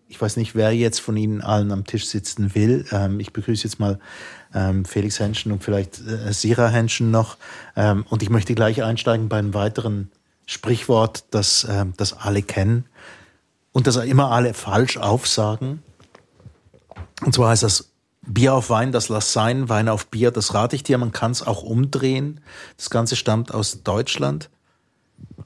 ich 0.07 0.21
weiß 0.21 0.37
nicht, 0.37 0.55
wer 0.55 0.71
jetzt 0.71 1.01
von 1.01 1.17
Ihnen 1.17 1.41
allen 1.41 1.71
am 1.71 1.85
Tisch 1.85 2.07
sitzen 2.07 2.55
will. 2.55 2.85
Ähm, 2.91 3.19
ich 3.19 3.33
begrüße 3.33 3.63
jetzt 3.63 3.79
mal 3.79 3.99
ähm, 4.53 4.85
Felix 4.85 5.19
Henschen 5.19 5.51
und 5.51 5.63
vielleicht 5.63 5.99
äh, 5.99 6.31
Sira 6.31 6.67
Henschen 6.69 7.11
noch. 7.11 7.37
Ähm, 7.75 8.05
und 8.09 8.23
ich 8.23 8.29
möchte 8.29 8.55
gleich 8.55 8.83
einsteigen 8.83 9.29
bei 9.29 9.37
einem 9.37 9.53
weiteren 9.53 10.11
Sprichwort, 10.45 11.25
das, 11.31 11.65
ähm, 11.69 11.93
das 11.97 12.13
alle 12.13 12.41
kennen 12.41 12.85
und 13.71 13.87
das 13.87 13.97
immer 13.97 14.31
alle 14.31 14.53
falsch 14.53 14.97
aufsagen. 14.97 15.81
Und 17.25 17.33
zwar 17.33 17.49
heißt 17.49 17.63
das 17.63 17.89
Bier 18.21 18.53
auf 18.53 18.69
Wein, 18.69 18.91
das 18.91 19.09
lass 19.09 19.33
sein, 19.33 19.69
Wein 19.69 19.89
auf 19.89 20.07
Bier, 20.07 20.31
das 20.31 20.53
rate 20.53 20.75
ich 20.75 20.83
dir. 20.83 20.97
Man 20.97 21.11
kann 21.11 21.31
es 21.31 21.45
auch 21.45 21.63
umdrehen. 21.63 22.41
Das 22.77 22.89
Ganze 22.89 23.15
stammt 23.15 23.53
aus 23.53 23.83
Deutschland. 23.83 24.49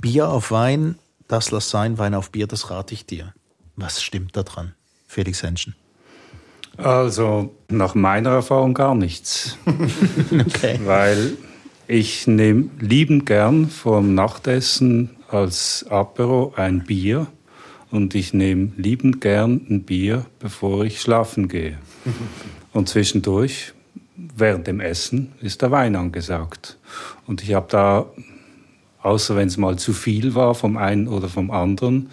Bier 0.02 0.30
auf 0.30 0.52
Wein, 0.52 0.98
das 1.30 1.52
lass 1.52 1.70
sein, 1.70 1.98
Wein 1.98 2.14
auf 2.14 2.32
Bier, 2.32 2.48
das 2.48 2.70
rate 2.70 2.94
ich 2.94 3.06
dir. 3.06 3.34
Was 3.78 4.04
stimmt 4.04 4.36
da 4.36 4.44
dran, 4.44 4.74
Felix 5.08 5.42
Henschen? 5.42 5.76
Also 6.76 7.56
nach 7.70 7.96
meiner 7.96 8.32
Erfahrung 8.32 8.74
gar 8.74 8.96
nichts. 8.96 9.58
okay. 10.32 10.80
Weil 10.84 11.38
ich 11.88 12.28
nehme 12.28 12.70
liebend 12.80 13.26
gern 13.26 13.70
vom 13.70 14.14
Nachtessen 14.14 15.12
als 15.30 15.86
Apero 15.90 16.54
ein 16.58 16.84
Bier 16.84 17.28
und 17.92 18.16
ich 18.16 18.34
nehme 18.34 18.72
liebend 18.78 19.22
gern 19.22 19.66
ein 19.70 19.84
Bier, 19.84 20.26
bevor 20.40 20.86
ich 20.86 21.02
schlafen 21.02 21.48
gehe. 21.48 21.78
Und 22.72 22.88
zwischendurch, 22.88 23.74
während 24.16 24.68
dem 24.68 24.80
Essen, 24.80 25.34
ist 25.42 25.64
der 25.64 25.72
Wein 25.72 25.96
angesagt. 25.96 26.78
Und 27.26 27.42
ich 27.42 27.54
habe 27.56 27.66
da, 27.70 28.06
außer 29.02 29.36
wenn 29.36 29.48
es 29.48 29.58
mal 29.58 29.78
zu 29.78 29.94
viel 29.94 30.36
war 30.36 30.56
vom 30.56 30.78
einen 30.78 31.08
oder 31.08 31.30
vom 31.30 31.52
anderen, 31.52 32.10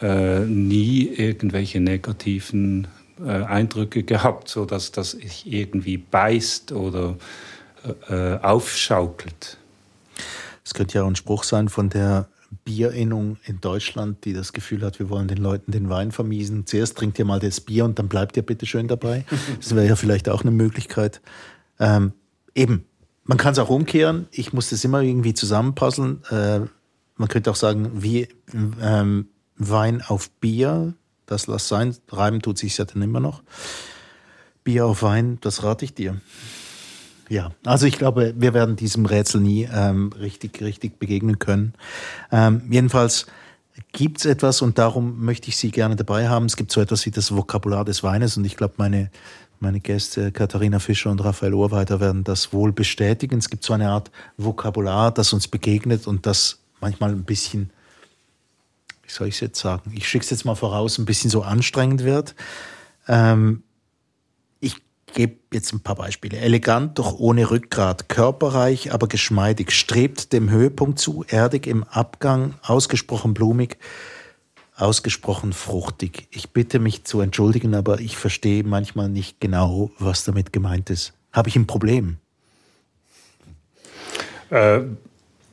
äh, 0.00 0.40
nie 0.40 1.06
irgendwelche 1.06 1.80
negativen 1.80 2.88
äh, 3.24 3.30
Eindrücke 3.30 4.02
gehabt, 4.02 4.48
so 4.48 4.64
dass 4.64 4.92
das 4.92 5.16
irgendwie 5.44 5.98
beißt 5.98 6.72
oder 6.72 7.16
äh, 8.08 8.36
aufschaukelt. 8.38 9.58
Es 10.64 10.74
könnte 10.74 10.98
ja 10.98 11.04
auch 11.04 11.08
ein 11.08 11.16
Spruch 11.16 11.44
sein 11.44 11.68
von 11.68 11.88
der 11.88 12.28
Bierinnung 12.64 13.38
in 13.44 13.60
Deutschland, 13.60 14.24
die 14.24 14.32
das 14.32 14.52
Gefühl 14.52 14.82
hat, 14.82 14.98
wir 14.98 15.08
wollen 15.08 15.26
den 15.26 15.38
Leuten 15.38 15.72
den 15.72 15.88
Wein 15.88 16.12
vermiesen. 16.12 16.66
Zuerst 16.66 16.96
trinkt 16.96 17.18
ihr 17.18 17.24
mal 17.24 17.40
das 17.40 17.60
Bier 17.60 17.84
und 17.84 17.98
dann 17.98 18.08
bleibt 18.08 18.36
ihr 18.36 18.42
bitte 18.42 18.66
schön 18.66 18.88
dabei. 18.88 19.24
Das 19.58 19.74
wäre 19.74 19.86
ja 19.86 19.96
vielleicht 19.96 20.28
auch 20.28 20.42
eine 20.42 20.50
Möglichkeit. 20.50 21.20
Ähm, 21.80 22.12
eben, 22.54 22.84
man 23.24 23.38
kann 23.38 23.52
es 23.52 23.58
auch 23.58 23.70
umkehren. 23.70 24.26
Ich 24.30 24.52
muss 24.52 24.70
das 24.70 24.84
immer 24.84 25.00
irgendwie 25.00 25.34
zusammenpuzzeln. 25.34 26.22
Äh, 26.30 26.60
man 27.16 27.28
könnte 27.28 27.50
auch 27.50 27.56
sagen, 27.56 28.02
wie 28.02 28.28
ähm, 28.80 29.28
Wein 29.56 30.02
auf 30.02 30.30
Bier, 30.30 30.94
das 31.26 31.46
lass 31.46 31.68
sein. 31.68 31.94
Reiben 32.08 32.42
tut 32.42 32.58
sich 32.58 32.76
ja 32.76 32.84
dann 32.84 33.02
immer 33.02 33.20
noch. 33.20 33.42
Bier 34.64 34.86
auf 34.86 35.02
Wein, 35.02 35.38
das 35.40 35.62
rate 35.62 35.84
ich 35.84 35.94
dir. 35.94 36.20
Ja, 37.28 37.52
also 37.64 37.86
ich 37.86 37.96
glaube, 37.96 38.34
wir 38.36 38.52
werden 38.52 38.76
diesem 38.76 39.06
Rätsel 39.06 39.40
nie 39.40 39.68
ähm, 39.72 40.10
richtig, 40.18 40.60
richtig 40.60 40.98
begegnen 40.98 41.38
können. 41.38 41.74
Ähm, 42.30 42.62
jedenfalls 42.68 43.26
gibt 43.92 44.18
es 44.18 44.26
etwas 44.26 44.60
und 44.60 44.78
darum 44.78 45.24
möchte 45.24 45.48
ich 45.48 45.56
Sie 45.56 45.70
gerne 45.70 45.96
dabei 45.96 46.28
haben. 46.28 46.46
Es 46.46 46.56
gibt 46.56 46.72
so 46.72 46.80
etwas 46.80 47.06
wie 47.06 47.10
das 47.10 47.34
Vokabular 47.34 47.84
des 47.84 48.02
Weines 48.02 48.36
und 48.36 48.44
ich 48.44 48.56
glaube, 48.56 48.74
meine, 48.76 49.10
meine 49.62 49.80
Gäste 49.80 50.32
Katharina 50.32 50.78
Fischer 50.78 51.10
und 51.10 51.24
Raphael 51.24 51.54
Ohrweiter 51.54 52.00
werden 52.00 52.24
das 52.24 52.52
wohl 52.52 52.72
bestätigen. 52.72 53.38
Es 53.38 53.48
gibt 53.48 53.64
so 53.64 53.72
eine 53.72 53.90
Art 53.90 54.10
Vokabular, 54.36 55.12
das 55.12 55.32
uns 55.32 55.48
begegnet 55.48 56.06
und 56.06 56.26
das 56.26 56.58
manchmal 56.80 57.10
ein 57.10 57.24
bisschen, 57.24 57.70
wie 59.02 59.10
soll 59.10 59.28
ich 59.28 59.36
es 59.36 59.40
jetzt 59.40 59.60
sagen, 59.60 59.92
ich 59.94 60.08
schicke 60.08 60.24
es 60.24 60.30
jetzt 60.30 60.44
mal 60.44 60.56
voraus, 60.56 60.98
ein 60.98 61.04
bisschen 61.04 61.30
so 61.30 61.42
anstrengend 61.42 62.04
wird. 62.04 62.34
Ähm, 63.08 63.62
gebe 65.12 65.36
jetzt 65.52 65.72
ein 65.72 65.80
paar 65.80 65.96
Beispiele. 65.96 66.38
Elegant, 66.38 66.98
doch 66.98 67.18
ohne 67.18 67.50
Rückgrat, 67.50 68.08
körperreich, 68.08 68.92
aber 68.92 69.06
geschmeidig, 69.08 69.72
strebt 69.72 70.32
dem 70.32 70.50
Höhepunkt 70.50 70.98
zu, 70.98 71.24
erdig 71.28 71.66
im 71.66 71.84
Abgang, 71.84 72.54
ausgesprochen 72.62 73.34
blumig, 73.34 73.78
ausgesprochen 74.76 75.52
fruchtig. 75.52 76.28
Ich 76.30 76.50
bitte 76.50 76.78
mich 76.78 77.04
zu 77.04 77.20
entschuldigen, 77.20 77.74
aber 77.74 78.00
ich 78.00 78.16
verstehe 78.16 78.64
manchmal 78.64 79.08
nicht 79.08 79.40
genau, 79.40 79.90
was 79.98 80.24
damit 80.24 80.52
gemeint 80.52 80.90
ist. 80.90 81.12
Habe 81.32 81.48
ich 81.48 81.56
ein 81.56 81.66
Problem? 81.66 82.16
Äh, 84.50 84.80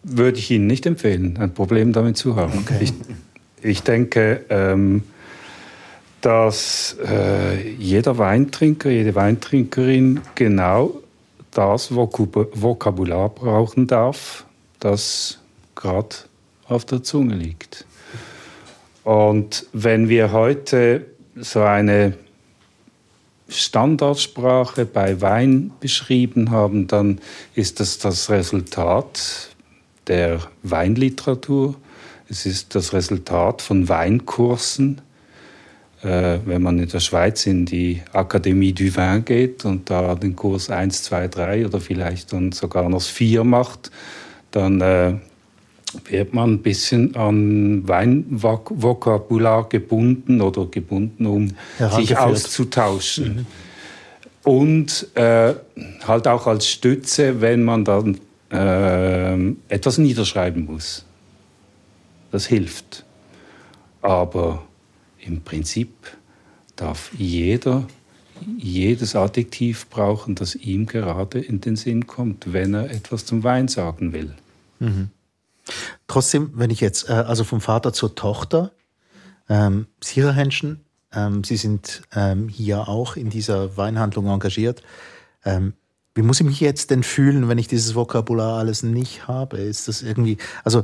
würde 0.03 0.39
ich 0.39 0.49
Ihnen 0.51 0.67
nicht 0.67 0.85
empfehlen, 0.85 1.37
ein 1.37 1.53
Problem 1.53 1.93
damit 1.93 2.17
zu 2.17 2.35
haben. 2.35 2.59
Okay. 2.59 2.79
Ich, 2.81 2.93
ich 3.61 3.83
denke, 3.83 4.45
ähm, 4.49 5.03
dass 6.21 6.97
äh, 7.05 7.71
jeder 7.73 8.17
Weintrinker, 8.17 8.89
jede 8.89 9.15
Weintrinkerin 9.15 10.21
genau 10.35 11.01
das 11.51 11.93
Vokabular 11.95 13.29
brauchen 13.29 13.87
darf, 13.87 14.45
das 14.79 15.39
gerade 15.75 16.15
auf 16.67 16.85
der 16.85 17.03
Zunge 17.03 17.35
liegt. 17.35 17.85
Und 19.03 19.65
wenn 19.73 20.09
wir 20.09 20.31
heute 20.31 21.05
so 21.35 21.61
eine 21.61 22.13
Standardsprache 23.47 24.85
bei 24.85 25.21
Wein 25.21 25.71
beschrieben 25.79 26.51
haben, 26.51 26.87
dann 26.87 27.19
ist 27.55 27.79
das 27.79 27.97
das 27.97 28.29
Resultat 28.29 29.49
der 30.07 30.39
Weinliteratur. 30.63 31.75
Es 32.29 32.45
ist 32.45 32.75
das 32.75 32.93
Resultat 32.93 33.61
von 33.61 33.89
Weinkursen 33.89 35.01
äh, 36.03 36.39
wenn 36.45 36.61
man 36.61 36.79
in 36.79 36.87
der 36.87 36.99
Schweiz 36.99 37.45
in 37.45 37.65
die 37.65 38.01
Akademie 38.13 38.73
du 38.73 38.95
Vin 38.95 39.25
geht 39.25 39.65
und 39.65 39.89
da 39.89 40.15
den 40.15 40.35
Kurs 40.35 40.69
1, 40.69 41.03
2, 41.03 41.27
3 41.27 41.65
oder 41.65 41.81
vielleicht 41.81 42.31
dann 42.31 42.51
sogar 42.51 42.87
noch 42.89 43.01
4 43.01 43.43
macht, 43.43 43.91
dann 44.51 44.81
äh, 44.81 45.15
wird 46.05 46.33
man 46.33 46.53
ein 46.53 46.61
bisschen 46.61 47.15
an 47.15 47.87
Weinvokabular 47.87 49.69
gebunden 49.69 50.41
oder 50.41 50.65
gebunden, 50.65 51.25
um 51.25 51.51
sich 51.95 52.17
auszutauschen. 52.17 53.35
Mhm. 53.35 53.45
Und 54.43 55.07
äh, 55.15 55.53
halt 56.07 56.27
auch 56.27 56.47
als 56.47 56.67
Stütze, 56.67 57.41
wenn 57.41 57.63
man 57.63 57.85
dann 57.85 58.19
äh, 58.51 59.33
etwas 59.67 59.97
niederschreiben 59.97 60.65
muss. 60.65 61.05
Das 62.31 62.45
hilft. 62.45 63.03
Aber 64.01 64.63
im 65.19 65.41
Prinzip 65.41 65.89
darf 66.75 67.11
jeder 67.17 67.85
jedes 68.57 69.15
Adjektiv 69.15 69.87
brauchen, 69.89 70.35
das 70.35 70.55
ihm 70.55 70.85
gerade 70.85 71.39
in 71.39 71.61
den 71.61 71.75
Sinn 71.75 72.07
kommt, 72.07 72.53
wenn 72.53 72.73
er 72.73 72.89
etwas 72.89 73.25
zum 73.25 73.43
Wein 73.43 73.67
sagen 73.67 74.13
will. 74.13 74.33
Mhm. 74.79 75.09
Trotzdem, 76.07 76.51
wenn 76.55 76.69
ich 76.69 76.81
jetzt, 76.81 77.09
äh, 77.09 77.13
also 77.13 77.43
vom 77.43 77.61
Vater 77.61 77.93
zur 77.93 78.15
Tochter, 78.15 78.71
ähm, 79.49 79.87
Henschen, 80.03 80.85
ähm, 81.11 81.43
Sie 81.43 81.57
sind 81.57 82.03
ähm, 82.15 82.49
hier 82.49 82.87
auch 82.87 83.15
in 83.15 83.29
dieser 83.29 83.77
Weinhandlung 83.77 84.27
engagiert. 84.27 84.83
Ähm, 85.43 85.73
wie 86.13 86.21
muss 86.21 86.39
ich 86.39 86.45
mich 86.45 86.59
jetzt 86.59 86.91
denn 86.91 87.03
fühlen, 87.03 87.47
wenn 87.47 87.57
ich 87.57 87.67
dieses 87.67 87.95
Vokabular 87.95 88.59
alles 88.59 88.83
nicht 88.83 89.27
habe? 89.27 89.57
Ist 89.57 89.87
das 89.87 90.01
irgendwie, 90.01 90.37
also 90.63 90.83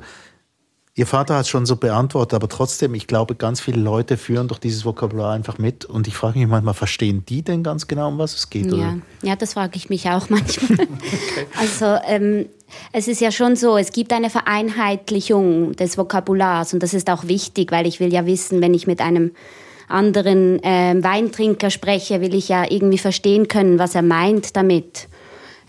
Ihr 0.98 1.06
Vater 1.06 1.36
hat 1.36 1.42
es 1.42 1.50
schon 1.50 1.66
so 1.66 1.76
beantwortet, 1.76 2.36
aber 2.36 2.48
trotzdem, 2.48 2.94
ich 2.96 3.06
glaube, 3.06 3.36
ganz 3.36 3.60
viele 3.60 3.82
Leute 3.82 4.16
führen 4.16 4.48
doch 4.48 4.60
dieses 4.60 4.86
Vokabular 4.86 5.34
einfach 5.34 5.58
mit. 5.58 5.84
Und 5.84 6.08
ich 6.08 6.16
frage 6.16 6.40
mich 6.40 6.48
manchmal, 6.48 6.74
verstehen 6.74 7.26
die 7.28 7.42
denn 7.42 7.64
ganz 7.64 7.88
genau, 7.88 8.08
um 8.08 8.18
was 8.18 8.34
es 8.34 8.50
geht? 8.50 8.72
Ja, 8.72 8.96
ja 9.22 9.36
das 9.36 9.56
frage 9.56 9.76
ich 9.76 9.90
mich 9.90 10.10
auch 10.10 10.30
manchmal. 10.30 10.80
okay. 10.88 11.48
Also 11.60 11.98
ähm, 12.08 12.46
es 12.92 13.08
ist 13.08 13.22
ja 13.22 13.32
schon 13.32 13.56
so, 13.56 13.78
es 13.78 13.92
gibt 13.92 14.14
eine 14.14 14.30
Vereinheitlichung 14.30 15.74
des 15.76 15.98
Vokabulars 15.98 16.74
und 16.74 16.84
das 16.84 16.94
ist 16.94 17.10
auch 17.10 17.28
wichtig, 17.28 17.72
weil 17.72 17.88
ich 17.88 18.00
will 18.00 18.14
ja 18.14 18.26
wissen, 18.26 18.62
wenn 18.62 18.74
ich 18.74 18.88
mit 18.88 19.02
einem 19.02 19.32
anderen 19.88 20.64
äh, 20.64 20.96
Weintrinker 20.98 21.70
spreche, 21.70 22.22
will 22.22 22.34
ich 22.34 22.50
ja 22.50 22.66
irgendwie 22.70 22.98
verstehen 22.98 23.48
können, 23.48 23.80
was 23.80 23.96
er 23.96 24.02
meint 24.02 24.56
damit. 24.56 25.08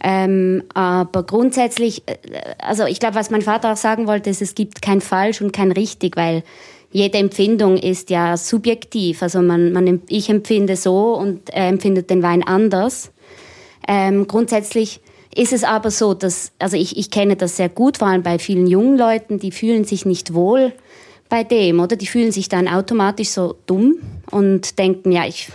Ähm, 0.02 0.62
aber 0.74 1.22
grundsätzlich, 1.22 2.02
äh, 2.06 2.16
also 2.58 2.84
ich 2.84 3.00
glaube, 3.00 3.14
was 3.14 3.30
mein 3.30 3.42
Vater 3.42 3.72
auch 3.72 3.76
sagen 3.76 4.06
wollte, 4.06 4.30
ist, 4.30 4.42
es 4.42 4.54
gibt 4.54 4.82
kein 4.82 5.00
falsch 5.00 5.40
und 5.40 5.52
kein 5.52 5.72
richtig, 5.72 6.16
weil 6.16 6.42
jede 6.92 7.18
Empfindung 7.18 7.76
ist 7.76 8.10
ja 8.10 8.36
subjektiv. 8.36 9.22
Also 9.22 9.42
man, 9.42 9.72
man, 9.72 10.02
ich 10.08 10.28
empfinde 10.28 10.76
so 10.76 11.14
und 11.14 11.50
er 11.50 11.68
empfindet 11.68 12.10
den 12.10 12.22
Wein 12.22 12.42
anders. 12.42 13.10
Ähm, 13.88 14.26
grundsätzlich 14.26 15.00
ist 15.36 15.52
es 15.52 15.64
aber 15.64 15.90
so, 15.90 16.14
dass, 16.14 16.52
also 16.58 16.76
ich, 16.76 16.96
ich 16.96 17.10
kenne 17.10 17.36
das 17.36 17.56
sehr 17.56 17.68
gut, 17.68 17.98
vor 17.98 18.08
allem 18.08 18.22
bei 18.22 18.38
vielen 18.38 18.66
jungen 18.66 18.96
Leuten, 18.96 19.38
die 19.38 19.52
fühlen 19.52 19.84
sich 19.84 20.06
nicht 20.06 20.34
wohl 20.34 20.72
bei 21.28 21.44
dem, 21.44 21.80
oder? 21.80 21.96
Die 21.96 22.06
fühlen 22.06 22.32
sich 22.32 22.48
dann 22.48 22.68
automatisch 22.68 23.30
so 23.30 23.56
dumm 23.66 23.96
und 24.30 24.78
denken, 24.78 25.12
ja, 25.12 25.26
ich, 25.26 25.48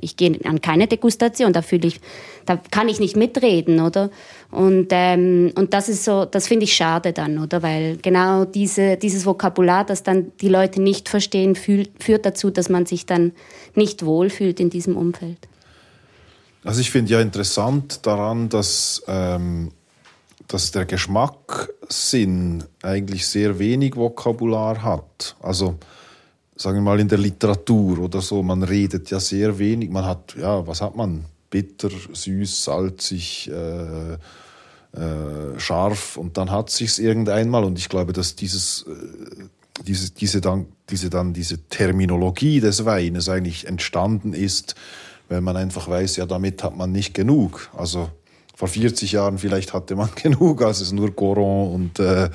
ich 0.00 0.16
gehe 0.16 0.38
an 0.44 0.60
keine 0.60 0.86
Degustation, 0.86 1.52
da 1.52 1.62
fühle 1.62 1.88
ich 1.88 2.00
da 2.46 2.58
kann 2.70 2.88
ich 2.88 3.00
nicht 3.00 3.16
mitreden, 3.16 3.80
oder? 3.80 4.10
Und, 4.50 4.88
ähm, 4.90 5.52
und 5.56 5.74
das 5.74 5.88
ist 5.88 6.04
so, 6.04 6.24
das 6.24 6.46
finde 6.46 6.64
ich 6.64 6.74
schade 6.74 7.12
dann, 7.12 7.38
oder? 7.38 7.62
Weil 7.62 7.98
genau 8.02 8.44
diese, 8.44 8.96
dieses 8.96 9.26
Vokabular, 9.26 9.84
das 9.84 10.02
dann 10.02 10.32
die 10.40 10.48
Leute 10.48 10.80
nicht 10.80 11.08
verstehen, 11.08 11.54
fühlt, 11.54 11.90
führt 12.02 12.26
dazu, 12.26 12.50
dass 12.50 12.68
man 12.68 12.86
sich 12.86 13.06
dann 13.06 13.32
nicht 13.74 14.04
wohlfühlt 14.04 14.60
in 14.60 14.70
diesem 14.70 14.96
Umfeld. 14.96 15.38
Also 16.64 16.80
ich 16.80 16.90
finde 16.90 17.12
ja 17.12 17.20
interessant 17.20 18.06
daran, 18.06 18.48
dass, 18.48 19.02
ähm, 19.06 19.70
dass 20.48 20.70
der 20.70 20.86
Geschmackssinn 20.86 22.64
eigentlich 22.82 23.26
sehr 23.26 23.58
wenig 23.58 23.96
Vokabular 23.96 24.82
hat. 24.82 25.36
Also 25.42 25.78
sagen 26.56 26.78
wir 26.78 26.82
mal 26.82 27.00
in 27.00 27.08
der 27.08 27.18
Literatur 27.18 27.98
oder 27.98 28.22
so, 28.22 28.42
man 28.42 28.62
redet 28.62 29.10
ja 29.10 29.20
sehr 29.20 29.58
wenig, 29.58 29.90
man 29.90 30.06
hat, 30.06 30.34
ja, 30.38 30.66
was 30.66 30.80
hat 30.80 30.96
man? 30.96 31.26
Bitter, 31.50 31.90
süß, 32.12 32.64
salzig, 32.64 33.50
äh, 33.50 34.14
äh, 34.98 35.58
scharf 35.58 36.16
und 36.16 36.36
dann 36.36 36.50
hat 36.50 36.70
sich's 36.70 36.98
irgendeinmal 36.98 37.64
und 37.64 37.78
ich 37.78 37.88
glaube, 37.88 38.12
dass 38.12 38.36
dieses, 38.36 38.86
äh, 38.88 39.44
diese, 39.86 40.12
diese, 40.12 40.40
dann, 40.40 40.66
diese, 40.88 41.10
dann 41.10 41.32
diese 41.32 41.58
Terminologie 41.68 42.60
des 42.60 42.84
Weines 42.84 43.28
eigentlich 43.28 43.66
entstanden 43.66 44.32
ist, 44.32 44.74
weil 45.28 45.40
man 45.40 45.56
einfach 45.56 45.88
weiß, 45.88 46.16
ja, 46.16 46.26
damit 46.26 46.62
hat 46.62 46.76
man 46.76 46.92
nicht 46.92 47.14
genug. 47.14 47.70
Also 47.76 48.10
vor 48.54 48.68
40 48.68 49.12
Jahren 49.12 49.38
vielleicht 49.38 49.72
hatte 49.72 49.96
man 49.96 50.10
genug, 50.22 50.62
als 50.62 50.80
es 50.80 50.92
nur 50.92 51.10
Goron 51.10 51.72
und, 51.72 51.98
äh, 51.98 52.30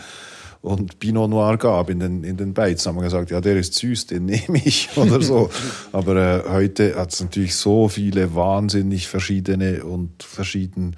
und 0.61 0.99
Pinot 0.99 1.29
Noir 1.29 1.57
gab 1.57 1.89
in 1.89 1.99
den, 1.99 2.23
in 2.23 2.35
den 2.35 2.53
Beiz. 2.53 2.85
Haben 2.85 2.97
wir 2.97 3.03
gesagt, 3.03 3.31
ja, 3.31 3.39
der 3.39 3.57
ist 3.57 3.75
süß, 3.75 4.07
den 4.07 4.25
nehme 4.25 4.57
ich 4.63 4.89
oder 4.95 5.21
so. 5.21 5.49
Aber 5.91 6.15
äh, 6.15 6.49
heute 6.49 6.95
hat 6.95 7.13
es 7.13 7.21
natürlich 7.21 7.55
so 7.55 7.87
viele 7.87 8.35
wahnsinnig 8.35 9.07
verschiedene 9.07 9.83
und 9.83 10.23
verschieden 10.23 10.95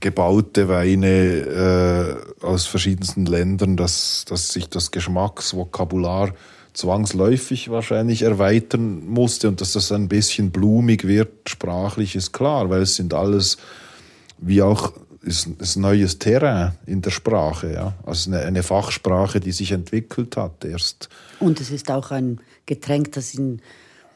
gebaute 0.00 0.68
Weine 0.68 2.20
äh, 2.40 2.44
aus 2.44 2.66
verschiedensten 2.66 3.24
Ländern, 3.24 3.76
dass, 3.76 4.24
dass 4.28 4.52
sich 4.52 4.68
das 4.68 4.90
Geschmacksvokabular 4.90 6.32
zwangsläufig 6.76 7.70
wahrscheinlich 7.70 8.22
erweitern 8.22 9.06
musste 9.06 9.48
und 9.48 9.60
dass 9.60 9.72
das 9.72 9.90
ein 9.92 10.08
bisschen 10.08 10.50
blumig 10.50 11.06
wird, 11.06 11.48
sprachlich 11.48 12.14
ist 12.14 12.32
klar, 12.32 12.68
weil 12.70 12.82
es 12.82 12.96
sind 12.96 13.14
alles 13.14 13.56
wie 14.38 14.60
auch 14.62 14.92
ist, 15.22 15.48
ist 15.58 15.76
neues 15.76 16.18
Terrain 16.18 16.72
in 16.86 17.02
der 17.02 17.10
Sprache, 17.10 17.72
ja. 17.72 17.94
Also 18.04 18.30
eine, 18.30 18.42
eine 18.42 18.62
Fachsprache, 18.62 19.40
die 19.40 19.52
sich 19.52 19.72
entwickelt 19.72 20.36
hat 20.36 20.64
erst. 20.64 21.08
Und 21.40 21.60
es 21.60 21.70
ist 21.70 21.90
auch 21.90 22.10
ein 22.10 22.40
Getränk, 22.66 23.12
das 23.12 23.34
in 23.34 23.60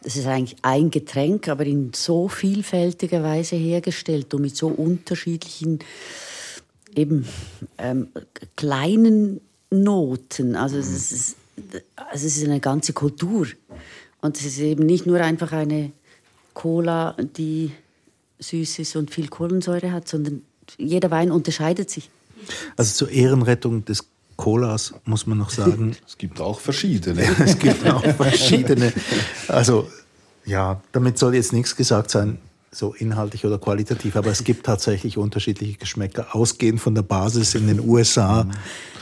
das 0.02 0.16
ist 0.16 0.26
eigentlich 0.26 0.56
ein 0.62 0.90
Getränk, 0.90 1.48
aber 1.48 1.66
in 1.66 1.92
so 1.94 2.28
vielfältiger 2.28 3.22
Weise 3.22 3.56
hergestellt 3.56 4.32
und 4.32 4.40
mit 4.40 4.56
so 4.56 4.68
unterschiedlichen 4.68 5.80
eben 6.94 7.26
ähm, 7.76 8.08
kleinen 8.56 9.42
Noten. 9.70 10.56
Also 10.56 10.78
es, 10.78 11.12
ist, 11.12 11.36
also 11.96 12.26
es 12.26 12.36
ist 12.36 12.44
eine 12.44 12.60
ganze 12.60 12.92
Kultur. 12.92 13.46
Und 14.20 14.36
es 14.38 14.44
ist 14.44 14.58
eben 14.58 14.84
nicht 14.86 15.06
nur 15.06 15.20
einfach 15.20 15.52
eine 15.52 15.92
Cola, 16.54 17.16
die 17.36 17.72
süß 18.38 18.80
ist 18.80 18.96
und 18.96 19.10
viel 19.10 19.28
Kohlensäure 19.28 19.92
hat, 19.92 20.08
sondern 20.08 20.42
jeder 20.78 21.10
Wein 21.10 21.30
unterscheidet 21.30 21.90
sich. 21.90 22.10
Also 22.76 23.06
zur 23.06 23.10
Ehrenrettung 23.10 23.84
des 23.84 24.06
Colas 24.36 24.94
muss 25.04 25.26
man 25.26 25.38
noch 25.38 25.50
sagen. 25.50 25.96
Es 26.06 26.16
gibt 26.16 26.40
auch 26.40 26.60
verschiedene. 26.60 27.22
es 27.44 27.58
gibt 27.58 27.86
auch 27.86 28.04
verschiedene. 28.14 28.92
Also 29.48 29.88
ja, 30.46 30.80
damit 30.92 31.18
soll 31.18 31.34
jetzt 31.34 31.52
nichts 31.52 31.76
gesagt 31.76 32.10
sein, 32.10 32.38
so 32.72 32.94
inhaltlich 32.94 33.44
oder 33.44 33.58
qualitativ, 33.58 34.16
aber 34.16 34.30
es 34.30 34.44
gibt 34.44 34.64
tatsächlich 34.66 35.18
unterschiedliche 35.18 35.76
Geschmäcker, 35.76 36.34
ausgehend 36.36 36.80
von 36.80 36.94
der 36.94 37.02
Basis 37.02 37.54
in 37.54 37.66
den 37.66 37.80
USA. 37.80 38.44
Mhm. 38.44 38.50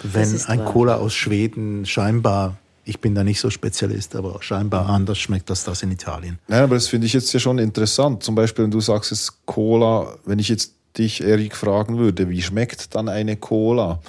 Wenn 0.04 0.40
ein 0.46 0.64
Cola 0.64 0.96
aus 0.96 1.14
Schweden 1.14 1.84
scheinbar 1.84 2.56
ich 2.88 3.00
bin 3.00 3.14
da 3.14 3.22
nicht 3.22 3.38
so 3.38 3.50
Spezialist, 3.50 4.16
aber 4.16 4.42
scheinbar 4.42 4.88
anders 4.88 5.18
schmeckt 5.18 5.50
das 5.50 5.62
das 5.62 5.82
in 5.82 5.92
Italien. 5.92 6.38
Nein, 6.48 6.62
aber 6.62 6.74
das 6.74 6.88
finde 6.88 7.06
ich 7.06 7.12
jetzt 7.12 7.30
ja 7.34 7.38
schon 7.38 7.58
interessant. 7.58 8.22
Zum 8.22 8.34
Beispiel, 8.34 8.64
wenn 8.64 8.70
du 8.70 8.80
sagst, 8.80 9.12
es 9.12 9.44
Cola, 9.44 10.16
wenn 10.24 10.38
ich 10.38 10.48
jetzt 10.48 10.72
dich, 10.96 11.20
Erik, 11.22 11.54
fragen 11.54 11.98
würde, 11.98 12.30
wie 12.30 12.40
schmeckt 12.40 12.94
dann 12.94 13.10
eine 13.10 13.36
Cola? 13.36 14.00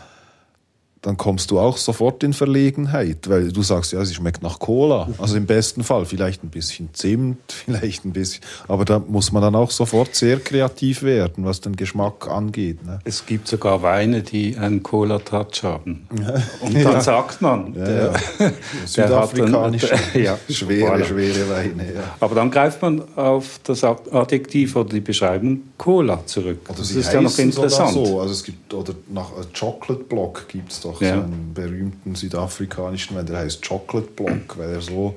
Dann 1.02 1.16
kommst 1.16 1.50
du 1.52 1.60
auch 1.60 1.78
sofort 1.78 2.24
in 2.24 2.34
Verlegenheit, 2.34 3.30
weil 3.30 3.54
du 3.54 3.62
sagst, 3.64 3.94
ja, 3.94 4.04
sie 4.04 4.14
schmeckt 4.14 4.44
nach 4.44 4.60
Cola. 4.60 5.08
Also 5.18 5.38
im 5.38 5.46
besten 5.46 5.84
Fall 5.84 6.06
vielleicht 6.06 6.44
ein 6.44 6.50
bisschen 6.50 6.90
Zimt, 6.94 7.38
vielleicht 7.48 8.04
ein 8.04 8.12
bisschen, 8.12 8.44
aber 8.68 8.84
da 8.84 9.00
muss 9.00 9.32
man 9.32 9.42
dann 9.42 9.56
auch 9.56 9.72
sofort 9.72 10.14
sehr 10.16 10.40
kreativ 10.40 11.04
werden, 11.04 11.46
was 11.46 11.62
den 11.62 11.76
Geschmack 11.76 12.28
angeht. 12.28 12.86
Ne? 12.86 13.00
Es 13.06 13.26
gibt 13.26 13.48
sogar 13.48 13.82
Weine, 13.82 14.24
die 14.24 14.58
einen 14.58 14.84
Cola-Touch 14.84 15.64
haben. 15.64 16.06
Und 16.62 16.74
dann 16.76 16.84
ja. 16.84 17.02
sagt 17.02 17.42
man, 17.42 17.74
ja, 17.76 17.86
der, 17.86 18.14
ja. 18.40 18.52
südafrikanische, 18.86 19.96
ja, 20.16 20.38
schwere, 20.50 20.98
voilà. 20.98 21.06
schwere 21.06 21.50
Weine. 21.50 21.86
Aber 22.20 22.36
dann 22.36 22.52
greift 22.52 22.82
man 22.82 23.02
auf 23.16 23.60
das 23.64 23.84
Adjektiv 23.84 24.76
oder 24.76 24.90
die 24.90 25.00
Beschreibung 25.00 25.62
Cola 25.78 26.26
zurück. 26.26 26.60
Oder 26.68 26.80
das 26.80 26.92
ist 26.92 27.14
ja 27.14 27.22
noch 27.22 27.38
interessant. 27.38 27.94
So. 27.94 28.20
Also 28.20 28.34
es 28.34 28.44
gibt, 28.44 28.74
oder 28.74 28.94
nach 29.10 29.32
Chocolate 29.58 30.04
Block 30.04 30.48
gibt 30.50 30.72
es 30.72 30.82
doch 30.90 31.02
ja. 31.02 31.16
so 31.16 31.22
einen 31.24 31.54
berühmten 31.54 32.16
südafrikanischen 32.16 33.16
Wein, 33.16 33.26
der 33.26 33.40
heißt 33.40 33.68
Chocolate 33.68 34.10
Block, 34.12 34.58
weil 34.58 34.74
er 34.74 34.82
so 34.82 35.16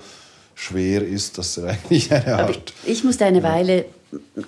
schwer 0.55 1.07
ist, 1.07 1.39
dass 1.39 1.57
er 1.57 1.69
eigentlich 1.71 2.13
eine 2.13 2.37
Art. 2.37 2.73
Ich, 2.85 2.93
ich 2.93 3.05
musste 3.05 3.25
eine 3.25 3.43
Weile, 3.43 3.87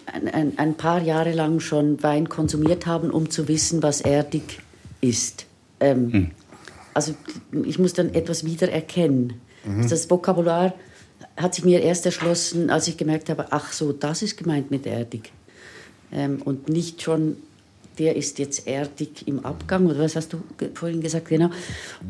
ein, 0.07 0.59
ein, 0.59 0.75
paar 0.75 1.03
Jahre 1.03 1.33
lang 1.33 1.61
schon 1.61 2.03
Wein 2.03 2.29
konsumiert 2.29 2.87
haben, 2.87 3.11
um 3.11 3.31
zu 3.31 3.49
wissen, 3.49 3.83
was 3.83 4.03
erdig 4.03 4.61
ist. 5.01 5.47
Ähm, 5.81 6.13
hm. 6.13 6.31
Also 6.93 7.15
ich 7.65 7.79
muss 7.79 7.95
dann 7.95 8.15
etwas 8.15 8.45
wiedererkennen. 8.45 9.41
Mhm. 9.65 9.89
Das 9.89 10.09
Vokabular 10.11 10.75
hat 11.37 11.55
sich 11.55 11.65
mir 11.65 11.83
erst 11.83 12.07
erschlossen, 12.07 12.71
als 12.71 12.87
ich 12.87 12.97
gemerkt 12.97 13.29
habe, 13.31 13.47
ach 13.51 13.73
so, 13.73 13.93
das 13.93 14.23
ist 14.23 14.37
gemeint 14.37 14.71
mit 14.71 14.87
erdig. 14.87 15.33
Ähm, 16.13 16.41
und 16.43 16.69
nicht 16.69 17.03
schon 17.03 17.39
der 17.99 18.17
ist 18.17 18.39
jetzt 18.39 18.67
erdig 18.67 19.27
im 19.27 19.45
Abgang 19.45 19.87
oder 19.87 20.01
was 20.01 20.17
hast 20.17 20.33
du 20.33 20.39
vorhin 20.75 21.01
gesagt, 21.01 21.29
genau. 21.29 21.51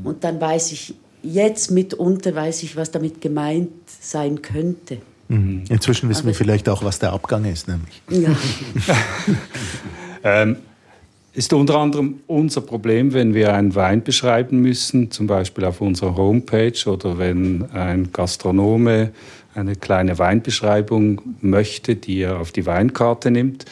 Und 0.03 0.25
dann 0.25 0.41
weiß 0.41 0.73
ich, 0.73 0.95
jetzt 1.23 1.71
mitunter 1.71 2.35
weiß 2.35 2.63
ich, 2.63 2.77
was 2.77 2.91
damit 2.91 3.21
gemeint 3.21 3.71
sein 3.87 4.43
könnte. 4.43 4.99
Mhm. 5.29 5.65
Inzwischen 5.69 6.09
wissen 6.09 6.23
Aber 6.23 6.29
wir 6.29 6.35
vielleicht 6.35 6.69
auch, 6.69 6.85
was 6.85 6.99
der 6.99 7.13
Abgang 7.13 7.45
ist, 7.45 7.69
nämlich. 7.69 8.03
Ja. 8.11 8.37
ähm, 10.43 10.57
ist 11.33 11.53
unter 11.53 11.79
anderem 11.79 12.21
unser 12.27 12.61
Problem, 12.61 13.13
wenn 13.13 13.35
wir 13.35 13.55
einen 13.55 13.75
Wein 13.75 14.05
beschreiben 14.05 14.61
müssen, 14.61 15.11
zum 15.11 15.27
Beispiel 15.27 15.65
auf 15.65 15.81
unserer 15.81 16.17
Homepage 16.17 16.79
oder 16.87 17.19
wenn 17.19 17.71
ein 17.73 18.13
Gastronome 18.13 19.11
eine 19.55 19.75
kleine 19.77 20.19
Weinbeschreibung 20.19 21.21
möchte, 21.41 21.97
die 21.97 22.21
er 22.21 22.39
auf 22.39 22.53
die 22.53 22.67
Weinkarte 22.67 23.31
nimmt, 23.31 23.65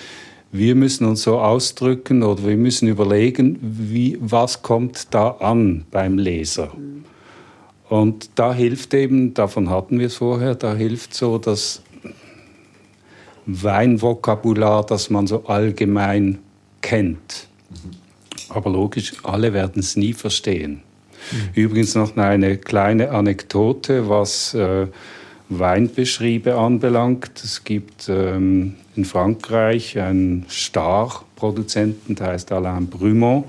wir 0.52 0.74
müssen 0.74 1.06
uns 1.06 1.22
so 1.22 1.40
ausdrücken 1.40 2.22
oder 2.22 2.46
wir 2.46 2.58
müssen 2.58 2.86
überlegen, 2.86 3.58
wie, 3.62 4.18
was 4.20 4.60
kommt 4.60 5.14
da 5.14 5.30
an 5.30 5.86
beim 5.90 6.18
Leser. 6.18 6.70
Und 7.88 8.30
da 8.34 8.52
hilft 8.52 8.92
eben, 8.94 9.32
davon 9.32 9.70
hatten 9.70 9.98
wir 9.98 10.06
es 10.06 10.16
vorher, 10.16 10.54
da 10.54 10.74
hilft 10.74 11.14
so 11.14 11.38
das 11.38 11.82
Weinvokabular, 13.46 14.84
das 14.84 15.10
man 15.10 15.26
so 15.26 15.46
allgemein 15.46 16.38
kennt. 16.82 17.48
Aber 18.50 18.70
logisch, 18.70 19.14
alle 19.22 19.54
werden 19.54 19.80
es 19.80 19.96
nie 19.96 20.12
verstehen. 20.12 20.82
Mhm. 21.30 21.38
Übrigens 21.54 21.94
noch 21.94 22.16
eine 22.16 22.58
kleine 22.58 23.10
Anekdote, 23.10 24.08
was 24.08 24.52
äh, 24.54 24.86
Weinbeschriebe 25.58 26.54
anbelangt. 26.56 27.42
Es 27.42 27.64
gibt 27.64 28.08
ähm, 28.08 28.74
in 28.96 29.04
Frankreich 29.04 29.98
einen 29.98 30.46
Star-Produzenten, 30.48 32.14
der 32.14 32.28
heißt 32.28 32.52
Alain 32.52 32.86
Brumont. 32.86 33.46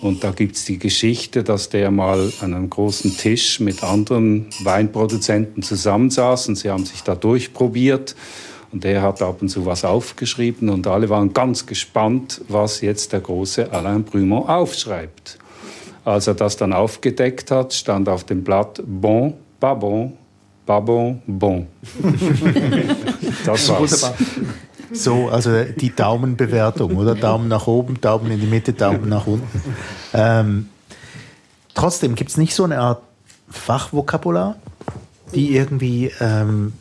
Und 0.00 0.22
da 0.22 0.32
gibt 0.32 0.56
es 0.56 0.66
die 0.66 0.78
Geschichte, 0.78 1.42
dass 1.42 1.70
der 1.70 1.90
mal 1.90 2.30
an 2.40 2.52
einem 2.52 2.68
großen 2.68 3.16
Tisch 3.16 3.60
mit 3.60 3.82
anderen 3.82 4.46
Weinproduzenten 4.62 5.62
zusammensaß 5.62 6.48
und 6.48 6.56
sie 6.56 6.68
haben 6.68 6.84
sich 6.84 7.02
da 7.02 7.14
durchprobiert. 7.14 8.14
Und 8.70 8.84
der 8.84 9.02
hat 9.02 9.22
ab 9.22 9.40
und 9.40 9.48
zu 9.48 9.64
was 9.64 9.84
aufgeschrieben 9.84 10.68
und 10.68 10.86
alle 10.86 11.08
waren 11.08 11.32
ganz 11.32 11.64
gespannt, 11.64 12.42
was 12.48 12.80
jetzt 12.80 13.12
der 13.12 13.20
große 13.20 13.72
Alain 13.72 14.02
Brumont 14.04 14.48
aufschreibt. 14.48 15.38
Als 16.04 16.26
er 16.26 16.34
das 16.34 16.56
dann 16.56 16.72
aufgedeckt 16.72 17.50
hat, 17.50 17.72
stand 17.72 18.08
auf 18.08 18.24
dem 18.24 18.44
Blatt 18.44 18.82
Bon, 18.84 19.34
pas 19.58 19.78
bon, 19.78 20.18
Babon, 20.66 21.22
bon. 21.26 21.66
das 23.44 23.68
war's. 23.68 24.02
Wunderbar. 24.02 24.14
So, 24.92 25.28
also 25.28 25.64
die 25.64 25.94
Daumenbewertung, 25.94 26.96
oder? 26.96 27.14
Daumen 27.14 27.48
nach 27.48 27.66
oben, 27.66 28.00
Daumen 28.00 28.30
in 28.30 28.40
die 28.40 28.46
Mitte, 28.46 28.72
Daumen 28.72 29.08
nach 29.08 29.26
unten. 29.26 29.62
Ähm, 30.12 30.68
trotzdem 31.74 32.14
gibt 32.14 32.30
es 32.30 32.36
nicht 32.36 32.54
so 32.54 32.64
eine 32.64 32.78
Art 32.78 33.02
Fachvokabular, 33.50 34.56
die 35.34 35.56
irgendwie 35.56 36.12
ähm, 36.20 36.74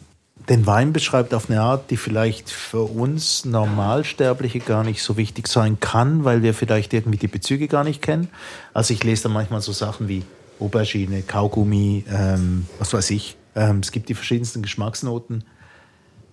den 0.49 0.65
Wein 0.67 0.93
beschreibt 0.93 1.33
auf 1.33 1.49
eine 1.49 1.61
Art, 1.61 1.89
die 1.89 1.97
vielleicht 1.97 2.49
für 2.49 2.83
uns 2.83 3.45
Normalsterbliche 3.45 4.59
gar 4.59 4.83
nicht 4.83 5.01
so 5.01 5.17
wichtig 5.17 5.47
sein 5.47 5.79
kann, 5.79 6.23
weil 6.23 6.43
wir 6.43 6.53
vielleicht 6.53 6.93
irgendwie 6.93 7.17
die 7.17 7.27
Bezüge 7.27 7.67
gar 7.67 7.83
nicht 7.83 8.01
kennen. 8.01 8.29
Also 8.73 8.93
ich 8.93 9.03
lese 9.03 9.23
da 9.23 9.29
manchmal 9.29 9.61
so 9.61 9.71
Sachen 9.71 10.07
wie 10.07 10.23
Aubergine, 10.59 11.23
Kaugummi, 11.23 12.05
ähm, 12.09 12.67
was 12.79 12.93
weiß 12.93 13.09
ich, 13.11 13.37
ähm, 13.55 13.79
es 13.79 13.91
gibt 13.91 14.09
die 14.09 14.13
verschiedensten 14.13 14.61
Geschmacksnoten. 14.61 15.43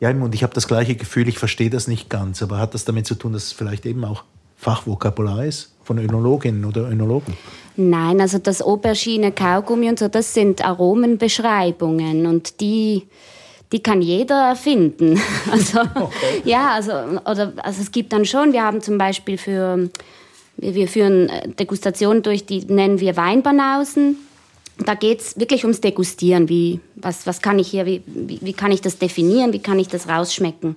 Ja, 0.01 0.11
und 0.11 0.35
ich 0.35 0.43
habe 0.43 0.55
das 0.55 0.67
gleiche 0.67 0.95
Gefühl, 0.95 1.29
ich 1.29 1.39
verstehe 1.39 1.69
das 1.69 1.87
nicht 1.87 2.09
ganz, 2.09 2.43
aber 2.43 2.59
hat 2.59 2.73
das 2.75 2.87
damit 2.87 3.07
zu 3.07 3.15
tun, 3.15 3.35
dass 3.35 3.45
es 3.45 3.53
vielleicht 3.53 3.85
eben 3.85 4.05
auch 4.05 4.25
Fachvokabular 4.57 5.45
ist 5.45 5.75
von 5.85 5.99
Önologinnen 5.99 6.65
oder 6.65 6.89
Önologen? 6.91 7.37
Nein, 7.77 8.21
also 8.21 8.39
das 8.39 8.63
Aubergine, 8.63 9.33
Kaugummi 9.33 9.89
und 9.89 9.99
so, 9.99 10.09
das 10.09 10.35
sind 10.35 10.65
Aromenbeschreibungen 10.65 12.27
und 12.27 12.61
die, 12.61 13.07
die 13.73 13.83
kann 13.83 14.03
jeder 14.03 14.49
erfinden. 14.51 15.21
Also, 15.51 15.81
okay. 15.81 16.43
ja, 16.45 16.73
also, 16.75 16.93
oder, 16.93 17.53
also 17.63 17.83
es 17.83 17.91
gibt 17.91 18.13
dann 18.13 18.25
schon, 18.25 18.53
wir 18.53 18.63
haben 18.63 18.83
zum 18.83 18.99
Beispiel 18.99 19.39
für, 19.39 19.89
wir 20.59 20.89
führen 20.89 21.31
Degustationen 21.59 22.23
durch, 22.23 22.45
die 22.47 22.61
nennen 22.67 23.01
wir 23.01 23.17
Weinbanausen. 23.17 24.17
Da 24.85 24.95
geht 24.95 25.21
es 25.21 25.39
wirklich 25.39 25.65
ums 25.65 25.81
Degustieren. 25.81 26.49
Wie, 26.49 26.81
was, 26.97 27.27
was 27.27 27.43
kann 27.43 27.59
ich 27.59 27.69
hier, 27.69 27.87
wie, 27.87 28.03
wie, 28.07 28.39
wie 28.43 28.53
kann 28.53 28.73
ich 28.73 28.81
das 28.81 28.99
definieren, 28.99 29.53
wie 29.53 29.59
kann 29.59 29.79
ich 29.79 29.89
das 29.89 30.09
rausschmecken? 30.09 30.77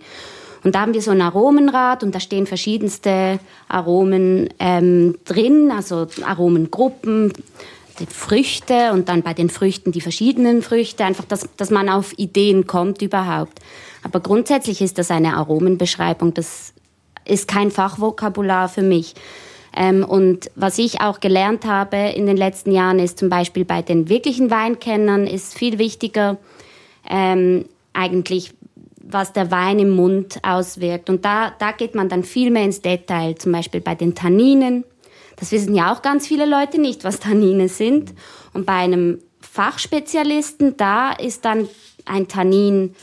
Und 0.64 0.76
da 0.76 0.82
haben 0.82 0.94
wir 0.94 1.02
so 1.02 1.12
ein 1.12 1.22
Aromenrad 1.22 2.04
und 2.04 2.16
da 2.16 2.20
stehen 2.20 2.48
verschiedenste 2.48 3.40
Aromen 3.68 4.50
ähm, 4.60 5.18
drin, 5.26 5.72
also 5.76 6.08
Aromengruppen, 6.26 7.34
Früchte 8.10 8.92
und 8.92 9.10
dann 9.10 9.22
bei 9.22 9.34
den 9.34 9.50
Früchten 9.50 9.92
die 9.92 10.02
verschiedenen 10.02 10.62
Früchte, 10.62 11.04
einfach, 11.06 11.26
dass, 11.26 11.48
dass 11.58 11.70
man 11.70 11.90
auf 11.90 12.18
Ideen 12.18 12.66
kommt 12.66 13.02
überhaupt. 13.02 13.60
Aber 14.04 14.20
grundsätzlich 14.20 14.82
ist 14.82 14.98
das 14.98 15.12
eine 15.12 15.36
Aromenbeschreibung, 15.36 16.34
das 16.34 16.74
ist 17.26 17.48
kein 17.48 17.72
Fachvokabular 17.72 18.68
für 18.68 18.82
mich. 18.82 19.14
Ähm, 19.76 20.04
und 20.04 20.52
was 20.56 20.78
ich 20.78 21.02
auch 21.02 21.20
gelernt 21.20 21.66
habe 21.66 21.98
in 21.98 22.26
den 22.26 22.38
letzten 22.38 22.72
Jahren 22.72 23.00
ist 23.00 23.18
zum 23.18 23.30
Beispiel 23.30 23.66
bei 23.66 23.82
den 23.82 24.10
wirklichen 24.10 24.52
Weinkennern 24.52 25.26
ist 25.26 25.58
viel 25.58 25.80
wichtiger 25.80 26.38
ähm, 27.10 27.66
eigentlich 27.94 28.54
was 29.04 29.34
der 29.34 29.52
Wein 29.52 29.80
im 29.80 29.92
Mund 29.92 30.40
auswirkt. 30.44 31.10
Und 31.10 31.26
da, 31.26 31.54
da 31.60 31.72
geht 31.72 31.94
man 31.94 32.10
dann 32.10 32.24
viel 32.24 32.50
mehr 32.50 32.64
ins 32.64 32.82
Detail, 32.82 33.36
zum 33.36 33.52
Beispiel 33.52 33.82
bei 33.82 33.96
den 33.96 34.16
Tanninen. 34.16 34.86
Das 35.36 35.52
wissen 35.52 35.76
ja 35.76 35.94
auch 35.94 36.02
ganz 36.02 36.26
viele 36.26 36.46
Leute 36.46 36.80
nicht, 36.80 37.04
was 37.04 37.20
Tannine 37.20 37.68
sind. 37.68 38.14
Und 38.54 38.66
bei 38.66 38.74
einem 38.74 39.20
Fachspezialisten, 39.42 40.78
da 40.78 41.12
ist 41.12 41.46
dann 41.46 41.68
ein 42.06 42.28
Tannin 42.28 42.96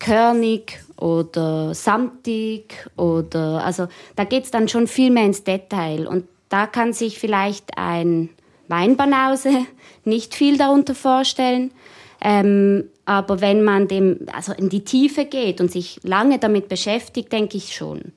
körnig 0.00 0.83
oder 0.96 1.74
samtig 1.74 2.88
oder 2.96 3.64
also 3.64 3.88
da 4.16 4.24
geht 4.24 4.44
es 4.44 4.50
dann 4.50 4.68
schon 4.68 4.86
viel 4.86 5.10
mehr 5.10 5.26
ins 5.26 5.44
Detail. 5.44 6.06
Und 6.06 6.24
da 6.48 6.66
kann 6.66 6.92
sich 6.92 7.18
vielleicht 7.18 7.76
ein 7.76 8.30
Weinbanause 8.68 9.66
nicht 10.04 10.34
viel 10.34 10.56
darunter 10.56 10.94
vorstellen. 10.94 11.72
Ähm, 12.20 12.84
aber 13.04 13.40
wenn 13.40 13.62
man 13.62 13.88
dem 13.88 14.20
also 14.32 14.52
in 14.52 14.68
die 14.68 14.84
Tiefe 14.84 15.26
geht 15.26 15.60
und 15.60 15.70
sich 15.70 16.00
lange 16.02 16.38
damit 16.38 16.68
beschäftigt, 16.68 17.32
denke 17.32 17.56
ich 17.56 17.74
schon. 17.74 18.12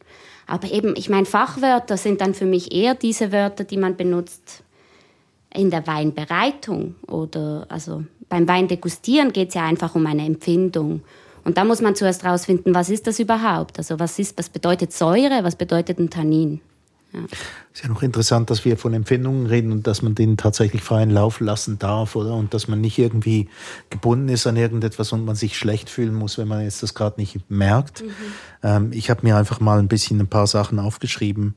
Aber 0.46 0.72
eben, 0.72 0.96
ich 0.96 1.10
meine, 1.10 1.26
Fachwörter 1.26 1.98
sind 1.98 2.22
dann 2.22 2.34
für 2.34 2.46
mich 2.46 2.74
eher 2.74 2.96
diese 2.96 3.34
Wörter, 3.34 3.66
die 3.66 3.76
man 3.76 3.98
benutzt 3.98 4.64
in 5.54 5.70
der 5.70 5.86
Weinbereitung 5.88 6.96
oder 7.08 7.66
also 7.70 8.04
beim 8.30 8.48
Weindegustieren 8.48 9.34
geht 9.34 9.50
es 9.50 9.56
ja 9.56 9.66
einfach 9.66 9.96
um 9.96 10.06
eine 10.06 10.26
Empfindung. 10.26 11.02
Und 11.48 11.58
da 11.58 11.64
muss 11.64 11.80
man 11.80 11.96
zuerst 11.96 12.26
herausfinden, 12.26 12.76
was 12.76 12.90
ist 12.90 13.08
das 13.08 13.20
überhaupt? 13.20 13.78
Also 13.78 14.02
was 14.02 14.20
ist, 14.20 14.38
was 14.38 14.50
bedeutet 14.50 14.92
Säure, 14.92 15.46
was 15.46 15.56
bedeutet 15.56 15.98
ein 15.98 16.10
Tannin? 16.10 16.60
Ja. 17.14 17.22
Ist 17.74 17.84
ja 17.84 17.88
noch 17.88 18.04
interessant, 18.04 18.50
dass 18.50 18.66
wir 18.66 18.76
von 18.76 18.94
Empfindungen 18.94 19.46
reden 19.46 19.72
und 19.72 19.88
dass 19.88 20.02
man 20.02 20.14
denen 20.14 20.36
tatsächlich 20.36 20.82
freien 20.82 21.10
Lauf 21.10 21.40
lassen 21.40 21.80
darf, 21.80 22.18
oder? 22.18 22.34
Und 22.34 22.54
dass 22.54 22.68
man 22.68 22.82
nicht 22.82 22.98
irgendwie 22.98 23.48
gebunden 23.90 24.28
ist 24.28 24.46
an 24.46 24.58
irgendetwas 24.58 25.14
und 25.14 25.24
man 25.24 25.38
sich 25.38 25.58
schlecht 25.58 25.90
fühlen 25.90 26.14
muss, 26.14 26.38
wenn 26.38 26.50
man 26.50 26.64
jetzt 26.64 26.84
das 26.84 26.94
gerade 26.94 27.18
nicht 27.18 27.50
merkt. 27.50 28.04
Mhm. 28.04 28.12
Ähm, 28.64 28.92
ich 28.92 29.10
habe 29.10 29.22
mir 29.26 29.38
einfach 29.38 29.62
mal 29.62 29.80
ein 29.80 29.88
bisschen 29.88 30.20
ein 30.20 30.28
paar 30.28 30.48
Sachen 30.48 30.80
aufgeschrieben. 30.80 31.56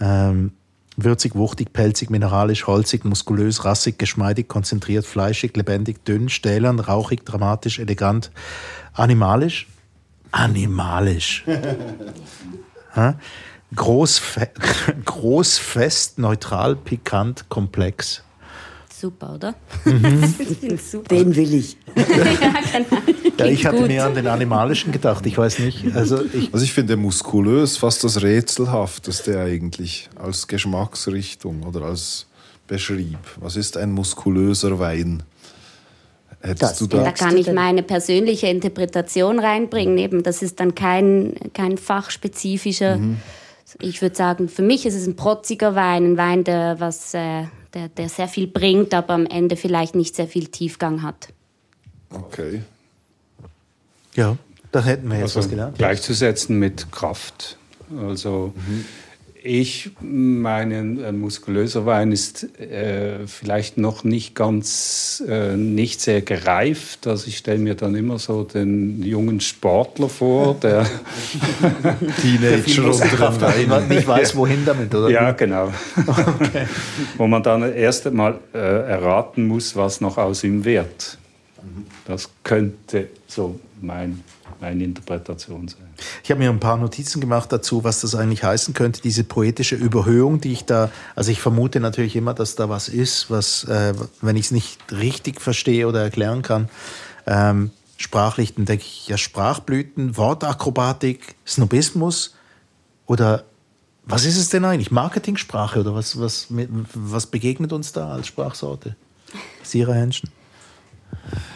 Ähm, 0.00 0.52
würzig, 0.98 1.34
wuchtig, 1.34 1.72
pelzig, 1.72 2.10
mineralisch, 2.10 2.66
holzig, 2.66 3.04
muskulös, 3.04 3.64
rassig, 3.64 3.98
geschmeidig, 3.98 4.48
konzentriert, 4.48 5.06
fleischig, 5.06 5.56
lebendig, 5.56 6.04
dünn, 6.04 6.28
stählern, 6.28 6.80
rauchig, 6.80 7.24
dramatisch, 7.24 7.78
elegant, 7.78 8.30
animalisch. 8.92 9.68
Animalisch. 10.32 11.44
Großfe 13.74 14.48
groß, 15.04 15.58
fest, 15.58 16.18
neutral, 16.18 16.74
pikant, 16.74 17.48
komplex. 17.48 18.22
Super, 18.98 19.34
oder? 19.34 19.54
Mhm. 19.84 20.78
super. 20.78 21.14
Den 21.14 21.36
will 21.36 21.54
ich. 21.54 21.76
ja, 21.96 22.04
genau. 22.04 23.02
ja, 23.38 23.46
ich 23.46 23.64
hatte 23.64 23.86
mehr 23.86 24.04
an 24.04 24.14
den 24.14 24.26
animalischen 24.26 24.90
gedacht, 24.90 25.24
ich 25.26 25.38
weiß 25.38 25.60
nicht. 25.60 25.94
Also 25.94 26.24
ich, 26.24 26.52
also 26.52 26.64
ich 26.64 26.72
finde 26.72 26.96
muskulös 26.96 27.76
fast 27.76 28.02
das 28.02 28.22
Rätselhafteste 28.22 29.38
eigentlich 29.40 30.10
als 30.16 30.48
Geschmacksrichtung 30.48 31.62
oder 31.62 31.82
als 31.82 32.26
Beschrieb. 32.66 33.18
Was 33.38 33.54
ist 33.54 33.76
ein 33.76 33.92
muskulöser 33.92 34.80
Wein? 34.80 35.22
Das, 36.58 36.78
da, 36.78 36.86
da 36.86 37.12
kann 37.12 37.36
ich 37.36 37.52
meine 37.52 37.82
persönliche 37.82 38.48
Interpretation 38.48 39.38
reinbringen. 39.38 39.98
Eben, 39.98 40.22
das 40.22 40.42
ist 40.42 40.58
dann 40.58 40.74
kein, 40.74 41.34
kein 41.52 41.78
fachspezifischer 41.78 42.96
mhm 42.96 43.18
ich 43.80 44.00
würde 44.02 44.16
sagen, 44.16 44.48
für 44.48 44.62
mich 44.62 44.86
ist 44.86 44.94
es 44.94 45.06
ein 45.06 45.16
protziger 45.16 45.74
Wein, 45.74 46.12
ein 46.12 46.16
Wein, 46.16 46.44
der, 46.44 46.80
was, 46.80 47.12
äh, 47.14 47.44
der, 47.74 47.88
der 47.88 48.08
sehr 48.08 48.28
viel 48.28 48.46
bringt, 48.46 48.94
aber 48.94 49.14
am 49.14 49.26
Ende 49.26 49.56
vielleicht 49.56 49.94
nicht 49.94 50.16
sehr 50.16 50.28
viel 50.28 50.48
Tiefgang 50.48 51.02
hat. 51.02 51.28
Okay. 52.10 52.62
Ja, 54.14 54.36
da 54.72 54.82
hätten 54.82 55.08
wir 55.08 55.16
jetzt 55.18 55.36
also 55.36 55.40
was 55.40 55.50
gelernt. 55.50 55.78
Gleichzusetzen 55.78 56.58
mit 56.58 56.90
Kraft. 56.90 57.56
Also 57.90 58.52
mhm 58.56 58.84
ich 59.42 59.90
meine, 60.00 60.78
ein 60.78 61.18
muskulöser 61.18 61.86
Wein 61.86 62.12
ist 62.12 62.58
äh, 62.60 63.26
vielleicht 63.26 63.78
noch 63.78 64.04
nicht 64.04 64.34
ganz, 64.34 65.22
äh, 65.28 65.56
nicht 65.56 66.00
sehr 66.00 66.22
gereift. 66.22 67.06
Also 67.06 67.28
ich 67.28 67.38
stelle 67.38 67.58
mir 67.58 67.74
dann 67.74 67.94
immer 67.94 68.18
so 68.18 68.44
den 68.44 69.02
jungen 69.02 69.40
Sportler 69.40 70.08
vor, 70.08 70.54
der 70.54 70.86
Teenager 72.20 73.76
und 73.76 73.88
nicht 73.88 74.06
weiß, 74.06 74.36
wohin 74.36 74.64
damit, 74.64 74.94
oder? 74.94 75.10
Ja, 75.10 75.32
genau. 75.32 75.72
Okay. 76.38 76.66
Wo 77.16 77.26
man 77.26 77.42
dann 77.42 77.62
erst 77.72 78.06
einmal 78.06 78.38
äh, 78.52 78.58
erraten 78.58 79.46
muss, 79.46 79.76
was 79.76 80.00
noch 80.00 80.18
aus 80.18 80.44
ihm 80.44 80.64
wird. 80.64 81.18
Das 82.06 82.30
könnte 82.42 83.08
so 83.26 83.58
mein 83.80 84.22
meine 84.60 84.84
Interpretation 84.84 85.68
sein. 85.68 85.86
Ich 86.22 86.30
habe 86.30 86.40
mir 86.40 86.50
ein 86.50 86.60
paar 86.60 86.76
Notizen 86.76 87.20
gemacht 87.20 87.52
dazu, 87.52 87.84
was 87.84 88.00
das 88.00 88.14
eigentlich 88.14 88.44
heißen 88.44 88.74
könnte, 88.74 89.00
diese 89.00 89.24
poetische 89.24 89.76
Überhöhung, 89.76 90.40
die 90.40 90.52
ich 90.52 90.64
da, 90.64 90.90
also 91.14 91.30
ich 91.30 91.40
vermute 91.40 91.80
natürlich 91.80 92.16
immer, 92.16 92.34
dass 92.34 92.54
da 92.54 92.68
was 92.68 92.88
ist, 92.88 93.30
was, 93.30 93.64
äh, 93.64 93.94
wenn 94.20 94.36
ich 94.36 94.46
es 94.46 94.50
nicht 94.50 94.78
richtig 94.92 95.40
verstehe 95.40 95.86
oder 95.86 96.02
erklären 96.02 96.42
kann, 96.42 96.68
ähm, 97.26 97.70
sprachlich, 97.96 98.54
dann 98.54 98.64
denke 98.64 98.84
ich, 98.84 99.08
ja, 99.08 99.18
Sprachblüten, 99.18 100.16
Wortakrobatik, 100.16 101.34
Snobismus 101.46 102.34
oder 103.06 103.44
was 104.04 104.24
ist 104.24 104.38
es 104.38 104.48
denn 104.48 104.64
eigentlich? 104.64 104.90
Marketingsprache 104.90 105.80
oder 105.80 105.94
was, 105.94 106.18
was, 106.18 106.46
was 106.94 107.26
begegnet 107.26 107.72
uns 107.72 107.92
da 107.92 108.10
als 108.12 108.26
Sprachsorte? 108.26 108.96
Sira 109.62 109.92
Henschen. 109.92 110.30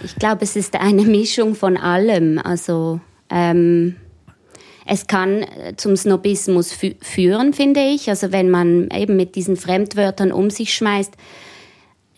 Ich 0.04 0.16
glaube, 0.16 0.42
es 0.42 0.56
ist 0.56 0.74
eine 0.76 1.02
Mischung 1.02 1.54
von 1.54 1.76
allem. 1.76 2.38
Also 2.38 3.00
ähm, 3.30 3.96
es 4.86 5.06
kann 5.06 5.42
äh, 5.42 5.76
zum 5.76 5.96
Snobismus 5.96 6.72
fü 6.72 6.94
führen, 7.00 7.52
finde 7.52 7.80
ich. 7.80 8.08
Also 8.08 8.32
wenn 8.32 8.50
man 8.50 8.88
eben 8.90 9.16
mit 9.16 9.34
diesen 9.34 9.56
Fremdwörtern 9.56 10.32
um 10.32 10.50
sich 10.50 10.74
schmeißt. 10.74 11.14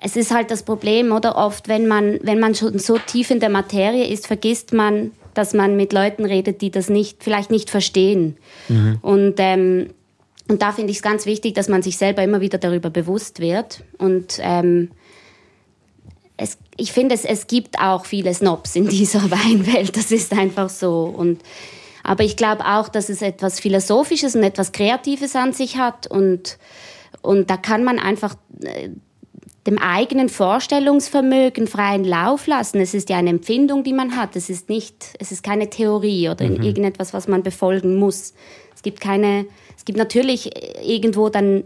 Es 0.02 0.16
ist 0.16 0.34
halt 0.34 0.50
das 0.50 0.64
Problem, 0.64 1.12
oder 1.12 1.36
oft, 1.36 1.66
wenn 1.68 1.86
man, 1.86 2.18
wenn 2.22 2.38
man 2.38 2.54
schon 2.54 2.78
so 2.78 2.98
tief 2.98 3.30
in 3.30 3.40
der 3.40 3.48
Materie 3.48 4.06
ist, 4.06 4.26
vergisst 4.26 4.74
man, 4.74 5.12
dass 5.32 5.54
man 5.54 5.76
mit 5.76 5.92
Leuten 5.92 6.24
redet, 6.24 6.60
die 6.60 6.70
das 6.70 6.90
nicht, 6.90 7.24
vielleicht 7.24 7.50
nicht 7.50 7.70
verstehen. 7.70 8.36
Mhm. 8.68 8.98
Und, 9.00 9.34
ähm, 9.38 9.90
und 10.48 10.60
da 10.60 10.72
finde 10.72 10.90
ich 10.90 10.98
es 10.98 11.02
ganz 11.02 11.24
wichtig, 11.24 11.54
dass 11.54 11.68
man 11.68 11.82
sich 11.82 11.96
selber 11.96 12.22
immer 12.22 12.42
wieder 12.42 12.58
darüber 12.58 12.90
bewusst 12.90 13.40
wird. 13.40 13.82
Und 13.96 14.38
ähm, 14.42 14.90
es, 16.36 16.58
ich 16.76 16.92
finde, 16.92 17.14
es, 17.14 17.24
es 17.24 17.46
gibt 17.46 17.78
auch 17.78 18.06
viele 18.06 18.34
Snobs 18.34 18.76
in 18.76 18.88
dieser 18.88 19.30
Weinwelt. 19.30 19.96
Das 19.96 20.10
ist 20.10 20.32
einfach 20.32 20.68
so. 20.68 21.04
Und, 21.04 21.42
aber 22.02 22.24
ich 22.24 22.36
glaube 22.36 22.64
auch, 22.66 22.88
dass 22.88 23.08
es 23.08 23.22
etwas 23.22 23.60
Philosophisches 23.60 24.34
und 24.34 24.42
etwas 24.42 24.72
Kreatives 24.72 25.36
an 25.36 25.52
sich 25.52 25.76
hat. 25.76 26.06
Und, 26.06 26.58
und 27.22 27.50
da 27.50 27.56
kann 27.56 27.84
man 27.84 27.98
einfach 27.98 28.34
äh, 28.62 28.90
dem 29.66 29.78
eigenen 29.78 30.28
Vorstellungsvermögen 30.28 31.66
freien 31.66 32.04
Lauf 32.04 32.46
lassen. 32.46 32.80
Es 32.80 32.92
ist 32.92 33.08
ja 33.08 33.16
eine 33.16 33.30
Empfindung, 33.30 33.82
die 33.82 33.94
man 33.94 34.16
hat. 34.16 34.36
Es 34.36 34.50
ist 34.50 34.68
nicht, 34.68 35.14
es 35.18 35.32
ist 35.32 35.42
keine 35.42 35.70
Theorie 35.70 36.28
oder 36.28 36.46
mhm. 36.46 36.62
irgendetwas, 36.62 37.14
was 37.14 37.28
man 37.28 37.42
befolgen 37.42 37.96
muss. 37.96 38.34
Es 38.74 38.82
gibt 38.82 39.00
keine, 39.00 39.46
es 39.76 39.86
gibt 39.86 39.96
natürlich 39.96 40.50
irgendwo 40.84 41.30
dann 41.30 41.64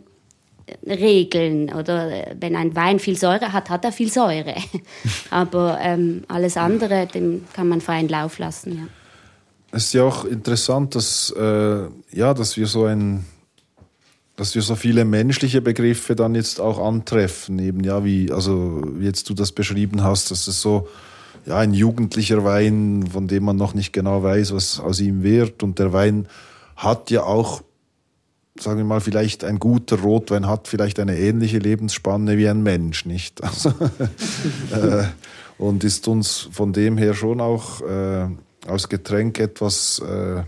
Regeln. 0.87 1.73
Oder 1.75 2.11
äh, 2.11 2.37
wenn 2.39 2.57
ein 2.57 2.75
Wein 2.75 2.99
viel 2.99 3.17
Säure 3.17 3.53
hat, 3.53 3.71
hat 3.71 3.85
er 3.85 3.93
viel 3.93 4.11
Säure. 4.11 4.55
Aber 5.31 5.79
ähm, 5.81 6.25
alles 6.29 6.57
andere, 6.57 7.07
dem 7.07 7.45
kann 7.53 7.69
man 7.69 7.81
freien 7.81 8.09
Lauf 8.09 8.39
lassen. 8.39 8.77
Ja. 8.77 8.89
Es 9.71 9.87
ist 9.87 9.95
ja 9.95 10.05
auch 10.05 10.25
interessant, 10.25 10.95
dass, 10.95 11.31
äh, 11.31 11.81
ja, 12.13 12.33
dass 12.35 12.57
wir 12.57 12.67
so 12.67 12.85
ein, 12.85 13.27
dass 14.37 14.55
wir 14.55 14.63
so 14.63 14.77
viele 14.77 15.05
menschliche 15.05 15.61
Begriffe 15.61 16.15
dann 16.15 16.35
jetzt 16.35 16.61
auch 16.61 16.79
antreffen, 16.79 17.59
eben 17.59 17.85
ja, 17.85 18.05
wie, 18.05 18.33
also 18.33 18.83
wie 18.95 19.05
jetzt 19.05 19.29
du 19.29 19.35
das 19.35 19.53
beschrieben 19.53 20.03
hast, 20.03 20.31
dass 20.31 20.47
es 20.47 20.63
so 20.63 20.89
ja, 21.45 21.59
ein 21.59 21.75
jugendlicher 21.75 22.45
Wein, 22.45 23.09
von 23.13 23.27
dem 23.27 23.45
man 23.45 23.57
noch 23.57 23.75
nicht 23.75 23.93
genau 23.93 24.23
weiß, 24.23 24.55
was 24.55 24.81
aus 24.81 25.01
ihm 25.01 25.23
wird. 25.23 25.63
Und 25.63 25.79
der 25.79 25.93
Wein 25.93 26.29
hat 26.77 27.11
ja 27.11 27.25
auch, 27.25 27.63
sagen 28.61 28.79
wir 28.79 28.85
mal, 28.85 29.01
vielleicht 29.01 29.45
ein 29.45 29.59
guter 29.59 30.01
Rotwein 30.01 30.47
hat 30.47 30.69
vielleicht 30.69 30.99
eine 31.01 31.19
ähnliche 31.19 31.59
Lebensspanne 31.59 32.37
wie 32.39 32.49
ein 32.49 32.63
Mensch, 32.63 33.05
nicht? 33.05 33.41
Also, 33.49 33.71
äh, 34.73 35.05
und 35.59 35.83
ist 35.85 36.07
uns 36.07 36.49
von 36.53 36.73
dem 36.73 36.99
her 36.99 37.15
schon 37.15 37.41
auch 37.41 37.81
äh, 37.81 38.29
als 38.67 38.89
Getränk 38.89 39.41
etwas 39.41 40.01
äh, 40.01 40.43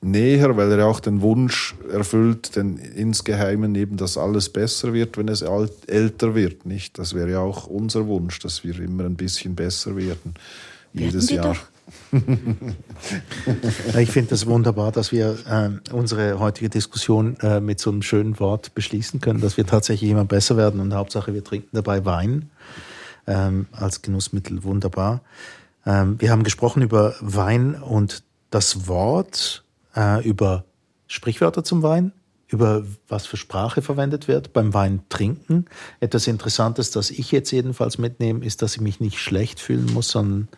näher, 0.00 0.56
weil 0.56 0.72
er 0.72 0.86
auch 0.86 1.00
den 1.00 1.20
Wunsch 1.22 1.74
erfüllt, 1.92 2.56
denn 2.56 2.76
insgeheimen 2.76 3.74
eben, 3.74 3.96
dass 3.96 4.16
alles 4.16 4.48
besser 4.48 4.92
wird, 4.92 5.16
wenn 5.16 5.28
es 5.28 5.42
alt, 5.42 5.72
älter 5.86 6.34
wird. 6.34 6.66
Nicht? 6.66 6.98
Das 6.98 7.14
wäre 7.14 7.30
ja 7.30 7.40
auch 7.40 7.66
unser 7.66 8.06
Wunsch, 8.06 8.38
dass 8.40 8.64
wir 8.64 8.78
immer 8.80 9.04
ein 9.04 9.16
bisschen 9.16 9.54
besser 9.54 9.96
werden, 9.96 10.34
jedes 10.92 11.30
Jahr. 11.30 11.56
Ich 13.98 14.10
finde 14.10 14.30
das 14.30 14.46
wunderbar, 14.46 14.92
dass 14.92 15.12
wir 15.12 15.36
äh, 15.48 15.92
unsere 15.92 16.38
heutige 16.38 16.68
Diskussion 16.68 17.36
äh, 17.40 17.60
mit 17.60 17.80
so 17.80 17.90
einem 17.90 18.02
schönen 18.02 18.38
Wort 18.40 18.74
beschließen 18.74 19.20
können, 19.20 19.40
dass 19.40 19.56
wir 19.56 19.66
tatsächlich 19.66 20.10
immer 20.10 20.24
besser 20.24 20.56
werden 20.56 20.80
und 20.80 20.94
Hauptsache 20.94 21.34
wir 21.34 21.44
trinken 21.44 21.70
dabei 21.72 22.04
Wein 22.04 22.50
ähm, 23.26 23.66
als 23.72 24.02
Genussmittel 24.02 24.64
wunderbar. 24.64 25.22
Ähm, 25.86 26.20
wir 26.20 26.30
haben 26.30 26.42
gesprochen 26.42 26.82
über 26.82 27.14
Wein 27.20 27.74
und 27.74 28.22
das 28.50 28.88
Wort 28.88 29.64
äh, 29.94 30.26
über 30.26 30.64
Sprichwörter 31.06 31.64
zum 31.64 31.82
Wein, 31.82 32.12
über 32.48 32.84
was 33.08 33.26
für 33.26 33.36
Sprache 33.36 33.82
verwendet 33.82 34.28
wird 34.28 34.52
beim 34.52 34.72
Wein 34.74 35.02
trinken. 35.08 35.66
Etwas 36.00 36.26
Interessantes, 36.26 36.90
das 36.90 37.10
ich 37.10 37.30
jetzt 37.30 37.50
jedenfalls 37.50 37.98
mitnehme, 37.98 38.44
ist, 38.44 38.62
dass 38.62 38.74
ich 38.74 38.80
mich 38.80 39.00
nicht 39.00 39.18
schlecht 39.18 39.60
fühlen 39.60 39.92
muss, 39.92 40.08
sondern 40.08 40.48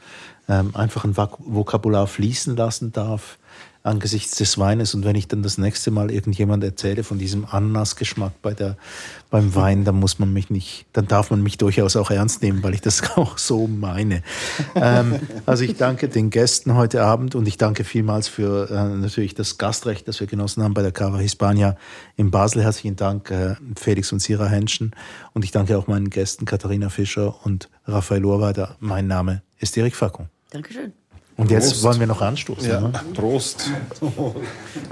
ähm, 0.51 0.75
einfach 0.75 1.05
ein 1.05 1.17
Vokabular 1.17 2.07
fließen 2.07 2.57
lassen 2.57 2.93
darf 2.93 3.39
angesichts 3.83 4.37
des 4.37 4.59
Weines. 4.59 4.95
Und 4.95 5.05
wenn 5.05 5.17
ich 5.17 5.27
dann 5.27 5.43
das 5.43 5.57
nächste 5.57 5.91
Mal 5.91 6.11
irgendjemand 6.11 6.63
erzähle 6.63 7.03
von 7.03 7.19
diesem 7.19 7.47
Ananasgeschmack 7.47 8.33
bei 8.43 8.53
der, 8.53 8.77
beim 9.31 9.55
Wein, 9.55 9.85
dann 9.85 9.97
muss 9.97 10.19
man 10.19 10.33
mich 10.33 10.51
nicht, 10.51 10.85
dann 10.93 11.07
darf 11.07 11.31
man 11.31 11.43
mich 11.43 11.57
durchaus 11.57 11.97
auch 11.97 12.11
ernst 12.11 12.43
nehmen, 12.43 12.63
weil 12.63 12.75
ich 12.75 12.83
das 12.83 13.03
auch 13.17 13.39
so 13.39 13.67
meine. 13.67 14.23
ähm, 14.75 15.21
also 15.47 15.65
ich 15.65 15.77
danke 15.77 16.09
den 16.09 16.29
Gästen 16.29 16.75
heute 16.75 17.03
Abend 17.03 17.35
und 17.35 17.49
ich 17.49 17.57
danke 17.57 17.85
vielmals 17.85 18.29
für 18.29 18.71
äh, 18.71 18.97
natürlich 18.97 19.35
das 19.35 19.57
Gastrecht, 19.57 20.07
das 20.09 20.21
wir 20.21 20.27
genossen 20.27 20.63
haben 20.63 20.75
bei 20.75 20.83
der 20.83 20.93
Cava 20.93 21.19
Hispania 21.19 21.77
in 22.17 22.31
Basel. 22.31 22.63
Herzlichen 22.63 22.97
Dank, 22.97 23.31
äh, 23.31 23.55
Felix 23.77 24.13
und 24.13 24.21
Sira 24.21 24.47
Henschen. 24.47 24.95
Und 25.33 25.45
ich 25.45 25.53
danke 25.53 25.79
auch 25.79 25.87
meinen 25.87 26.11
Gästen 26.11 26.45
Katharina 26.45 26.91
Fischer 26.91 27.35
und 27.47 27.71
Raphael 27.87 28.25
Urweider. 28.27 28.77
Mein 28.79 29.07
Name 29.07 29.41
ist 29.59 29.77
Erik 29.79 29.97
Fackung. 29.97 30.29
Dankeschön. 30.51 30.93
Und 31.37 31.49
Prost. 31.49 31.51
jetzt 31.53 31.83
wollen 31.83 32.01
wir 32.01 32.07
noch 32.07 32.21
anstoßen. 32.21 32.69
Ja, 32.69 32.81
ne? 32.81 32.93
Prost. 33.15 33.71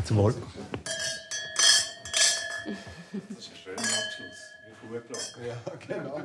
Zum 0.05 0.17
Wohl. 0.17 0.35
Das 3.29 3.39
ist 3.39 3.51
ein 3.51 3.57
schöner 3.65 3.81
Abschluss. 3.81 4.39
Ja, 5.47 5.57
genau. 5.87 6.21